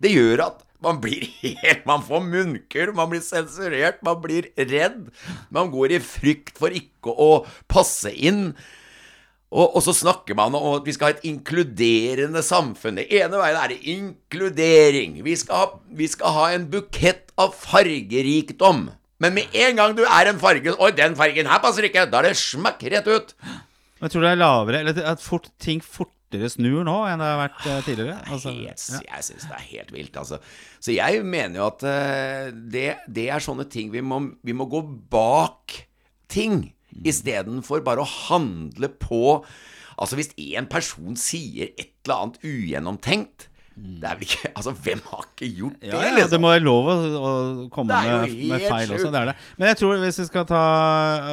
Det 0.00 0.14
gjør 0.14 0.46
at 0.46 0.64
man 0.84 1.00
blir 1.02 1.24
helt 1.42 1.80
Man 1.90 2.04
får 2.06 2.20
munnkurv, 2.22 2.92
man 2.94 3.08
blir 3.10 3.22
sensurert, 3.26 3.96
man 4.06 4.20
blir 4.22 4.46
redd. 4.54 5.08
Man 5.50 5.72
går 5.72 5.96
i 5.96 5.98
frykt 6.04 6.52
for 6.60 6.70
ikke 6.70 7.10
å 7.18 7.30
passe 7.70 8.12
inn. 8.14 8.27
Og, 9.48 9.78
og 9.78 9.80
så 9.80 9.94
snakker 9.96 10.36
man 10.36 10.52
om 10.56 10.74
at 10.76 10.84
vi 10.84 10.92
skal 10.92 11.08
ha 11.08 11.16
et 11.16 11.24
inkluderende 11.30 12.42
samfunn. 12.44 12.98
Det 13.00 13.06
ene 13.16 13.40
veien 13.40 13.56
er 13.56 13.72
det 13.72 13.78
inkludering. 13.94 15.22
Vi 15.24 15.36
skal, 15.40 15.62
ha, 15.62 15.94
vi 15.96 16.08
skal 16.12 16.34
ha 16.36 16.50
en 16.52 16.66
bukett 16.68 17.32
av 17.40 17.56
fargerikdom. 17.56 18.90
Men 19.22 19.34
med 19.34 19.56
en 19.56 19.80
gang 19.80 19.96
du 19.98 20.04
er 20.04 20.30
en 20.30 20.38
farge 20.38 20.76
Oi, 20.76 20.92
den 20.94 21.16
fargen 21.18 21.48
her 21.50 21.62
passer 21.64 21.88
ikke! 21.88 22.04
Da 22.10 22.20
er 22.20 22.28
det 22.28 22.38
smakk 22.38 22.84
rett 22.92 23.08
ut. 23.08 23.34
Jeg 23.98 24.12
tror 24.12 24.22
det 24.22 24.30
er 24.30 24.38
lavere 24.38 24.82
Eller 24.84 25.00
at 25.10 25.22
fort, 25.24 25.48
ting 25.58 25.80
fortere 25.82 26.50
snur 26.52 26.84
nå 26.86 27.00
enn 27.08 27.18
det 27.18 27.26
har 27.32 27.40
vært 27.40 27.66
eh, 27.66 27.80
tidligere. 27.88 28.18
Altså, 28.28 28.52
Helt, 28.54 28.84
jeg 29.08 29.26
syns 29.26 29.48
det 29.48 29.56
er 29.56 29.66
helt 29.72 29.92
vilt, 29.96 30.20
altså. 30.20 30.38
Så 30.78 30.94
jeg 30.94 31.24
mener 31.26 31.62
jo 31.62 31.66
at 31.72 31.86
eh, 31.88 32.50
det, 32.52 32.88
det 33.10 33.26
er 33.32 33.42
sånne 33.42 33.66
ting 33.72 33.90
vi 33.94 34.04
må, 34.04 34.20
vi 34.44 34.54
må 34.54 34.68
gå 34.70 34.84
bak 35.10 35.80
ting, 36.30 36.68
istedenfor 37.04 37.84
bare 37.86 38.04
å 38.04 38.12
handle 38.28 38.90
på 39.00 39.42
Altså, 39.98 40.14
hvis 40.14 40.28
én 40.38 40.68
person 40.70 41.16
sier 41.18 41.72
et 41.74 41.88
eller 42.06 42.20
annet 42.22 42.44
ugjennomtenkt 42.46 43.48
det 43.78 44.08
er 44.10 44.16
vel 44.18 44.24
ikke 44.26 44.48
Altså, 44.58 44.72
hvem 44.84 45.00
har 45.10 45.22
ikke 45.28 45.48
gjort 45.54 45.76
det? 45.80 45.88
Ja, 45.92 46.00
ja, 46.02 46.10
liksom? 46.16 46.30
det 46.34 46.38
må 46.42 46.50
være 46.50 46.64
lov 46.66 46.88
å, 46.90 46.94
å 46.98 47.32
komme 47.70 47.94
med, 48.02 48.32
med 48.50 48.64
feil 48.66 48.90
også. 48.96 49.10
Det 49.14 49.20
er 49.22 49.28
det. 49.30 49.34
Men 49.60 49.68
jeg 49.70 49.78
tror 49.80 50.00
hvis 50.02 50.18
vi 50.22 50.26
skal 50.26 50.46
ta 50.50 50.62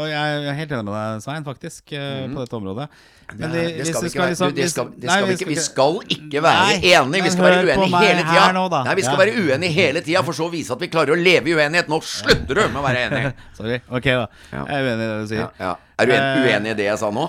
Og 0.01 0.05
jeg 0.12 0.39
er 0.51 0.58
helt 0.62 0.73
enig 0.77 0.86
med 0.88 0.93
deg, 0.97 1.23
Svein, 1.25 1.45
faktisk, 1.47 1.84
mm. 1.95 2.36
på 2.38 2.43
dette 2.45 2.58
området. 2.60 2.88
Men. 3.34 3.49
Det, 3.49 3.62
vi- 3.65 3.71
det 3.79 3.86
skal 3.89 4.03
vi 4.05 4.10
ikke 4.12 4.21
være, 4.21 4.34
liksom- 4.36 4.51
skal, 4.75 4.89
Nei, 4.93 5.15
skal 5.15 5.25
vi, 5.29 5.36
ikke, 5.39 5.47
vi 5.49 5.55
skal 5.65 5.95
ikke 6.17 6.43
være 6.45 6.65
Nei, 6.67 6.75
enige. 6.93 7.23
Vi 7.25 7.31
skal 7.34 7.47
være 7.47 7.63
uenige 7.65 8.01
hele 8.03 8.25
tida. 8.27 8.43
nå. 8.60 8.65
Nei, 8.75 8.93
vi 8.99 9.05
skal 9.08 9.17
Ja. 9.17 9.21
være 9.23 9.45
uenige 9.47 9.73
hele 9.79 10.03
tida, 10.05 10.21
for 10.27 10.38
så 10.38 10.45
å 10.45 10.51
vise 10.53 10.75
at 10.77 10.84
vi 10.86 10.91
klarer 10.93 11.15
å 11.15 11.17
leve 11.17 11.49
i 11.49 11.55
uenighet. 11.58 11.89
Nå 11.89 11.97
slutter 12.05 12.53
du 12.62 12.62
med 12.67 12.77
å 12.77 12.86
være 12.86 13.08
enig. 13.08 13.34
Sorry. 13.58 13.79
Ok, 13.89 14.12
da. 14.12 14.27
Jeg 14.53 14.62
er 14.77 14.86
uenig 14.91 15.01
i 15.01 15.10
det 15.10 15.17
du 15.23 15.27
sier. 15.34 15.49
Ja. 15.60 15.73
Er 15.97 16.05
du 16.05 16.13
en, 16.13 16.21
Eh, 16.21 16.45
uenig 16.45 16.75
i 16.75 16.77
det 16.84 16.88
jeg 16.91 17.01
sa 17.01 17.10
nå? 17.17 17.25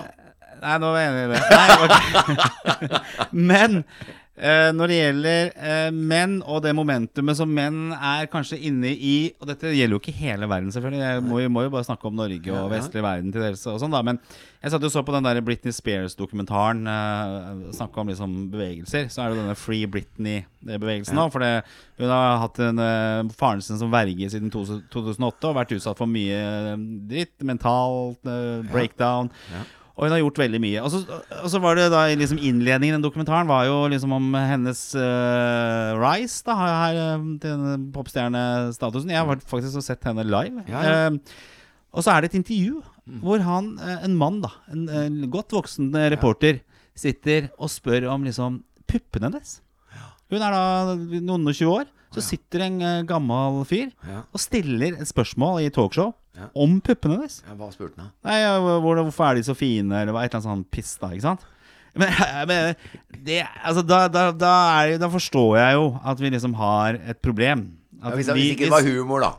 Nei, 0.61 0.77
nå 0.81 0.93
er 0.93 1.01
jeg 1.01 1.09
enig 1.09 1.25
i 1.25 1.33
det. 1.33 1.41
Nei, 1.57 1.67
okay. 1.87 3.01
Men 3.49 3.83
eh, 4.37 4.69
når 4.75 4.91
det 4.91 4.97
gjelder 4.97 5.51
eh, 5.55 5.89
menn 5.93 6.37
og 6.45 6.61
det 6.65 6.73
momentumet 6.77 7.37
som 7.39 7.49
menn 7.53 7.91
er 7.97 8.29
kanskje 8.31 8.59
inne 8.69 8.91
i 8.93 9.15
Og 9.41 9.47
dette 9.49 9.73
gjelder 9.73 9.97
jo 9.97 10.01
ikke 10.01 10.15
hele 10.17 10.49
verden, 10.49 10.71
selvfølgelig. 10.73 11.01
Jeg 11.03 11.23
må, 11.25 11.41
må 11.53 11.65
jo 11.65 11.73
bare 11.73 11.87
snakke 11.87 12.07
om 12.09 12.15
Norge 12.17 12.53
og 12.53 12.69
vestlig 12.73 13.03
verden 13.05 13.33
til 13.33 13.43
dels 13.43 13.65
og 13.69 13.79
sånn, 13.81 13.93
da. 13.93 14.03
Men 14.05 14.21
jeg 14.63 14.73
satt 14.73 14.83
jo 14.87 14.89
så 14.89 15.03
på 15.05 15.13
den 15.13 15.27
der 15.27 15.39
Britney 15.45 15.73
Spears-dokumentaren. 15.75 16.81
Eh, 16.89 17.71
Snakka 17.77 18.01
om 18.01 18.09
liksom 18.09 18.37
bevegelser. 18.53 19.05
Så 19.13 19.21
er 19.23 19.31
det 19.33 19.41
denne 19.41 19.57
Free 19.59 19.85
Britney-bevegelsen 19.89 21.17
nå. 21.17 21.27
For 21.33 21.43
det, 21.45 21.51
hun 22.01 22.09
har 22.13 22.41
hatt 22.41 22.59
en, 22.65 22.81
eh, 22.81 23.33
faren 23.37 23.61
sin 23.61 23.77
som 23.77 23.93
verge 23.93 24.29
siden 24.33 24.51
to, 24.53 24.65
2008 24.93 25.51
og 25.51 25.57
vært 25.59 25.75
utsatt 25.77 25.99
for 25.99 26.09
mye 26.09 26.41
eh, 26.73 26.85
dritt. 27.11 27.35
Mentalt 27.45 28.25
eh, 28.25 28.65
breakdown. 28.73 29.29
Og 29.97 30.05
hun 30.05 30.13
har 30.13 30.19
gjort 30.21 30.39
veldig 30.43 30.59
mye. 30.61 30.81
Og 30.85 30.91
så, 30.93 30.99
og 31.41 31.47
så 31.49 31.59
var 31.63 31.77
det 31.79 31.87
da 31.89 32.03
liksom 32.13 32.37
innledningen 32.37 32.93
i 32.93 32.97
den 32.99 33.05
dokumentaren 33.05 33.49
var 33.49 33.63
jo 33.65 33.79
liksom 33.89 34.11
om 34.13 34.27
hennes 34.37 34.81
uh, 34.93 35.97
rise 35.97 36.45
da, 36.45 36.57
her, 36.61 36.99
eh, 37.01 37.23
til 37.41 37.55
denne 37.55 37.77
popstjernestatusen. 37.95 39.09
Jeg 39.15 39.25
har 39.25 39.41
faktisk 39.49 39.81
sett 39.81 40.05
henne 40.05 40.25
live. 40.27 40.61
Ja, 40.69 40.83
ja. 40.85 41.09
Uh, 41.09 41.17
og 41.97 42.05
så 42.05 42.13
er 42.13 42.21
det 42.21 42.29
et 42.29 42.39
intervju 42.43 42.83
hvor 43.23 43.41
han, 43.41 43.71
en 44.03 44.17
mann, 44.19 44.41
da, 44.43 44.51
en, 44.69 44.83
en 44.91 45.21
godt 45.33 45.55
voksen 45.55 45.87
reporter, 45.95 46.11
reporter, 46.13 46.59
sitter 46.99 47.47
og 47.57 47.71
spør 47.71 48.09
om 48.11 48.25
liksom 48.27 48.59
puppene 48.85 49.31
hennes. 49.31 49.61
Hun 50.27 50.43
er 50.43 50.51
da 50.53 50.97
noen 51.23 51.47
og 51.47 51.55
tjue 51.55 51.79
år. 51.81 51.87
Så 52.13 52.21
sitter 52.23 52.63
en 52.67 52.77
gammel 53.07 53.63
fyr 53.67 53.89
Ja. 54.07 54.21
og 54.31 54.39
stiller 54.39 54.95
et 54.95 55.09
spørsmål 55.09 55.65
i 55.65 55.71
talkshow 55.73 56.13
Ja. 56.37 56.47
om 56.53 56.75
puppene 56.85 57.17
deres. 57.17 57.39
Ja, 57.47 57.55
hva 57.57 57.71
spurte 57.73 57.97
han? 57.97 58.11
Nei, 58.27 58.35
ja, 58.43 58.51
hvor, 58.61 58.99
hvorfor 59.01 59.25
er 59.31 59.39
de 59.39 59.45
så 59.47 59.55
fine, 59.57 60.03
eller 60.03 60.13
hva, 60.13 60.21
et 60.25 60.29
eller 60.29 60.43
annet 60.43 60.51
sånn 60.51 60.65
piss, 60.69 60.91
da, 61.01 61.09
ikke 61.15 61.25
sant? 61.25 61.47
Men, 61.97 62.13
men 62.51 62.75
det, 63.25 63.41
altså, 63.65 63.81
da, 63.81 64.03
da, 64.13 64.27
da, 64.37 64.53
er, 64.83 64.99
da 65.01 65.09
forstår 65.09 65.57
jeg 65.57 65.79
jo 65.79 65.89
at 66.13 66.21
vi 66.21 66.31
liksom 66.35 66.53
har 66.61 66.99
et 67.01 67.19
problem. 67.25 67.67
Ja, 68.03 68.13
hvis, 68.13 68.29
vi- 68.29 68.37
hvis 68.37 68.53
ikke 68.53 68.67
det 68.69 68.75
var 68.75 68.85
humor, 68.85 69.25
da. 69.25 69.33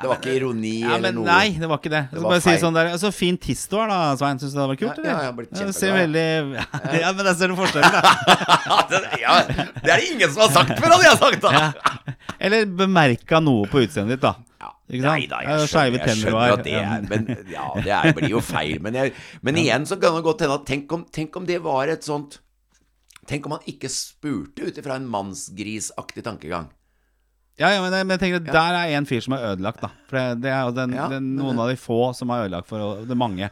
Det 0.00 0.08
var 0.08 0.16
ikke 0.16 0.32
ironi 0.32 0.74
ja, 0.80 0.94
eller 0.96 1.12
noe. 1.12 1.26
Nei, 1.28 1.58
det 1.60 1.68
var 1.68 1.76
ikke 1.76 1.90
det. 1.92 1.98
det 2.08 2.20
var 2.24 2.40
sånn 2.40 2.72
der 2.72 2.94
Så 2.96 3.10
fin 3.12 3.36
tiss 3.36 3.66
du 3.68 3.74
har, 3.76 3.90
da, 3.92 3.98
Svein. 4.16 4.38
Syns 4.40 4.54
du 4.54 4.56
det 4.56 4.68
vært 4.70 4.80
kult? 4.80 5.00
Ja, 5.04 5.10
ja, 5.10 5.16
jeg 5.18 5.28
har 5.28 5.34
blitt 5.36 5.50
ser 5.52 5.66
kjempeglad. 5.66 5.98
veldig 6.00 7.00
Ja, 7.02 7.10
men 7.12 7.26
der 7.28 7.34
ser 7.36 7.52
du 7.52 7.56
forskjellen, 7.58 7.98
da. 7.98 8.14
ja, 9.20 9.34
det 9.50 9.92
er 9.92 10.00
det 10.00 10.06
ingen 10.08 10.32
som 10.32 10.46
har 10.46 10.54
sagt 10.54 10.72
før, 10.80 10.94
hadde 10.94 11.04
jeg 11.04 11.20
sagt 11.20 11.44
da! 11.44 12.14
Eller 12.40 12.64
bemerka 12.80 13.42
noe 13.44 13.68
på 13.68 13.82
utseendet 13.84 14.16
ditt, 14.16 14.24
da. 14.24 14.32
Ja. 14.90 14.96
Ikke 14.96 15.04
sant? 15.06 15.14
Nei 15.14 15.26
da, 15.30 15.40
jeg 15.46 15.70
skjønner, 15.70 16.06
jeg 16.06 16.18
skjønner 16.20 16.54
at 16.56 16.64
det 16.66 16.74
er 16.80 17.04
Men 17.08 17.26
ja, 17.54 17.66
det 17.78 17.92
er, 17.94 18.12
blir 18.16 18.32
jo 18.34 18.40
feil. 18.42 18.80
Men, 18.82 18.98
jeg, 18.98 19.12
men 19.46 19.58
igjen 19.62 19.86
så 19.86 19.96
kan 20.02 20.16
det 20.18 20.24
godt 20.26 20.42
hende 20.44 20.56
at 20.58 20.66
tenk 20.68 20.92
om, 20.96 21.04
tenk 21.14 21.36
om 21.38 21.46
det 21.48 21.60
var 21.64 21.88
et 21.92 22.02
sånt 22.06 22.40
Tenk 23.30 23.44
om 23.46 23.52
han 23.54 23.66
ikke 23.70 23.86
spurte 23.92 24.64
ut 24.66 24.78
ifra 24.80 24.96
en 24.98 25.04
mannsgrisaktig 25.06 26.24
tankegang. 26.26 26.64
Ja, 27.60 27.68
ja, 27.76 27.82
men 27.84 27.92
jeg, 27.92 28.06
men 28.08 28.16
jeg 28.16 28.22
tenker 28.24 28.40
at 28.40 28.48
der 28.56 28.78
er 28.80 28.94
en 28.96 29.06
fyr 29.06 29.20
som 29.22 29.34
er 29.36 29.44
ødelagt, 29.52 29.82
da. 29.84 29.90
For 30.08 30.16
det, 30.16 30.40
det 30.46 30.50
er 30.50 30.62
jo 30.64 30.72
den, 30.78 30.94
Ja, 30.96 31.06
den, 31.12 31.28
noen 31.36 31.60
av 31.60 31.68
de 31.70 31.76
få 31.78 31.98
som 32.16 32.32
er 32.32 32.46
ødelagt 32.48 32.66
for 32.70 33.04
det 33.06 33.18
mange. 33.20 33.50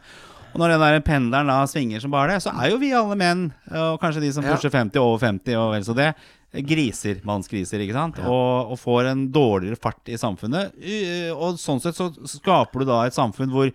Og 0.49 0.57
når 0.59 0.73
den 0.73 0.81
der 0.83 0.99
pendleren 1.05 1.51
da 1.51 1.59
svinger 1.69 2.01
som 2.01 2.11
bare 2.11 2.33
det, 2.33 2.39
så 2.43 2.51
er 2.57 2.71
jo 2.73 2.79
vi 2.81 2.89
alle 2.97 3.15
menn, 3.21 3.45
og 3.69 3.99
kanskje 4.01 4.23
de 4.25 4.31
som 4.33 4.43
Ja. 4.43 4.55
pusher 4.57 4.73
50, 4.73 4.97
over 4.99 5.21
50 5.21 5.55
og 5.61 5.71
vel 5.75 5.85
så 5.85 5.95
det, 5.95 6.09
griser, 6.65 7.19
mannsgriser, 7.27 7.83
ikke 7.83 7.95
sant? 7.97 8.19
Og, 8.25 8.73
og 8.73 8.79
får 8.81 9.11
en 9.11 9.27
dårligere 9.33 9.77
fart 9.79 10.09
i 10.09 10.17
samfunnet. 10.17 10.73
Og 11.35 11.59
sånn 11.61 11.81
sett 11.83 11.97
så 11.99 12.09
skaper 12.25 12.81
du 12.81 12.89
da 12.89 13.03
et 13.05 13.17
samfunn 13.17 13.53
hvor 13.53 13.69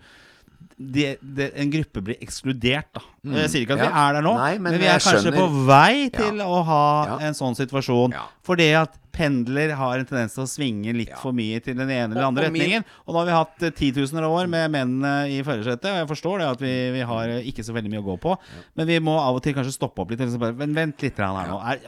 det, 0.77 1.17
det, 1.21 1.51
en 1.55 1.69
gruppe 1.71 2.01
blir 2.03 2.17
ekskludert, 2.21 2.89
da. 2.93 3.01
Jeg 3.39 3.49
sier 3.49 3.63
ikke 3.65 3.77
at 3.77 3.85
vi 3.85 3.87
er 3.89 4.13
der 4.17 4.21
nå, 4.25 4.33
Nei, 4.37 4.51
men 4.59 4.73
men, 4.75 4.81
vi 4.81 4.85
er 4.91 4.99
kanskje 4.99 5.21
skjønner. 5.23 5.39
på 5.39 5.65
vei 5.65 6.09
til 6.13 6.37
Ja. 6.41 6.45
å 6.45 6.63
ha 6.67 6.83
Ja. 7.07 7.17
en 7.27 7.33
sånn 7.33 7.55
situasjon. 7.55 8.11
Ja. 8.13 8.25
Fordi 8.45 8.67
at 8.75 8.97
pendler 9.15 9.71
har 9.79 9.97
en 9.97 10.05
tendens 10.05 10.33
til 10.35 10.43
å 10.43 10.47
svinge 10.51 10.91
litt 10.93 11.09
Ja. 11.09 11.15
for 11.15 11.31
mye 11.31 11.61
til 11.63 11.73
den 11.79 11.87
ene 11.89 12.11
eller 12.11 12.21
Og- 12.25 12.27
andre 12.27 12.45
og 12.47 12.51
min- 12.51 12.61
retningen. 12.61 12.83
Og 13.07 13.15
nå 13.15 13.17
har 13.19 13.25
vi 13.25 13.31
hatt 13.31 13.63
eh, 13.63 13.69
titusener 13.71 14.23
av 14.27 14.31
år 14.35 14.49
med 14.49 14.69
mennene 14.71 15.29
i 15.31 15.41
førersetet, 15.41 15.85
og 15.85 15.97
jeg 16.03 16.07
forstår 16.11 16.39
det 16.39 16.47
at 16.51 16.59
vi, 16.59 16.91
vi 16.91 16.99
har 17.01 17.23
eh, 17.29 17.41
ikke 17.47 17.63
så 17.63 17.71
veldig 17.73 17.89
mye 17.95 18.03
å 18.03 18.05
gå 18.11 18.19
på. 18.19 18.37
Men 18.75 18.87
vi 18.87 18.99
må 18.99 19.17
av 19.17 19.35
og 19.35 19.41
til 19.43 19.53
kanskje 19.53 19.71
stoppe 19.79 19.99
opp 20.03 20.09
litt. 20.11 20.19
liksom 20.19 20.39
bare, 20.39 20.53
men 20.53 20.73
vent 20.75 21.01
litt 21.01 21.15
her 21.17 21.47
nå. 21.47 21.61
Er, 21.63 21.79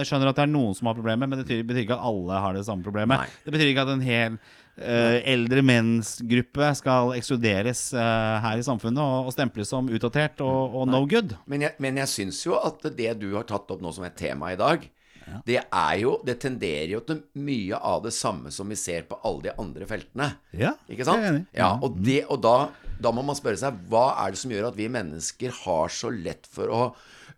jeg 0.00 0.06
skjønner 0.08 0.28
at 0.30 0.36
det 0.36 0.42
er 0.48 0.52
noen 0.56 0.74
som 0.74 0.86
har 0.86 0.94
problemer, 0.94 1.28
men 1.28 1.38
det 1.38 1.46
betyr, 1.46 1.62
betyr 1.66 1.84
ikke 1.86 1.98
at 2.00 2.04
alle 2.08 2.40
har 2.40 2.52
det 2.54 2.64
samme 2.64 2.82
problemet. 2.82 3.18
Nei. 3.20 3.26
Det 3.44 3.52
betyr 3.52 3.68
ikke 3.74 3.82
at 3.82 3.88
en 3.88 4.00
hel 4.00 4.38
eh, 4.76 5.20
eldre 5.34 5.62
menns 5.66 6.16
gruppe 6.24 6.70
skal 6.78 7.14
ekskluderes 7.18 7.86
uh, 7.96 8.40
her 8.44 8.60
i 8.60 8.66
samfunnet 8.66 9.02
og, 9.02 9.30
og 9.30 9.36
stemples 9.36 9.70
som 9.70 9.88
utdatert 9.88 10.42
og, 10.44 10.74
og 10.80 10.90
no 10.90 11.04
good. 11.10 11.36
Men 11.50 11.68
jeg, 11.68 11.78
men 11.82 12.02
jeg 12.02 12.12
syns 12.12 12.42
jo 12.46 12.58
at 12.58 12.84
det 12.96 13.12
du 13.22 13.30
har 13.36 13.46
tatt 13.48 13.70
opp 13.70 13.82
nå 13.84 13.94
som 13.94 14.06
et 14.08 14.18
tema 14.18 14.52
i 14.54 14.60
dag, 14.60 14.86
det 15.48 15.56
er 15.62 15.94
jo 16.02 16.18
Det 16.26 16.34
tenderer 16.42 16.90
jo 16.92 17.00
til 17.06 17.22
mye 17.40 17.78
av 17.78 18.02
det 18.04 18.12
samme 18.12 18.50
som 18.52 18.68
vi 18.68 18.76
ser 18.78 19.06
på 19.08 19.18
alle 19.24 19.48
de 19.48 19.54
andre 19.60 19.88
feltene. 19.88 20.28
Ja, 20.52 20.74
Ikke 20.84 21.06
sant? 21.08 21.22
Det 21.22 21.28
er 21.28 21.32
enig. 21.32 21.44
Ja, 21.56 21.70
og, 21.80 21.96
det, 22.04 22.18
og 22.28 22.42
da, 22.44 22.56
da 23.00 23.12
må 23.14 23.24
man 23.26 23.38
spørre 23.38 23.60
seg 23.60 23.78
hva 23.90 24.10
er 24.24 24.34
det 24.34 24.42
som 24.42 24.52
gjør 24.52 24.68
at 24.70 24.78
vi 24.78 24.90
mennesker 24.92 25.54
har 25.64 25.92
så 25.92 26.12
lett 26.12 26.48
for 26.50 26.68
å 26.68 26.82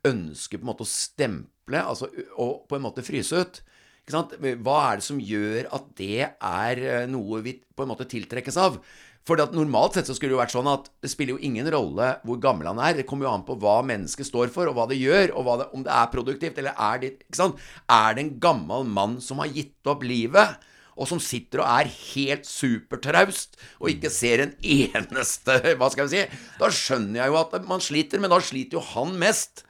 ønske 0.06 0.58
på 0.58 0.66
en 0.66 0.70
måte 0.72 0.86
å 0.86 0.90
stemple, 0.90 1.80
altså 1.80 2.10
og 2.42 2.66
på 2.70 2.78
en 2.78 2.84
måte 2.86 3.06
fryse 3.06 3.38
ut? 3.38 3.62
Hva 4.06 4.76
er 4.92 5.00
det 5.00 5.06
som 5.06 5.18
gjør 5.18 5.66
at 5.74 5.90
det 5.98 6.28
er 6.30 6.80
eh, 6.82 7.08
noe 7.10 7.42
vi 7.42 7.56
på 7.58 7.84
en 7.84 7.90
måte 7.90 8.06
tiltrekkes 8.08 8.58
av? 8.62 8.78
For 9.26 9.40
Normalt 9.50 9.96
sett 9.96 10.06
så 10.06 10.14
skulle 10.14 10.30
det 10.30 10.36
jo 10.36 10.42
vært 10.44 10.54
sånn 10.54 10.68
at 10.70 10.86
det 11.02 11.10
spiller 11.10 11.34
jo 11.34 11.48
ingen 11.48 11.66
rolle 11.74 12.12
hvor 12.22 12.38
gammel 12.38 12.68
han 12.70 12.78
er. 12.78 13.00
Det 13.00 13.08
kommer 13.10 13.26
jo 13.26 13.32
an 13.34 13.46
på 13.48 13.56
hva 13.58 13.80
mennesket 13.82 14.28
står 14.28 14.52
for, 14.54 14.70
og 14.70 14.78
hva 14.78 14.86
det 14.86 15.00
gjør, 15.00 15.34
og 15.34 15.50
det, 15.58 15.66
om 15.74 15.82
det 15.82 15.96
er 15.96 16.12
produktivt 16.12 16.60
eller 16.62 16.78
er 16.78 17.02
det 17.02 17.12
ikke 17.16 17.40
sant? 17.40 17.66
Er 17.90 18.14
det 18.14 18.22
en 18.22 18.36
gammel 18.44 18.86
mann 18.86 19.18
som 19.24 19.42
har 19.42 19.50
gitt 19.50 19.90
opp 19.90 20.06
livet? 20.06 20.62
og 20.96 21.04
som 21.10 21.20
sitter 21.20 21.60
og 21.60 21.68
er 21.68 21.90
helt 21.92 22.46
supertraust 22.48 23.58
og 23.76 23.90
ikke 23.92 24.08
ser 24.12 24.42
en 24.46 24.54
eneste 24.64 25.58
Hva 25.78 25.90
skal 25.92 26.08
vi 26.08 26.14
si? 26.14 26.40
Da 26.60 26.70
skjønner 26.72 27.20
jeg 27.20 27.32
jo 27.32 27.40
at 27.42 27.56
man 27.68 27.84
sliter, 27.84 28.22
men 28.22 28.32
da 28.32 28.40
sliter 28.40 28.78
jo 28.78 28.84
han 28.94 29.12
mest. 29.20 29.66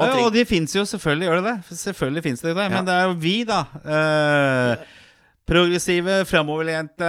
Og 0.00 0.06
Ja, 0.08 0.24
og 0.24 0.32
de 0.32 0.44
fins 0.48 0.72
jo, 0.76 0.84
selvfølgelig 0.88 1.28
gjør 1.28 1.40
det 1.42 1.50
det. 1.50 1.78
Selvfølgelig 1.78 2.22
fins 2.24 2.40
det 2.40 2.54
det. 2.56 2.70
Men 2.72 2.86
det 2.88 2.94
er 2.94 3.08
jo 3.10 3.16
vi, 3.20 3.34
da. 3.48 3.60
eh, 3.84 4.86
progressive, 5.50 6.24
framoverlente, 6.30 7.06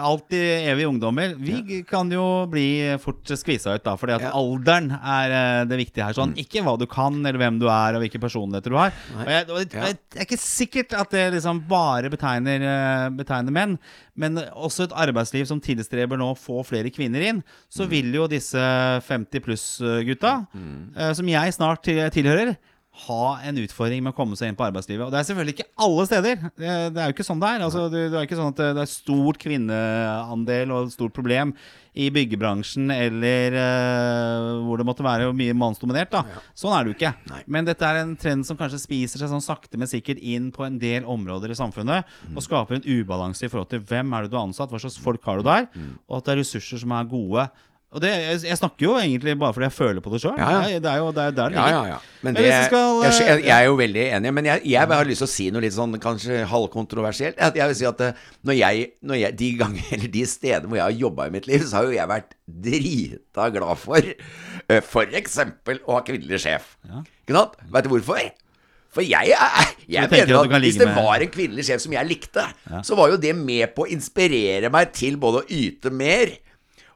alltid 0.00 0.68
evige 0.70 0.88
ungdommer. 0.88 1.34
Vi 1.36 1.82
kan 1.88 2.08
jo 2.12 2.24
bli 2.48 2.96
fort 3.02 3.28
skvisa 3.36 3.74
ut, 3.76 3.84
da. 3.84 3.96
Fordi 4.00 4.16
at 4.16 4.30
alderen 4.30 4.88
er 4.96 5.34
eh, 5.36 5.66
det 5.68 5.78
viktige 5.82 6.06
her. 6.06 6.16
Sånn. 6.16 6.32
Ikke 6.40 6.62
hva 6.64 6.78
du 6.80 6.86
kan, 6.90 7.18
eller 7.20 7.40
hvem 7.42 7.60
du 7.60 7.68
er, 7.68 7.98
og 7.98 8.04
hvilke 8.04 8.22
personligheter 8.22 8.72
du 8.72 8.78
har. 8.80 8.96
Og 9.18 9.28
jeg, 9.34 9.48
og 9.50 9.60
jeg, 9.60 9.70
jeg 9.76 10.22
er 10.22 10.28
ikke 10.28 10.40
sikkert 10.40 10.96
at 10.96 11.12
det 11.12 11.26
liksom 11.36 11.60
bare 11.68 12.12
betegner, 12.12 12.64
eh, 12.70 13.06
betegner 13.20 13.58
menn. 13.60 13.78
Men 14.16 14.40
også 14.54 14.88
et 14.88 14.98
arbeidsliv 15.04 15.44
som 15.50 15.60
tilstreber 15.60 16.20
nå 16.20 16.32
å 16.32 16.38
få 16.38 16.64
flere 16.64 16.92
kvinner 16.94 17.28
inn, 17.28 17.44
så 17.68 17.84
vil 17.90 18.08
jo 18.14 18.28
disse 18.30 18.62
50 19.04 19.44
pluss-gutta, 19.44 20.36
eh, 20.96 21.12
som 21.18 21.28
jeg 21.28 21.58
snart 21.58 21.84
tilhører, 21.84 22.56
ha 22.94 23.38
en 23.42 23.56
utfordring 23.58 24.04
med 24.04 24.12
å 24.12 24.16
komme 24.16 24.36
seg 24.38 24.50
inn 24.50 24.58
på 24.58 24.64
arbeidslivet. 24.68 25.02
Og 25.02 25.10
det 25.10 25.18
er 25.18 25.26
selvfølgelig 25.26 25.54
ikke 25.56 25.70
alle 25.82 26.04
steder. 26.06 26.42
Det, 26.54 26.74
det 26.94 27.00
er 27.02 27.08
jo 27.10 27.14
ikke 27.16 27.26
sånn 27.26 27.40
det 27.42 27.48
er. 27.50 27.64
Altså, 27.66 27.86
det, 27.90 28.04
det 28.12 28.20
er 28.20 28.28
ikke 28.28 28.38
sånn 28.38 28.52
at 28.52 28.60
det, 28.60 28.68
det 28.76 28.84
er 28.84 28.92
stort 28.92 29.40
kvinneandel 29.42 30.74
og 30.74 30.86
et 30.86 30.94
stort 30.94 31.16
problem 31.16 31.54
i 31.94 32.06
byggebransjen 32.14 32.90
eller 32.90 33.54
uh, 33.54 34.62
hvor 34.66 34.80
det 34.80 34.86
måtte 34.86 35.06
være 35.06 35.28
mye 35.34 35.58
mannsdominert. 35.58 36.14
da 36.14 36.22
Sånn 36.58 36.74
er 36.74 36.86
det 36.86 36.92
jo 36.92 36.96
ikke. 36.98 37.12
Nei. 37.30 37.42
Men 37.56 37.66
dette 37.68 37.90
er 37.90 38.00
en 38.00 38.16
trend 38.18 38.46
som 38.46 38.58
kanskje 38.58 38.82
spiser 38.82 39.22
seg 39.22 39.30
sånn 39.30 39.42
sakte, 39.42 39.78
men 39.78 39.90
sikkert 39.90 40.22
inn 40.22 40.50
på 40.54 40.66
en 40.66 40.78
del 40.82 41.06
områder 41.10 41.54
i 41.54 41.58
samfunnet. 41.58 42.16
Og 42.34 42.42
skaper 42.46 42.78
en 42.78 42.86
ubalanse 42.86 43.46
i 43.46 43.50
forhold 43.50 43.70
til 43.74 43.82
hvem 43.90 44.14
er 44.14 44.26
det 44.26 44.34
du 44.34 44.38
har 44.38 44.46
ansatt, 44.46 44.70
hva 44.70 44.82
slags 44.82 45.02
folk 45.02 45.22
har 45.26 45.42
du 45.42 45.50
der, 45.50 45.70
og 46.06 46.18
at 46.18 46.26
det 46.26 46.34
er 46.34 46.44
ressurser 46.44 46.82
som 46.82 46.94
er 46.94 47.10
gode. 47.10 47.46
Og 47.94 48.02
det, 48.02 48.08
jeg, 48.10 48.38
jeg 48.48 48.58
snakker 48.58 48.84
jo 48.88 48.92
egentlig 48.98 49.36
bare 49.38 49.54
fordi 49.54 49.68
jeg 49.68 49.74
føler 49.76 50.02
på 50.02 50.10
det 50.10 50.18
sjøl. 50.24 50.34
Ja, 50.40 50.48
ja. 50.66 50.78
Det 50.82 50.90
er 50.90 50.98
jo 50.98 51.12
det 51.14 51.22
er 51.28 51.34
der 51.36 51.52
det 51.52 51.58
Ja, 51.60 51.64
ligger. 51.68 51.84
ja, 51.86 51.92
ja. 51.94 51.98
Det, 52.24 52.42
vi 52.42 52.52
skal, 52.66 52.96
jeg, 53.04 53.12
eh, 53.12 53.28
jeg, 53.28 53.44
jeg 53.46 53.54
er 53.54 53.66
jo 53.68 53.76
veldig 53.78 54.04
enig, 54.16 54.32
men 54.34 54.48
jeg, 54.50 54.62
jeg 54.72 54.88
har 54.90 55.06
lyst 55.06 55.22
til 55.22 55.28
å 55.28 55.32
si 55.34 55.46
noe 55.54 55.62
litt 55.62 55.76
sånn 55.76 55.94
kanskje 56.02 56.40
halvkontroversielt. 56.50 57.38
Jeg, 57.38 57.54
jeg 57.60 57.70
vil 57.70 57.78
si 57.78 57.86
at 57.92 58.02
eh, 58.08 58.22
når 58.50 58.58
jeg, 58.58 58.88
når 59.06 59.20
jeg, 59.22 59.36
de 59.44 59.50
ganger, 59.62 59.88
eller 59.94 60.12
de 60.18 60.24
stedene 60.26 60.72
hvor 60.72 60.80
jeg 60.80 60.86
har 60.88 60.98
jobba 61.04 61.28
i 61.30 61.34
mitt 61.36 61.46
liv, 61.50 61.62
så 61.70 61.78
har 61.78 61.86
jo 61.86 61.94
jeg 61.94 62.10
vært 62.16 62.34
drita 62.68 63.48
glad 63.54 63.78
for 63.84 64.00
f.eks. 64.10 64.88
for 64.90 65.14
eksempel 65.20 65.78
å 65.86 65.98
ha 65.98 66.02
kvinnelig 66.06 66.40
sjef. 66.48 66.72
Ikke 67.22 67.36
sant? 67.38 67.54
Vet 67.74 67.86
du 67.86 67.92
hvorfor? 67.94 68.24
For 68.94 69.02
jeg, 69.02 69.32
jeg 69.90 70.06
mener 70.10 70.36
at 70.38 70.52
at 70.54 70.62
hvis 70.62 70.76
det 70.78 70.86
med- 70.86 70.98
var 71.02 71.22
en 71.24 71.30
kvinnelig 71.34 71.64
sjef 71.66 71.80
som 71.82 71.94
jeg 71.96 72.06
likte, 72.06 72.44
så 72.86 72.94
var 72.98 73.10
jo 73.10 73.16
det 73.18 73.32
med 73.34 73.72
på 73.74 73.86
å 73.86 73.90
inspirere 73.90 74.70
meg 74.70 74.92
til 74.94 75.16
både 75.18 75.42
å 75.42 75.48
yte 75.50 75.90
mer 75.90 76.30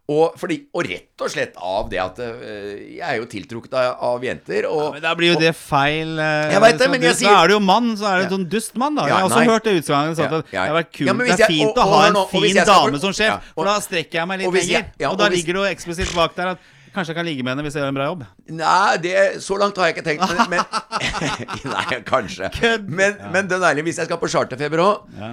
og, 0.09 0.39
fordi, 0.41 0.57
og 0.73 0.87
rett 0.89 1.21
og 1.21 1.29
slett 1.29 1.57
av 1.61 1.89
det 1.93 1.99
at 2.01 2.19
øh, 2.25 2.69
jeg 2.97 3.03
er 3.05 3.19
jo 3.21 3.27
tiltrukket 3.29 3.75
av, 3.77 3.99
av 4.09 4.23
jenter. 4.25 4.65
Og, 4.71 4.95
Men 4.95 5.03
da 5.05 5.11
blir 5.19 5.35
jo 5.35 5.39
det 5.41 5.51
feil. 5.59 6.15
eh, 6.19 6.53
Jeg 6.55 6.63
vet 6.65 6.79
det, 6.81 6.89
men 6.95 7.03
jeg 7.05 7.19
sier, 7.19 7.29
da 7.29 7.43
er 7.45 7.49
du 7.49 7.55
jo 7.59 7.61
mann, 7.61 7.91
så 8.01 8.07
er 8.09 8.15
du 8.17 8.23
Ja. 8.23 8.29
en 8.31 8.33
sånn 8.39 8.47
dustmann, 8.49 8.97
da. 8.97 9.03
Ja, 9.05 9.09
jeg 9.09 9.17
har 9.19 9.29
også 9.29 9.43
nei. 9.43 9.51
hørt 9.53 9.65
det 9.69 9.75
utsagnet. 9.83 10.17
Sånn 10.17 10.31
Ja, 10.33 10.39
at 10.39 10.53
ja. 10.53 10.65
det 10.79 10.85
kult 10.93 11.07
Ja, 11.07 11.13
Det 11.13 11.29
er 11.29 11.37
jeg- 11.45 11.53
fint 11.53 11.69
og- 11.69 11.85
å 11.85 11.89
ha 11.93 12.01
en 12.09 12.19
fin 12.33 12.51
skal 12.57 12.65
dame 12.73 12.99
som 13.05 13.13
sjef, 13.13 13.29
Ja, 13.35 13.41
for 13.55 13.65
da 13.69 13.77
strekker 13.85 14.13
jeg 14.23 14.27
meg 14.29 14.39
litt 14.41 14.53
lenger. 14.55 14.85
ja, 14.99 15.11
og 15.11 15.19
da 15.19 15.29
ligger 15.29 15.53
det 15.53 15.61
jo 15.61 15.69
eksplisitt 15.77 16.15
bak 16.15 16.35
der 16.35 16.49
at 16.57 16.59
kanskje 16.95 17.13
jeg 17.13 17.17
kan 17.19 17.27
ligge 17.29 17.45
med 17.47 17.53
henne 17.55 17.65
hvis 17.67 17.75
jeg 17.77 17.83
gjør 17.83 17.91
en 17.93 17.99
bra 17.99 18.07
jobb. 18.09 18.23
Nei, 18.59 18.97
det, 19.05 19.15
så 19.45 19.57
langt 19.61 19.77
har 19.81 19.89
jeg 19.91 19.97
ikke 19.97 20.05
tenkt. 20.07 20.25
Men, 20.31 20.59
men 20.59 20.63
Nei, 21.75 21.99
kanskje. 22.09 22.51
Men, 22.63 22.87
Men, 23.01 23.19
men 23.35 23.51
den 23.51 23.65
ærlige, 23.69 23.87
hvis 23.91 24.01
jeg 24.03 24.09
skal 24.11 24.21
på 24.23 24.31
charterfeber 24.33 24.83
òg 24.85 25.19
Ja. 25.19 25.33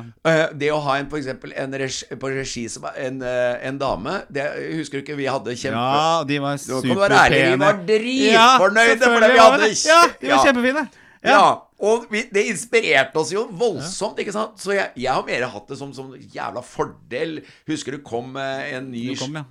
Det 0.56 0.72
å 0.74 0.80
ha 0.86 0.98
en, 1.02 1.10
for 1.12 1.20
eksempel, 1.22 1.54
en 1.60 1.78
regi, 1.82 2.08
på 2.22 2.32
regi 2.34 2.66
som 2.72 2.88
en, 2.92 3.22
eh, 3.26 3.56
en 3.70 3.80
dame 3.82 4.20
det, 4.34 4.46
Husker 4.80 5.00
du 5.00 5.06
ikke 5.06 5.18
vi 5.20 5.30
hadde 5.30 5.56
kjempe... 5.58 5.80
Ja, 5.80 6.24
de 6.28 6.42
var 6.44 6.60
Nå 6.60 6.82
kan 6.82 6.92
du 6.96 7.02
være 7.06 7.24
ærlig, 7.26 7.42
vi 7.54 7.64
var 7.64 7.82
dritfornøyde 7.90 9.00
ja, 9.00 9.16
for 9.16 9.26
det 9.26 9.32
vi 9.34 9.42
hadde. 9.44 9.72
Ja, 9.86 10.02
de 10.22 10.30
var 10.30 10.38
Ja. 10.38 10.44
kjempefine. 10.50 10.86
Ja, 11.26 11.46
og 11.82 12.04
vi, 12.14 12.22
det 12.30 12.44
inspirerte 12.52 13.18
oss 13.18 13.32
jo 13.34 13.48
voldsomt, 13.58 14.20
ikke 14.22 14.34
sant? 14.36 14.60
Så 14.62 14.76
jeg, 14.76 14.92
jeg 15.02 15.10
har 15.10 15.24
mer 15.26 15.48
hatt 15.50 15.72
det 15.72 15.78
som, 15.80 15.90
som 15.96 16.12
jævla 16.14 16.62
fordel. 16.64 17.40
Husker 17.70 17.98
du 17.98 18.04
kom 18.06 18.38
eh, 18.38 18.76
en 18.78 18.92
ny 18.94 19.08
Du 19.16 19.24
kom, 19.24 19.40
ja. 19.42 19.44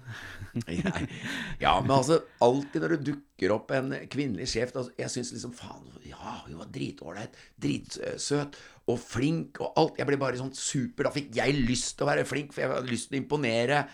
Ja, 1.64 1.74
men 1.80 1.90
altså 1.96 2.20
Alltid 2.44 2.84
når 2.84 2.94
det 2.96 3.00
dukker 3.10 3.54
opp 3.56 3.74
en 3.76 3.92
kvinnelig 4.12 4.48
sjef 4.52 4.72
altså, 4.76 4.92
Jeg 5.00 5.12
syns 5.12 5.32
liksom 5.34 5.52
Faen, 5.58 5.84
ja, 6.08 6.38
hun 6.46 6.58
var 6.60 6.70
dritålreit. 6.74 7.36
Dritsøt. 7.60 8.56
Og 8.90 8.98
flink 9.00 9.60
og 9.64 9.72
alt. 9.80 10.00
Jeg 10.00 10.08
ble 10.10 10.18
bare 10.20 10.40
sånn 10.40 10.52
super. 10.56 11.08
Da 11.08 11.14
fikk 11.14 11.30
jeg 11.38 11.54
lyst 11.64 11.94
til 11.96 12.04
å 12.06 12.10
være 12.10 12.26
flink, 12.28 12.52
for 12.52 12.64
jeg 12.64 12.72
hadde 12.74 12.90
lyst 12.92 13.08
til 13.10 13.18
å 13.18 13.22
imponere. 13.22 13.84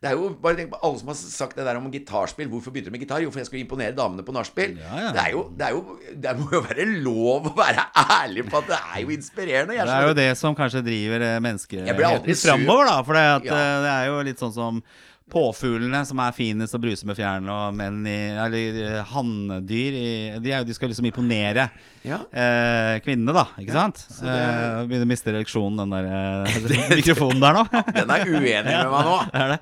Det 0.00 0.08
er 0.08 0.16
jo 0.16 0.30
bare 0.40 0.56
tenk 0.56 0.70
på 0.72 0.78
Alle 0.88 0.96
som 0.96 1.10
har 1.12 1.16
sagt 1.20 1.58
det 1.60 1.64
der 1.68 1.76
om 1.76 1.90
gitarspill. 1.92 2.48
Hvorfor 2.48 2.72
begynte 2.72 2.88
du 2.88 2.94
med 2.94 3.02
gitar? 3.04 3.20
Jo, 3.20 3.28
for 3.30 3.42
jeg 3.42 3.50
skulle 3.50 3.66
imponere 3.66 3.92
damene 3.96 4.24
på 4.24 4.32
nachspiel. 4.32 4.78
Ja, 4.80 4.94
ja. 4.96 5.10
Det 5.12 5.26
Det, 5.60 5.66
er 5.66 5.74
jo, 5.76 5.98
det 6.24 6.32
må 6.40 6.48
jo 6.56 6.62
være 6.64 6.86
lov 7.04 7.50
å 7.50 7.54
være 7.58 7.84
ærlig 8.16 8.46
på 8.48 8.62
at 8.62 8.70
det 8.72 8.78
er 8.80 9.02
jo 9.04 9.12
inspirerende. 9.12 9.76
Det 9.76 9.92
er 9.98 10.08
jo 10.08 10.16
det 10.16 10.30
som 10.40 10.56
kanskje 10.56 10.80
driver 10.86 11.20
blir 11.20 11.44
menneskeheten 11.44 12.40
framover, 12.40 12.88
da. 12.88 12.96
For 13.04 13.18
det, 13.20 13.26
at, 13.36 13.44
Ja. 13.50 13.60
eh, 13.60 13.82
det 13.84 13.92
er 13.98 14.06
jo 14.08 14.22
litt 14.30 14.40
sånn 14.40 14.56
som 14.56 14.82
påfuglene 15.32 16.02
som 16.08 16.20
er 16.24 16.34
finest 16.36 16.74
og 16.76 16.82
bruser 16.84 17.08
med 17.08 17.16
fjærene, 17.18 17.50
og 17.54 17.76
menn 17.78 18.00
i 18.08 18.16
Eller 18.34 18.80
eh, 18.86 18.98
hanndyr 19.12 19.96
i 20.00 20.10
de, 20.42 20.52
er 20.56 20.66
de 20.68 20.76
skal 20.76 20.90
liksom 20.92 21.08
imponere 21.10 21.68
Ja. 22.06 22.18
eh, 22.32 22.98
kvinnene, 23.04 23.32
da. 23.36 23.46
Ikke 23.62 23.76
sant? 23.76 24.04
det 24.20 24.34
Eh, 24.34 24.82
begynner 24.90 25.06
å 25.08 25.12
miste 25.14 25.34
reaksjonen, 25.36 25.80
den 25.84 25.96
der 25.96 26.10
den 26.68 26.84
mikrofonen 27.00 27.40
der 27.42 27.58
nå. 27.60 27.64
Den 28.02 28.14
er 28.16 28.26
uenig 28.28 28.68
med 28.68 28.94
meg 28.94 29.10
nå. 29.10 29.18
Det 29.32 29.42
er 29.46 29.56
det. 29.56 29.60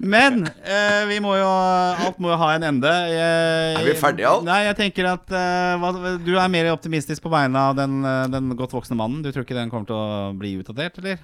Men 0.00 0.46
eh, 0.64 1.02
vi 1.10 1.18
må 1.20 1.34
jo 1.36 1.48
alt 1.50 2.20
må 2.22 2.30
jo 2.30 2.36
ha 2.40 2.52
en 2.56 2.62
ende. 2.70 2.88
Jeg, 3.10 3.74
Er 3.76 3.84
vi 3.84 3.96
ferdige, 4.00 4.30
alt? 4.30 4.46
Nei, 4.46 4.62
jeg 4.70 4.78
tenker 4.78 5.10
at 5.10 5.34
eh, 5.36 5.74
hva, 5.82 5.90
Du 6.24 6.30
er 6.40 6.48
mer 6.52 6.70
optimistisk 6.72 7.26
på 7.26 7.32
vegne 7.34 7.60
av 7.68 7.76
den, 7.76 7.98
eh, 8.08 8.22
den 8.32 8.48
godt 8.56 8.72
voksne 8.78 8.96
mannen. 8.96 9.20
Du 9.20 9.28
tror 9.28 9.44
ikke 9.44 9.58
den 9.58 9.68
kommer 9.72 9.90
til 9.90 9.98
å 9.98 10.30
bli 10.40 10.54
utdatert, 10.62 10.96
eller? 11.02 11.20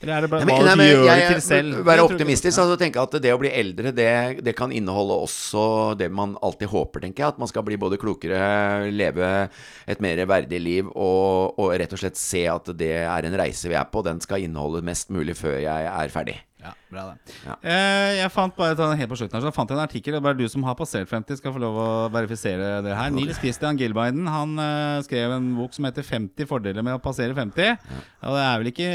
Eller 0.00 0.14
er 0.14 0.20
det 0.22 0.30
bare 0.30 0.46
hva 0.46 0.74
du 0.78 0.82
gjør 0.84 1.04
jeg- 1.08 1.20
det 1.20 1.28
til 1.32 1.42
selv? 1.42 1.84
Være 1.84 1.96
Jeg 1.96 1.98
tror 1.98 2.12
optimistisk 2.14 2.58
altså 2.62 2.76
tenke 2.78 3.02
at 3.02 3.16
det 3.22 3.32
å 3.34 3.38
bli 3.40 3.50
eldre, 3.50 3.92
det, 3.94 4.44
det 4.44 4.54
kan 4.54 4.70
inneholde 4.70 5.16
også 5.26 5.98
det 5.98 6.10
man 6.10 6.36
alltid 6.40 6.68
håper, 6.70 7.00
tenker 7.02 7.24
jeg. 7.24 7.28
At 7.34 7.38
man 7.38 7.48
skal 7.50 7.62
bli 7.66 7.76
både 7.76 7.98
klokere, 7.98 8.92
leve 8.94 9.50
et 9.88 10.00
mer 10.00 10.22
verdig 10.24 10.60
liv 10.62 10.86
og, 10.94 11.58
og 11.58 11.74
rett 11.74 11.92
og 11.92 11.98
slett 11.98 12.16
se 12.16 12.46
at 12.46 12.70
det 12.78 12.94
er 13.02 13.26
en 13.26 13.38
reise 13.42 13.66
vi 13.68 13.74
er 13.74 13.90
på. 13.90 14.04
Den 14.06 14.20
skal 14.20 14.38
inneholde 14.46 14.84
mest 14.86 15.10
mulig 15.10 15.34
før 15.34 15.58
jeg 15.60 15.90
er 15.90 16.08
ferdig. 16.14 16.38
Ja, 16.58 16.72
bra 16.90 17.02
det. 17.12 17.34
Ja. 17.46 17.54
Eh, 17.62 18.16
jeg 18.18 18.30
fant 18.34 18.56
bare 18.58 18.74
helt 18.98 19.10
på 19.12 19.16
slutten 19.20 19.36
her, 19.38 19.44
så 19.46 19.52
fant 19.54 19.70
en 19.70 19.78
artikkel. 19.78 20.16
Det 20.16 20.18
er 20.18 20.24
bare 20.24 20.38
du 20.40 20.48
som 20.50 20.64
har 20.66 20.74
passert 20.74 21.06
50, 21.06 21.38
skal 21.38 21.52
få 21.54 21.60
lov 21.62 21.76
å 21.78 21.86
verifisere 22.10 22.80
det 22.82 22.96
her. 22.98 23.12
Nils 23.14 23.38
Christian 23.38 23.78
Gilbiden 23.78 24.26
han 24.26 24.56
eh, 24.58 24.98
skrev 25.06 25.36
en 25.36 25.52
bok 25.54 25.76
som 25.76 25.86
heter 25.86 26.02
50 26.02 26.48
fordeler 26.50 26.82
med 26.82 26.98
å 26.98 27.02
passere 27.04 27.36
50. 27.36 27.78
Og 28.26 28.34
det 28.34 28.42
er 28.48 28.58
vel 28.64 28.72
ikke 28.72 28.90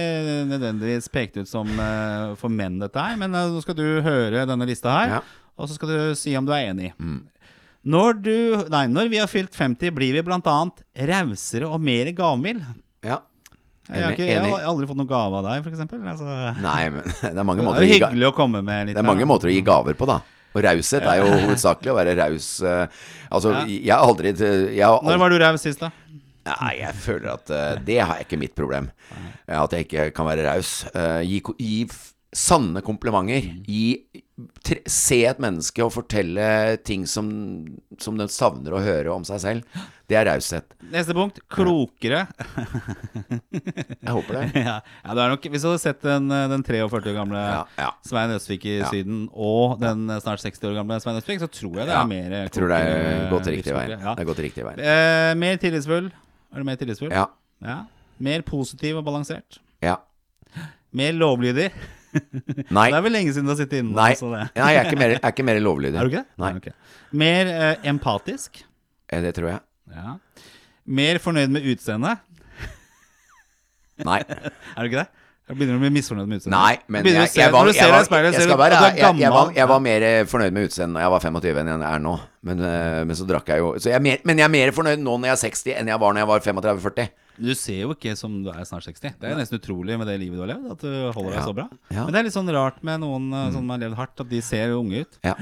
nødvendigvis 0.52 1.08
pekt 1.14 1.40
ut 1.40 1.48
som 1.50 1.72
eh, 1.72 2.34
for 2.42 2.52
menn, 2.52 2.82
dette 2.84 3.00
her. 3.00 3.16
Men 3.22 3.32
nå 3.32 3.62
skal 3.64 3.80
du 3.80 3.86
høre 4.04 4.44
denne 4.50 4.68
lista 4.68 4.98
her, 5.00 5.16
Ja. 5.18 5.22
og 5.56 5.70
så 5.72 5.78
skal 5.80 5.94
du 5.96 6.00
si 6.20 6.36
om 6.36 6.44
du 6.48 6.52
er 6.52 6.74
enig. 6.74 6.92
Når, 7.84 8.20
du, 8.24 8.36
nei, 8.72 8.86
når 8.92 9.10
vi 9.12 9.18
har 9.24 9.28
fylt 9.32 9.56
50, 9.56 9.92
blir 9.96 10.14
vi 10.16 10.22
bl.a. 10.24 10.40
rausere 11.14 11.68
og 11.68 11.80
mer 11.84 12.12
gavmild. 12.16 12.64
Ja. 13.04 13.22
Jeg, 13.90 14.00
har 14.04 14.14
ikke, 14.16 14.26
jeg 14.30 14.40
har 14.48 14.62
aldri 14.70 14.88
fått 14.88 15.00
noen 15.02 15.10
gave 15.10 15.40
av 15.42 15.44
deg, 15.50 15.66
f.eks. 15.66 15.82
Altså, 16.14 16.36
Nei, 16.64 16.84
men 16.94 17.04
det 17.22 17.34
er 17.34 17.44
mange 17.50 17.60
det 17.62 17.68
måter 17.68 17.82
er 17.82 17.88
jo 17.88 17.92
gi 17.94 18.00
ga- 18.00 18.12
hyggelig 18.14 18.30
å 18.30 18.36
komme 18.38 18.62
med 18.64 18.88
litt 18.88 18.96
Det 18.96 19.02
er 19.04 19.10
mange 19.10 19.28
måter 19.28 19.52
å 19.52 19.56
gi 19.56 19.62
gaver 19.68 19.98
på, 20.00 20.08
da. 20.08 20.22
Og 20.54 20.62
raushet 20.64 21.04
er 21.10 21.20
jo 21.20 21.28
hovedsakelig 21.34 21.92
å 21.92 21.98
være 21.98 22.14
raus. 22.22 22.48
eh, 22.62 22.88
Altså, 23.34 23.52
Ja. 23.52 23.66
jeg 23.66 23.92
har 23.92 24.06
aldri 24.06 24.32
jeg 24.38 24.86
har 24.86 25.02
Når 25.04 25.18
var 25.20 25.30
du 25.34 25.38
raus 25.42 25.62
sist, 25.66 25.80
da? 25.82 25.90
Nei, 26.46 26.74
jeg 26.82 26.94
føler 27.00 27.30
at 27.34 27.50
uh, 27.56 27.76
det 27.88 27.98
er 28.04 28.18
ikke 28.22 28.38
mitt 28.38 28.54
problem. 28.56 28.90
At 29.48 29.72
jeg 29.72 29.86
ikke 29.88 30.10
kan 30.16 30.28
være 30.28 30.44
raus. 30.44 30.84
Uh, 30.92 31.22
gi, 31.24 31.40
gi 31.58 31.86
sanne 32.38 32.82
komplimenter. 32.86 33.46
Gi, 33.68 33.98
tre, 34.66 34.80
se 34.90 35.20
et 35.30 35.42
menneske 35.44 35.84
og 35.86 35.92
fortelle 35.96 36.46
ting 36.86 37.06
som, 37.10 37.28
som 38.02 38.18
den 38.20 38.32
savner 38.32 38.76
å 38.76 38.82
høre 38.84 39.14
om 39.14 39.26
seg 39.28 39.42
selv. 39.44 39.84
Det 40.10 40.18
er 40.20 40.28
raushet. 40.28 40.74
Neste 40.92 41.16
punkt. 41.16 41.40
Klokere. 41.54 42.26
Jeg 44.04 44.12
håper 44.12 44.36
det. 44.38 44.44
ja, 44.66 44.76
ja, 44.84 45.14
det 45.16 45.24
er 45.24 45.32
nok 45.32 45.46
Hvis 45.54 45.64
du 45.64 45.70
hadde 45.70 45.82
sett 45.82 46.02
den, 46.04 46.28
den 46.28 46.66
43 46.66 47.00
år 47.14 47.16
gamle 47.16 47.40
Ja, 47.40 47.62
ja. 47.80 47.88
Svein 48.06 48.34
Østvik 48.36 48.68
i. 48.70 48.76
Syden 48.92 49.24
og 49.32 49.80
den 49.82 50.06
snart 50.22 50.44
60 50.44 50.68
år 50.70 50.76
gamle 50.82 51.00
Svein 51.02 51.18
Østvik, 51.22 51.40
så 51.42 51.50
tror 51.50 51.80
jeg 51.82 51.90
det 51.90 51.96
er 51.98 52.10
mer 52.12 52.38
jeg 52.42 52.54
tror 52.58 52.74
det 52.74 52.82
er 52.84 53.26
gått 53.32 53.50
riktig 53.54 53.76
vei. 53.78 53.88
Det 53.96 54.14
er 54.14 54.30
gått 54.30 54.44
riktig 54.44 54.68
vei. 54.68 54.76
Eh, 54.84 55.32
mer 55.40 55.60
tillitsfull. 55.62 56.12
Er 56.54 56.62
du 56.62 56.68
mer 56.68 56.78
tillitsfull? 56.82 57.14
Ja. 57.16 57.26
Ja. 57.64 57.80
Mer 58.24 58.44
positiv 58.46 59.00
og 59.00 59.08
balansert. 59.08 59.58
Ja. 59.84 59.98
Mer 60.94 61.16
lovlydig. 61.18 61.72
Nei. 62.78 62.88
Det 62.92 62.98
er 62.98 63.06
vel 63.06 63.16
lenge 63.18 63.34
siden 63.36 63.48
du 63.50 63.54
har 63.54 63.60
sittet 63.60 63.80
inne. 63.82 63.96
Nei. 63.98 64.12
Nei, 64.14 64.44
jeg 64.58 64.82
er 64.82 64.90
ikke 64.90 65.00
mer, 65.02 65.16
jeg 65.16 65.22
er 65.24 65.34
ikke 65.36 65.48
mer 65.48 65.60
lovlydig. 65.64 65.98
Er 66.00 66.08
du 66.08 66.14
ikke 66.14 66.22
det? 66.24 66.42
Nei. 66.44 66.52
Okay. 66.60 66.76
Mer 67.24 67.52
eh, 67.54 67.90
empatisk. 67.94 68.64
Eh, 69.10 69.24
Det 69.24 69.34
tror 69.38 69.50
jeg. 69.54 69.64
Ja. 69.94 70.16
Mer 71.00 71.20
fornøyd 71.24 71.52
med 71.54 71.68
utseendet. 71.74 72.24
Nei. 74.10 74.22
Er 74.24 74.80
du 74.82 74.90
ikke 74.90 75.04
det? 75.04 75.10
Jeg 75.44 75.58
begynner 75.60 75.76
å 75.76 75.82
bli 75.84 75.90
misfornøyd 75.92 76.30
med 76.30 76.40
utseendet. 76.40 76.56
Nei, 76.56 76.76
men 76.88 77.08
jeg, 77.10 77.28
jeg, 77.36 77.52
var, 77.52 77.68
du 77.68 77.76
jeg, 77.76 77.90
var, 77.92 77.98
jeg, 78.00 78.44
skal 78.46 78.60
være, 78.62 78.78
at 78.80 78.96
jeg, 78.96 79.18
jeg, 79.20 79.32
var, 79.34 79.50
jeg 79.52 79.68
var 79.68 79.82
mer 79.84 80.06
fornøyd 80.32 80.56
med 80.56 80.70
utseendet 80.70 80.96
da 80.96 81.04
jeg 81.04 81.12
var 81.12 81.26
25 81.26 81.60
enn 81.60 81.72
jeg 81.74 81.90
er 81.90 82.04
nå. 82.06 82.14
Men, 82.48 82.64
eh, 82.64 83.02
men 83.10 83.20
så 83.20 83.28
drakk 83.28 83.52
jeg 83.52 83.60
jo 83.60 83.74
så 83.76 83.92
jeg 83.92 83.98
er 84.00 84.06
mer, 84.06 84.24
Men 84.24 84.40
jeg 84.40 84.48
er 84.48 84.54
mer 84.56 84.72
fornøyd 84.78 85.04
nå 85.04 85.18
når 85.20 85.34
jeg 85.34 85.36
er 85.36 85.42
60 85.52 85.76
enn 85.82 85.92
jeg 85.92 86.00
var 86.00 86.16
når 86.16 86.24
jeg 86.24 86.30
var 86.32 86.46
35-40. 86.48 87.12
Du 87.38 87.52
ser 87.58 87.84
jo 87.84 87.94
ikke 87.96 88.14
som 88.20 88.36
du 88.46 88.50
er 88.54 88.64
snart 88.70 88.86
60. 88.86 89.18
Det 89.20 89.30
er 89.30 89.38
nesten 89.40 89.60
utrolig 89.60 89.98
med 90.00 90.10
det 90.10 90.20
livet 90.22 90.38
du 90.38 90.44
har 90.46 90.54
levd. 90.54 90.72
At 90.76 90.84
du 90.86 90.92
holder 91.16 91.38
deg 91.38 91.46
så 91.48 91.56
bra. 91.58 91.68
Mm. 91.90 92.00
Men 92.00 92.12
det 92.14 92.20
er 92.20 92.28
litt 92.30 92.38
sånn 92.38 92.56
rart 92.56 92.82
med 92.86 93.04
noen 93.04 93.30
mm. 93.32 93.54
som 93.56 93.72
har 93.74 93.86
levd 93.86 94.00
hardt, 94.00 94.26
at 94.26 94.30
de 94.30 94.42
ser 94.46 94.76
unge 94.78 95.06
ut. 95.06 95.18
Ja. 95.26 95.38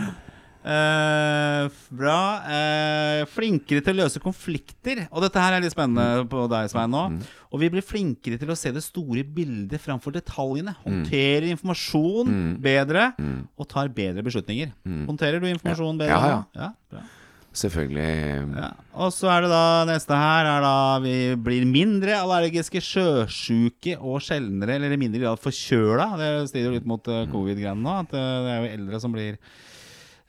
Uh, 0.62 1.66
bra. 1.98 2.18
Uh, 2.46 3.22
flinkere 3.34 3.82
til 3.84 3.96
å 3.96 4.04
løse 4.04 4.22
konflikter. 4.24 5.04
Og 5.10 5.26
dette 5.26 5.42
her 5.42 5.58
er 5.58 5.64
litt 5.64 5.74
spennende 5.74 6.26
på 6.32 6.46
deg, 6.52 6.70
Svein, 6.72 6.94
nå. 6.94 7.06
Mm. 7.16 7.24
Og 7.52 7.64
vi 7.64 7.72
blir 7.74 7.86
flinkere 7.86 8.40
til 8.40 8.54
å 8.54 8.58
se 8.60 8.74
det 8.74 8.84
store 8.86 9.26
bildet 9.26 9.82
framfor 9.84 10.16
detaljene. 10.16 10.76
Mm. 10.78 10.84
Håndterer 10.86 11.50
informasjon 11.56 12.38
bedre, 12.62 13.10
og 13.58 13.72
tar 13.72 13.92
bedre 13.96 14.24
beslutninger. 14.26 14.72
Håndterer 15.10 15.42
du 15.42 15.50
informasjon 15.52 16.00
bedre? 16.06 16.22
Ja, 16.22 16.38
Ja, 16.56 16.70
ja 16.70 16.76
bra. 16.94 17.10
Selvfølgelig. 17.52 18.12
Ja. 18.56 18.70
Og 19.04 19.10
så 19.12 19.28
er 19.28 19.44
det 19.44 19.50
da 19.52 19.64
neste 19.90 20.16
her 20.16 20.48
er 20.48 20.64
da 20.64 20.76
vi 21.04 21.16
blir 21.36 21.66
mindre 21.68 22.16
allergiske, 22.22 22.80
sjøsjuke 22.80 23.98
og 24.00 24.22
sjeldnere, 24.24 24.78
eller 24.78 24.96
i 24.96 25.00
mindre 25.02 25.20
grad 25.26 25.42
forkjøla. 25.44 26.08
Det 26.22 26.30
strider 26.52 26.78
litt 26.78 26.88
mot 26.88 27.12
eh, 27.12 27.26
covid-greiene 27.32 27.84
nå, 27.84 27.98
at 28.06 28.16
eh, 28.16 28.30
det 28.46 28.54
er 28.54 28.62
jo 28.62 28.72
eldre 28.78 29.02
som 29.04 29.18
blir 29.18 29.36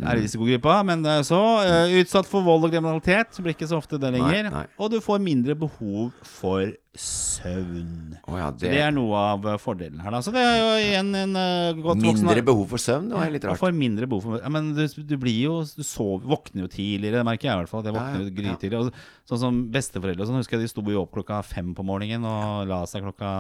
er 0.01 0.21
risikogruppa. 0.23 0.79
Men 0.87 1.05
det 1.05 1.19
er 1.21 1.27
så 1.29 1.43
Uh, 1.63 1.93
utsatt 2.01 2.27
for 2.29 2.45
vold 2.47 2.65
og 2.67 2.73
kriminalitet, 2.73 3.37
blir 3.43 3.55
ikke 3.55 3.69
så 3.71 3.79
ofte 3.79 3.99
det 4.01 4.13
lenger. 4.15 4.49
nei. 4.51 4.65
Og 4.81 4.91
du 4.93 4.99
får 5.05 5.21
mindre 5.23 5.55
behov 5.59 6.11
for 6.27 6.73
søvn. 6.99 8.17
Oh, 8.29 8.37
ja, 8.37 8.51
det, 8.53 8.69
det 8.75 8.81
er 8.85 8.91
noe 8.93 9.17
av 9.17 9.47
eh, 9.49 9.57
fordelen 9.61 10.01
her, 10.05 10.13
da. 10.13 10.21
Så 10.25 10.33
det 10.35 10.43
er 10.45 10.59
jo 10.61 10.73
igjen 10.83 11.09
en 11.17 11.39
uh, 11.39 11.79
godt 11.79 12.03
voksen 12.05 12.27
Mindre 12.29 12.45
behov 12.45 12.67
for 12.75 12.83
søvn, 12.83 13.07
det 13.09 13.17
var 13.17 13.33
litt 13.33 13.45
du 13.45 13.49
rart. 13.49 13.61
får 13.63 13.73
mindre 13.77 14.09
behov 14.11 14.27
for 14.27 14.43
ja, 14.43 14.51
Men 14.53 14.73
du, 14.77 14.83
du 14.85 15.15
blir 15.21 15.39
jo 15.47 15.55
Du 15.65 15.81
sover, 15.87 16.27
våkner 16.29 16.67
jo 16.67 16.69
tidligere, 16.73 17.23
det 17.23 17.29
merker 17.31 17.49
jeg 17.49 17.55
i 17.57 17.63
hvert 17.63 17.73
fall. 17.73 17.81
At 17.85 17.89
jeg 17.89 17.97
våkner 17.97 18.27
ja, 18.27 18.35
grytidlig. 18.41 18.83
Sånn 19.31 19.41
som 19.41 19.63
besteforeldre 19.73 20.27
og 20.27 20.29
sånn, 20.33 20.41
husker 20.43 20.59
jeg 20.59 20.67
de 20.67 20.73
sto 20.75 20.85
jo 20.93 21.07
opp 21.07 21.15
klokka 21.17 21.41
fem 21.47 21.73
på 21.79 21.87
morgenen 21.87 22.29
og 22.29 22.69
la 22.69 22.83
seg 22.91 23.07
klokka 23.07 23.31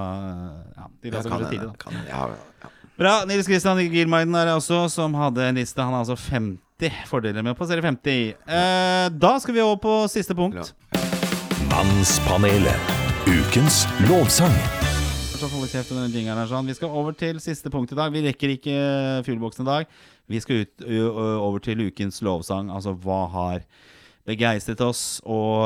Ja, 0.79 0.89
de 1.05 1.13
la 1.13 1.21
seg 1.25 1.35
kan 1.35 1.43
kanskje 1.43 1.53
tidlig, 1.53 1.73
da. 1.75 1.83
kan. 1.83 2.01
Ja, 2.09 2.25
ja. 2.65 2.73
Bra. 2.99 3.22
Nils 3.24 3.47
Kristian 3.49 3.78
Gilmeiden 3.88 4.34
er 4.36 4.51
det 4.51 4.55
også, 4.59 4.84
som 4.93 5.14
hadde 5.16 5.47
en 5.49 5.57
liste. 5.57 5.80
Han 5.80 5.95
har 5.97 6.03
altså 6.05 6.16
50 6.18 7.07
fordeler 7.09 7.40
med 7.40 7.55
å 7.55 7.57
passere 7.57 7.80
50. 7.80 8.34
Eh, 8.45 9.07
da 9.16 9.30
skal 9.40 9.57
vi 9.57 9.62
over 9.64 9.78
på 9.80 9.95
siste 10.12 10.36
punkt. 10.36 10.74
Mannspanelet. 11.70 12.93
Ukens 13.24 13.86
lovsang. 14.11 14.53
Vi 15.32 15.40
sånn. 15.40 16.68
Vi 16.68 16.76
skal 16.76 16.93
over 16.93 17.16
til 17.16 17.40
siste 17.40 17.72
punkt 17.72 17.95
i 17.95 17.99
dag. 17.99 18.12
Vi 18.12 18.26
rekker 18.26 18.53
ikke 18.59 18.76
fugleboksen 19.24 19.64
i 19.64 19.70
dag. 19.70 19.97
Vi 20.28 20.43
skal 20.45 20.66
ut, 20.66 20.84
over 20.84 21.64
til 21.64 21.86
ukens 21.88 22.20
lovsang. 22.20 22.68
Altså 22.70 22.93
hva 22.93 23.22
har 23.32 23.64
begeistret 24.29 24.79
oss 24.87 25.20
og 25.27 25.64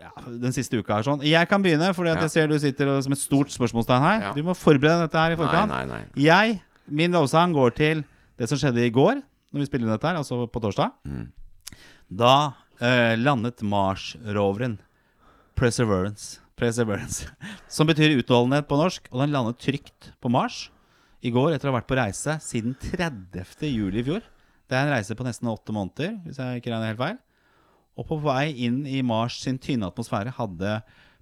ja, 0.00 0.10
den 0.26 0.54
siste 0.56 0.80
uka 0.80 0.96
her 0.98 1.06
sånn. 1.06 1.20
Jeg 1.22 1.46
kan 1.50 1.62
begynne, 1.62 1.92
for 1.94 2.04
Ja. 2.08 2.16
jeg 2.18 2.30
ser 2.34 2.48
du 2.50 2.56
sitter 2.58 3.00
som 3.04 3.12
et 3.14 3.18
stort 3.22 3.52
spørsmålstegn 3.54 4.02
her. 4.02 4.20
Ja. 4.28 4.32
Du 4.34 4.42
må 4.42 4.56
forberede 4.58 5.04
dette 5.06 5.18
her 5.18 5.32
i 5.32 5.36
Nei, 5.36 5.42
forkant. 5.44 5.70
nei, 5.70 5.84
nei. 5.86 6.00
Jeg, 6.16 6.60
min 6.88 7.12
lovsang 7.14 7.52
går 7.54 7.74
til 7.78 8.04
det 8.38 8.48
som 8.50 8.58
skjedde 8.58 8.82
i 8.86 8.90
går, 8.90 9.22
når 9.52 9.60
vi 9.62 9.66
spiller 9.70 9.86
inn 9.86 9.94
dette 9.94 10.08
her, 10.10 10.16
altså 10.18 10.46
på 10.50 10.60
torsdag. 10.60 10.90
Mm. 11.06 11.28
Da 12.10 12.34
eh, 12.80 13.14
landet 13.16 13.62
Mars-roveren 13.62 14.78
Perseverance. 15.58 16.40
Perseverance. 16.58 17.26
Som 17.68 17.86
betyr 17.86 18.16
utholdenhet 18.18 18.66
på 18.68 18.76
norsk. 18.78 19.06
Og 19.12 19.20
den 19.22 19.32
landet 19.34 19.58
trygt 19.62 20.12
på 20.22 20.30
Mars 20.30 20.68
i 21.22 21.30
går 21.34 21.54
etter 21.54 21.68
å 21.68 21.72
ha 21.72 21.78
vært 21.80 21.88
på 21.90 21.96
reise 21.98 22.36
siden 22.42 22.74
30. 22.78 23.66
juli 23.70 24.00
i 24.02 24.06
fjor. 24.06 24.22
Det 24.68 24.76
er 24.78 24.86
en 24.86 24.92
reise 24.94 25.14
på 25.18 25.24
nesten 25.26 25.48
åtte 25.50 25.74
måneder, 25.74 26.16
hvis 26.26 26.38
jeg 26.38 26.60
ikke 26.60 26.70
regner 26.74 26.92
helt 26.92 27.00
feil. 27.02 27.18
Og 27.98 28.06
på 28.06 28.18
vei 28.22 28.52
inn 28.66 28.84
i 28.86 29.02
Mars 29.02 29.40
sin 29.42 29.58
tynne 29.58 29.88
atmosfære 29.90 30.36
hadde 30.38 30.78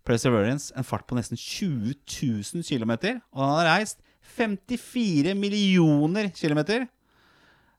Perseverance 0.06 0.70
en 0.76 0.86
fart 0.86 1.06
på 1.08 1.16
nesten 1.18 1.38
20 1.40 1.96
000 2.04 2.66
km. 2.66 2.92
Og 3.32 3.40
han 3.42 3.54
hadde 3.54 3.70
reist 3.70 4.02
54 4.36 5.34
millioner 5.38 6.30
kilometer. 6.36 6.86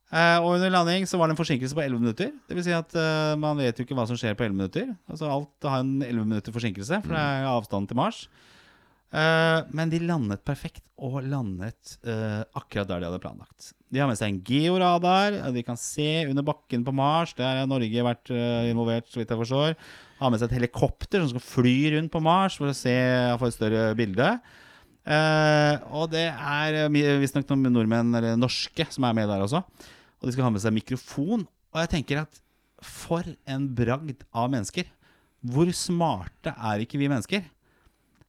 Uh, 0.07 0.39
og 0.39 0.53
under 0.55 0.71
landing 0.71 1.03
så 1.07 1.19
var 1.19 1.27
det 1.27 1.35
en 1.35 1.39
forsinkelse 1.39 1.75
på 1.75 1.83
11 1.83 1.99
minutter. 1.99 2.29
Det 2.47 2.55
vil 2.55 2.63
si 2.63 2.71
at 2.75 2.93
uh, 2.95 3.35
man 3.39 3.59
vet 3.59 3.75
jo 3.75 3.83
ikke 3.83 3.95
hva 3.97 4.05
som 4.07 4.19
skjer 4.19 4.37
på 4.39 4.45
11 4.47 4.55
minutter. 4.55 4.93
Altså 5.11 5.27
Alt 5.31 5.67
har 5.67 5.83
en 5.83 5.97
11 6.01 6.23
minutter 6.23 6.55
forsinkelse, 6.55 7.01
for 7.03 7.15
det 7.15 7.23
er 7.23 7.49
avstanden 7.51 7.89
til 7.91 7.99
Mars. 7.99 8.21
Eh, 9.07 9.59
men 9.71 9.91
de 9.91 10.01
landet 10.03 10.43
perfekt, 10.47 10.83
og 10.97 11.19
landet 11.29 11.93
uh, 12.09 12.41
akkurat 12.57 12.87
der 12.89 13.03
de 13.03 13.05
hadde 13.05 13.21
planlagt. 13.21 13.67
De 13.93 14.01
har 14.01 14.07
med 14.09 14.17
seg 14.17 14.31
en 14.31 14.39
georadar, 14.41 15.35
de 15.53 15.61
kan 15.63 15.77
se 15.77 16.25
under 16.25 16.41
bakken 16.43 16.81
på 16.83 16.93
Mars. 16.97 17.35
Der 17.37 17.61
har 17.61 17.69
Norge 17.69 18.05
vært 18.07 18.31
uh, 18.33 18.65
involvert, 18.65 19.05
så 19.11 19.21
vidt 19.21 19.29
jeg 19.29 19.39
forstår. 19.43 19.75
Har 20.17 20.33
med 20.33 20.41
seg 20.41 20.49
et 20.49 20.57
helikopter 20.57 21.21
som 21.21 21.29
skal 21.35 21.45
fly 21.45 21.75
rundt 21.93 22.11
på 22.15 22.23
Mars 22.25 22.57
for 22.57 22.73
å 22.73 22.75
se 22.75 22.95
få 23.37 23.47
et 23.47 23.55
større 23.55 23.83
bilde. 23.99 24.31
Og 25.07 26.09
det 26.11 26.25
er 26.33 26.89
visstnok 27.21 27.45
noen 27.53 27.69
nordmenn, 27.71 28.09
eller 28.17 28.33
norske, 28.35 28.89
som 28.91 29.05
er 29.07 29.13
med 29.15 29.29
der 29.29 29.45
også. 29.45 29.61
Og 30.17 30.27
de 30.27 30.33
skal 30.33 30.47
ha 30.47 30.51
med 30.51 30.63
seg 30.65 30.73
mikrofon. 30.75 31.45
Og 31.45 31.79
jeg 31.79 31.93
tenker 31.93 32.25
at 32.25 32.41
for 32.83 33.23
en 33.47 33.69
bragd 33.77 34.25
av 34.33 34.49
mennesker. 34.51 34.89
Hvor 35.45 35.69
smarte 35.77 36.51
er 36.57 36.83
ikke 36.83 36.99
vi 36.99 37.07
mennesker? 37.13 37.45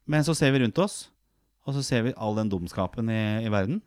Men 0.09 0.25
så 0.27 0.35
ser 0.37 0.53
vi 0.55 0.63
rundt 0.65 0.79
oss, 0.81 1.09
og 1.69 1.75
så 1.77 1.83
ser 1.85 2.07
vi 2.07 2.15
all 2.17 2.35
den 2.39 2.49
dumskapen 2.53 3.11
i, 3.13 3.21
i 3.45 3.51
verden. 3.53 3.83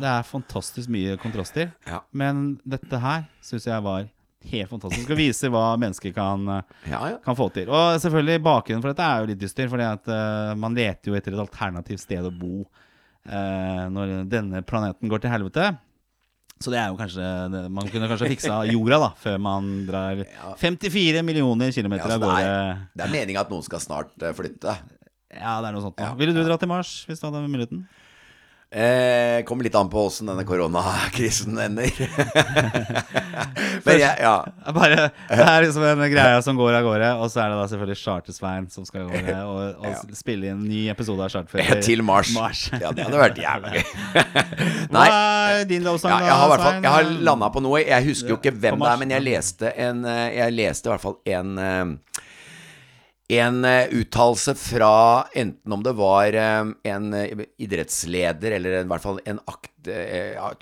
Det 0.00 0.08
er 0.08 0.24
fantastisk 0.26 0.88
mye 0.90 1.14
kontraster. 1.20 1.70
Ja. 1.86 2.00
Men 2.16 2.56
dette 2.64 2.98
her 2.98 3.26
syns 3.44 3.66
jeg 3.68 3.84
var 3.84 4.08
helt 4.50 4.70
fantastisk. 4.72 5.10
Å 5.12 5.18
vise 5.18 5.50
hva 5.52 5.66
mennesker 5.78 6.14
kan, 6.16 6.48
eh, 6.50 6.88
Ja, 6.90 7.02
ja. 7.12 7.18
kan 7.22 7.36
få 7.38 7.46
til. 7.54 7.68
Og 7.70 8.00
selvfølgelig 8.02 8.40
bakgrunnen 8.42 8.82
for 8.82 8.90
dette 8.90 9.06
er 9.06 9.20
jo 9.22 9.28
litt 9.30 9.38
dyster, 9.44 9.68
fordi 9.70 9.86
at 9.86 10.08
eh, 10.10 10.54
man 10.58 10.74
leter 10.74 11.12
jo 11.12 11.18
etter 11.18 11.36
et 11.36 11.44
alternativt 11.44 12.02
sted 12.02 12.26
å 12.26 12.32
bo 12.34 12.64
uh, 12.64 13.84
når 13.92 14.24
denne 14.32 14.64
planeten 14.66 15.06
går 15.12 15.22
til 15.22 15.30
helvete. 15.30 15.68
Så 16.62 16.70
det 16.74 16.80
er 16.80 16.88
jo 16.90 16.96
kanskje 16.98 17.28
det- 17.52 17.70
Man 17.74 17.86
kunne 17.90 18.08
kanskje 18.10 18.32
fiksa 18.32 18.56
jorda 18.72 18.98
da 19.04 19.12
før 19.18 19.38
man 19.42 19.70
drar 19.86 20.24
54 20.58 21.22
millioner 21.26 21.70
kilometer 21.74 22.08
Ja, 22.08 22.14
av 22.16 22.20
det, 22.20 22.26
gårde. 22.26 22.50
er, 22.50 22.82
det 22.98 23.06
er 23.06 23.14
meninga 23.14 23.40
at 23.46 23.50
noen 23.54 23.62
skal 23.66 23.78
snart 23.82 24.12
flytte. 24.34 24.74
Ja, 25.32 25.58
det 25.62 25.70
er 25.70 25.74
noe 25.76 25.84
sånt. 25.88 25.98
Ja, 26.02 26.12
Ville 26.18 26.34
du 26.36 26.42
dra 26.46 26.58
til 26.60 26.68
Mars 26.70 26.94
hvis 27.08 27.20
du 27.22 27.28
hadde 27.30 27.44
muligheten? 27.48 27.86
Eh, 28.72 29.42
kommer 29.44 29.66
litt 29.66 29.74
an 29.76 29.90
på 29.92 30.00
åssen 30.06 30.30
denne 30.30 30.46
koronakrisen 30.48 31.58
ender. 31.60 31.90
Men 33.84 33.98
jeg, 34.00 34.14
ja. 34.22 34.30
Det 34.64 34.72
Bare, 34.76 35.08
det 35.28 35.44
er 35.44 35.66
liksom 35.66 35.84
en 35.90 36.00
greie 36.12 36.38
som 36.46 36.56
går 36.56 36.78
av 36.78 36.86
gårde, 36.86 37.10
og 37.20 37.28
så 37.32 37.42
er 37.42 37.52
det 37.52 37.58
da 37.60 37.66
selvfølgelig 37.68 37.98
Charter-Svein 38.00 38.68
som 38.72 38.86
skal 38.88 39.04
gå 39.10 39.20
ned 39.26 39.42
og, 39.44 39.84
og 39.84 40.16
spille 40.16 40.48
inn 40.48 40.62
en 40.62 40.70
ny 40.72 40.86
episode 40.92 41.20
av 41.26 41.34
Charterfeber. 41.34 41.82
Til 41.88 42.00
Mars. 42.06 42.32
Mars. 42.32 42.64
Ja, 42.72 42.94
det 42.96 43.04
hadde 43.10 43.20
vært 43.20 43.42
jævlig 43.44 43.74
gøy. 43.76 43.84
Hva 44.92 45.04
er 45.12 45.68
din 45.68 45.84
lovsang, 45.84 46.16
Ja, 46.16 46.30
jeg 46.30 46.40
har, 46.40 46.54
fall- 46.56 46.64
Svein? 46.70 46.82
jeg 46.88 46.96
har 46.96 47.12
landa 47.28 47.52
på 47.52 47.64
noe. 47.68 47.84
Jeg 47.84 48.08
husker 48.08 48.32
jo 48.36 48.40
ikke 48.40 48.54
hvem 48.56 48.80
det 48.80 48.88
er, 48.94 49.02
men 49.04 49.12
jeg 49.18 49.26
leste 49.28 49.74
en 49.84 50.04
eh, 50.08 50.24
Jeg 50.38 50.56
leste 50.56 50.88
i 50.88 50.94
hvert 50.94 51.04
fall 51.04 51.18
en 51.36 51.52
eh, 51.60 52.22
en 53.38 53.64
eh, 53.64 53.88
uttalelse 53.90 54.54
fra 54.54 55.26
enten 55.32 55.72
om 55.72 55.82
det 55.82 55.92
var 55.92 56.32
eh, 56.32 56.64
en 56.82 57.14
eh, 57.14 57.44
idrettsleder, 57.58 58.50
eller 58.50 58.80
i 58.80 58.88
hvert 58.90 59.04
fall 59.04 59.20
en 59.24 59.40
akt, 59.46 59.70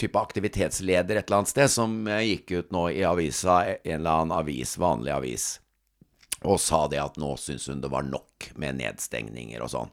type 0.00 0.16
aktivitetsleder 0.16 1.18
et 1.18 1.26
eller 1.26 1.42
annet 1.42 1.50
sted, 1.50 1.68
som 1.68 2.06
gikk 2.08 2.54
ut 2.54 2.70
nå 2.72 2.86
i 2.94 3.02
avisa, 3.04 3.58
en 3.74 3.98
eller 3.98 4.22
annen 4.22 4.32
avis, 4.32 4.78
vanlig 4.80 5.12
avis, 5.12 5.48
og 6.49 6.57
sa 6.62 6.86
det 6.88 7.01
at 7.03 7.18
nå 7.20 7.34
syns 7.36 7.66
hun 7.68 7.82
det 7.82 7.91
var 7.93 8.07
nok 8.07 8.47
med 8.61 8.78
nedstengninger 8.78 9.61
og 9.61 9.68
sånn. 9.68 9.91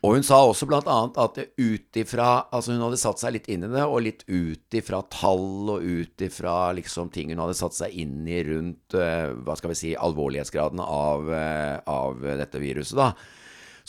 Og 0.00 0.14
hun 0.16 0.24
sa 0.24 0.38
også 0.40 0.68
blant 0.68 0.88
annet 0.88 1.18
at 1.20 1.40
ut 1.60 1.98
ifra 2.00 2.28
Altså 2.54 2.72
hun 2.72 2.84
hadde 2.86 3.00
satt 3.00 3.20
seg 3.20 3.34
litt 3.34 3.48
inn 3.52 3.66
i 3.66 3.72
det, 3.72 3.84
og 3.84 4.00
litt 4.06 4.24
ut 4.28 4.78
ifra 4.78 5.02
tall 5.12 5.74
og 5.74 5.84
ut 5.84 6.24
ifra 6.24 6.72
liksom 6.78 7.10
ting 7.12 7.34
hun 7.34 7.42
hadde 7.44 7.58
satt 7.58 7.76
seg 7.76 7.92
inn 8.00 8.22
i 8.24 8.40
rundt 8.46 8.96
uh, 8.96 9.34
hva 9.44 9.56
skal 9.58 9.74
vi 9.74 9.80
si, 9.82 9.90
alvorlighetsgraden 9.92 10.80
av, 10.84 11.28
uh, 11.28 11.76
av 11.84 12.24
dette 12.40 12.62
viruset, 12.62 12.96
da. 12.96 13.12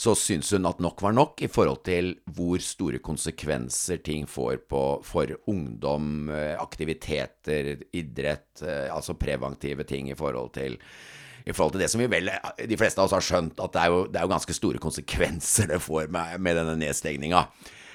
Så 0.00 0.14
syns 0.16 0.52
hun 0.56 0.68
at 0.68 0.78
nok 0.80 1.02
var 1.04 1.12
nok 1.12 1.42
i 1.44 1.48
forhold 1.52 1.82
til 1.84 2.14
hvor 2.36 2.60
store 2.64 3.02
konsekvenser 3.04 4.00
ting 4.04 4.28
får 4.28 4.62
på, 4.68 4.82
for 5.04 5.34
ungdom, 5.52 6.30
eh, 6.32 6.54
aktiviteter, 6.56 7.74
idrett, 7.92 8.62
uh, 8.64 8.88
altså 8.94 9.16
preventive 9.20 9.84
ting 9.88 10.08
i 10.08 10.16
forhold 10.16 10.54
til 10.56 10.78
i 11.50 11.56
forhold 11.56 11.74
til 11.76 11.82
det 11.84 11.90
som 11.92 12.00
vi 12.02 12.08
vel, 12.12 12.30
de 12.70 12.78
fleste 12.80 13.02
av 13.02 13.10
oss 13.10 13.16
har 13.18 13.26
skjønt, 13.26 13.58
at 13.60 13.74
det 13.76 13.82
er 13.84 13.92
jo, 13.92 14.00
det 14.08 14.22
er 14.22 14.26
jo 14.28 14.32
ganske 14.36 14.56
store 14.56 14.78
konsekvenser 14.82 15.68
det 15.74 15.82
får 15.84 16.08
med, 16.14 16.38
med 16.40 16.56
denne 16.62 16.78
nedstengninga. 16.86 17.44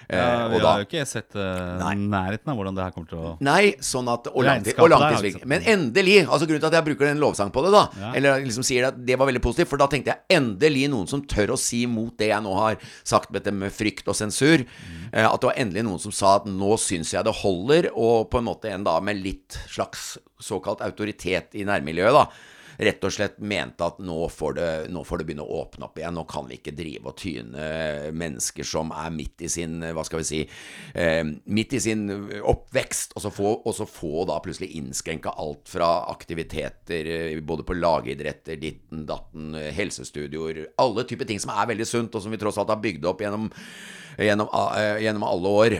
Eh, 0.06 0.20
Ja, 0.22 0.47
vi 0.51 0.58
og 0.58 0.62
da- 0.62 0.72
har 0.76 0.82
jo 0.84 0.86
ikke 0.86 1.06
sett 1.10 1.34
uh, 1.34 1.80
nærheten 1.97 2.51
av 2.51 2.58
hvordan 2.60 2.76
det 2.78 2.84
her 2.84 2.91
kommer 2.93 3.08
til 3.10 3.18
å 3.26 3.30
Nei, 3.41 3.72
sånn 3.82 4.06
at 4.14 4.28
Og, 4.30 4.43
langtid, 4.45 4.78
og 4.78 4.91
langtidsvirkning. 4.91 5.41
altså. 5.41 5.49
Men 5.49 5.64
endelig! 5.66 6.18
altså 6.28 6.45
Grunnen 6.45 6.62
til 6.62 6.70
at 6.70 6.76
jeg 6.78 6.86
bruker 6.86 7.10
en 7.10 7.24
lovsang 7.24 7.49
på 7.56 7.64
det, 7.66 7.72
da, 7.74 7.82
Ja. 8.03 8.12
eller 8.20 8.43
liksom 8.45 8.62
sier 8.68 8.86
at 8.91 8.99
det 9.03 9.18
var 9.18 9.26
veldig 9.32 9.41
positivt, 9.41 9.72
for 9.72 9.82
da 9.82 9.88
tenkte 9.89 10.14
jeg 10.14 10.38
endelig 10.38 10.84
noen 10.93 11.10
som 11.10 11.24
tør 11.26 11.56
å 11.56 11.58
si 11.58 11.88
mot 11.89 12.14
det 12.22 12.30
jeg 12.30 12.45
nå 12.45 12.53
har 12.53 12.78
sagt 13.03 13.34
med 13.34 13.49
med 13.58 13.74
frykt 13.74 14.06
og 14.08 14.14
sensur. 14.22 14.62
Mm. 14.62 15.10
eh, 15.12 15.26
At 15.26 15.41
det 15.41 15.49
var 15.49 15.58
endelig 15.66 15.84
noen 15.89 15.99
som 16.06 16.14
sa 16.14 16.36
at 16.36 16.45
nå 16.45 16.78
syns 16.78 17.10
jeg 17.18 17.26
det 17.26 17.34
holder, 17.41 17.89
og 17.97 18.30
på 18.30 18.38
en 18.38 18.45
måte 18.45 18.70
en 18.70 18.84
da 18.86 18.99
med 19.01 19.18
litt 19.26 19.58
slags 19.74 20.20
såkalt 20.39 20.86
autoritet 20.86 21.56
i 21.58 21.66
nærmiljøet, 21.66 22.14
da. 22.14 22.28
Rett 22.78 23.04
og 23.08 23.14
slett 23.14 23.38
mente 23.40 23.86
at 23.86 24.00
nå 24.04 24.18
får, 24.32 24.56
det, 24.58 24.70
nå 24.92 25.04
får 25.08 25.22
det 25.22 25.28
begynne 25.30 25.46
å 25.46 25.62
åpne 25.62 25.88
opp 25.88 26.00
igjen. 26.00 26.18
Nå 26.18 26.26
kan 26.30 26.50
vi 26.50 26.60
ikke 26.60 26.76
drive 26.76 27.12
og 27.12 27.18
tyne 27.22 27.70
mennesker 28.16 28.68
som 28.68 28.92
er 28.96 29.14
midt 29.16 29.46
i 29.46 29.52
sin 29.52 29.80
Hva 29.96 30.04
skal 30.08 30.22
vi 30.22 30.28
si 30.28 30.42
eh, 30.94 31.24
Midt 31.26 31.76
i 31.78 31.82
sin 31.84 32.06
oppvekst, 32.42 33.16
og 33.16 33.26
så 33.26 33.32
få, 33.34 33.54
og 33.64 33.76
så 33.78 33.88
få 33.90 34.26
da 34.30 34.40
plutselig 34.44 34.74
innskrenka 34.80 35.34
alt 35.42 35.70
fra 35.72 35.90
aktiviteter 36.12 37.12
eh, 37.12 37.40
både 37.46 37.66
på 37.68 37.78
lagidretter, 37.78 38.60
ditten, 38.62 39.06
datten, 39.08 39.54
eh, 39.56 39.72
helsestudioer 39.76 40.66
Alle 40.82 41.06
typer 41.08 41.30
ting 41.30 41.42
som 41.42 41.54
er 41.56 41.72
veldig 41.74 41.88
sunt, 41.90 42.16
og 42.16 42.24
som 42.24 42.34
vi 42.34 42.42
tross 42.42 42.60
alt 42.62 42.74
har 42.74 42.82
bygd 42.84 43.06
opp 43.10 43.24
gjennom, 43.24 43.50
gjennom, 44.20 44.52
eh, 44.76 45.04
gjennom 45.06 45.28
alle 45.28 45.60
år. 45.64 45.78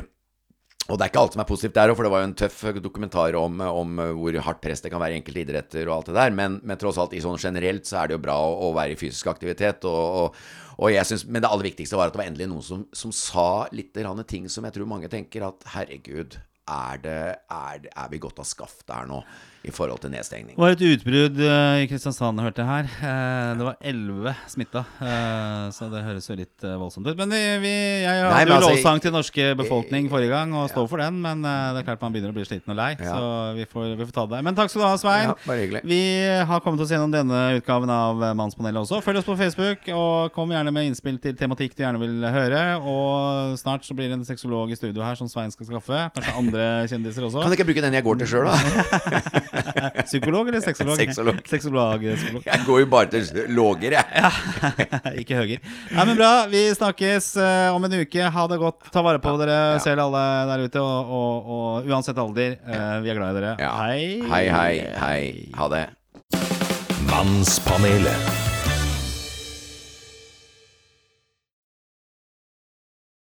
Og 0.86 1.00
det 1.00 1.06
er 1.06 1.10
ikke 1.10 1.22
alt 1.24 1.34
som 1.34 1.42
er 1.42 1.48
positivt 1.50 1.74
der 1.74 1.90
òg, 1.90 1.98
for 1.98 2.06
det 2.06 2.12
var 2.14 2.22
jo 2.22 2.28
en 2.30 2.36
tøff 2.38 2.60
dokumentar 2.78 3.36
om, 3.40 3.62
om 3.66 4.02
hvor 4.20 4.36
hardt 4.46 4.62
press 4.62 4.84
det 4.84 4.92
kan 4.94 5.02
være 5.02 5.16
i 5.16 5.22
enkelte 5.22 5.42
idretter 5.42 5.90
og 5.90 5.96
alt 5.96 6.12
det 6.12 6.18
der, 6.20 6.36
men, 6.38 6.60
men 6.62 6.78
tross 6.78 7.00
alt 7.02 7.16
i 7.18 7.24
sånn 7.24 7.42
generelt 7.42 7.90
så 7.90 8.04
er 8.04 8.12
det 8.12 8.20
jo 8.20 8.22
bra 8.28 8.36
å, 8.38 8.52
å 8.68 8.76
være 8.78 8.94
i 8.94 9.00
fysisk 9.00 9.32
aktivitet. 9.34 9.88
Og, 9.90 10.20
og, 10.20 10.38
og 10.78 10.94
jeg 10.94 11.10
synes, 11.10 11.26
Men 11.26 11.42
det 11.42 11.50
aller 11.50 11.70
viktigste 11.72 11.98
var 11.98 12.12
at 12.12 12.14
det 12.14 12.22
var 12.22 12.30
endelig 12.30 12.52
noen 12.52 12.68
som, 12.68 12.86
som 12.94 13.16
sa 13.16 13.66
litt 13.74 13.98
ting 14.30 14.46
som 14.52 14.68
jeg 14.68 14.78
tror 14.78 14.94
mange 14.94 15.10
tenker 15.10 15.48
at 15.48 15.66
herregud, 15.74 16.38
er, 16.66 17.02
det, 17.02 17.20
er, 17.54 17.90
er 17.90 18.08
vi 18.10 18.22
godt 18.22 18.42
av 18.42 18.48
skaftet 18.50 18.94
her 18.94 19.10
nå 19.10 19.20
i 19.66 19.74
forhold 19.74 20.02
til 20.04 20.12
nedstengning? 20.14 20.56
Det 20.56 20.62
var 20.62 20.76
et 20.76 20.84
utbrudd 20.86 21.40
eh, 21.42 21.84
i 21.84 21.88
Kristiansand, 21.90 22.42
hørte 22.44 22.62
jeg 22.64 22.70
her. 22.70 22.90
Eh, 23.10 23.52
det 23.60 23.66
var 23.68 23.78
elleve 23.92 24.34
smitta, 24.52 24.84
eh, 25.02 25.66
så 25.76 25.88
det 25.92 26.04
høres 26.06 26.30
jo 26.30 26.38
litt 26.40 26.66
voldsomt 26.66 27.08
ut. 27.10 27.16
Men 27.20 27.34
vi, 27.34 27.42
vi, 27.64 27.74
jeg 28.06 28.22
hadde 28.22 28.34
Nei, 28.36 28.44
jo 28.46 28.56
altså, 28.60 28.72
lovsang 28.76 29.02
til 29.04 29.16
norske 29.16 29.48
befolkning 29.60 30.10
forrige 30.12 30.32
gang, 30.34 30.54
og 30.58 30.70
står 30.72 30.88
for 30.92 31.02
den. 31.04 31.18
Men 31.24 31.42
det 31.46 31.82
er 31.82 31.88
klart 31.88 32.04
man 32.06 32.14
begynner 32.16 32.34
å 32.34 32.38
bli 32.38 32.46
sliten 32.48 32.76
og 32.76 32.80
lei, 32.80 32.92
Ja. 33.00 33.16
så 33.18 33.32
vi 33.58 33.66
får, 33.70 33.96
vi 34.00 34.08
får 34.10 34.16
ta 34.20 34.28
det. 34.36 34.44
Men 34.46 34.58
takk 34.58 34.72
skal 34.74 34.84
du 34.84 34.88
ha, 34.88 34.94
Svein. 35.02 35.30
Ja, 35.32 35.38
bare 35.48 35.64
hyggelig. 35.66 35.84
Vi 35.90 36.02
har 36.52 36.64
kommet 36.66 36.86
oss 36.86 36.94
gjennom 36.94 37.14
denne 37.14 37.42
utgaven 37.60 37.92
av 37.94 38.22
Mannspanelet 38.38 38.84
også. 38.86 39.02
Følg 39.06 39.22
oss 39.22 39.30
på 39.30 39.38
Facebook, 39.40 39.90
og 39.96 40.32
kom 40.36 40.54
gjerne 40.54 40.74
med 40.76 40.92
innspill 40.92 41.18
til 41.24 41.36
tematikk 41.40 41.76
du 41.78 41.84
gjerne 41.86 42.02
vil 42.02 42.22
høre. 42.36 42.64
Og 42.86 43.58
snart 43.60 43.86
så 43.88 43.98
blir 43.98 44.12
det 44.12 44.20
en 44.20 44.28
sexolog 44.28 44.72
i 44.74 44.78
studio 44.80 45.04
her 45.06 45.18
som 45.20 45.30
Svein 45.32 45.54
skal 45.54 45.70
skaffe. 45.74 46.06
Kanskje 46.16 46.38
andre 46.40 46.66
kjendiser 46.92 47.28
også. 47.28 47.44
Kan 47.46 47.58
ikke 47.58 47.68
bruke 47.72 47.84
den 47.86 47.98
jeg 47.98 48.06
går 48.06 48.22
til 48.22 48.34
sjøl, 48.36 48.52
da? 48.52 49.54
Psykolog 50.10 50.48
eller 50.52 50.62
sexolog? 50.64 50.98
Sexolog. 51.00 51.40
Sexolog, 51.50 52.06
psykolog. 52.16 52.46
Jeg 52.48 52.64
går 52.68 52.80
jo 52.84 52.88
bare 52.92 53.10
til 53.14 53.44
låger, 53.56 53.96
jeg. 53.98 54.32
Ikke 55.22 55.40
høger. 55.40 55.62
Nei, 55.92 56.06
men 56.12 56.16
bra. 56.20 56.32
Vi 56.52 56.64
snakkes 56.78 57.32
eh, 57.42 57.68
om 57.76 57.84
en 57.88 57.98
uke. 58.02 58.30
Ha 58.38 58.48
det 58.52 58.60
godt. 58.62 58.90
Ta 58.94 59.04
vare 59.06 59.22
på 59.24 59.36
dere 59.42 59.60
Ja. 59.76 59.80
selv, 59.84 60.06
alle 60.08 60.24
der 60.52 60.66
ute. 60.68 60.82
Og, 60.84 61.14
og, 61.20 61.54
og 61.58 61.92
uansett 61.92 62.18
alder, 62.22 62.58
eh, 62.66 62.98
vi 63.06 63.14
er 63.14 63.20
glad 63.20 63.36
i 63.36 63.40
dere. 63.42 63.54
Ja. 63.62 63.72
Hei. 63.84 64.02
Hei, 64.32 64.44
hei, 64.50 64.74
hei. 65.00 65.22
Ha 65.60 65.70
det. 65.76 65.86
Mannspanelet. 67.12 68.55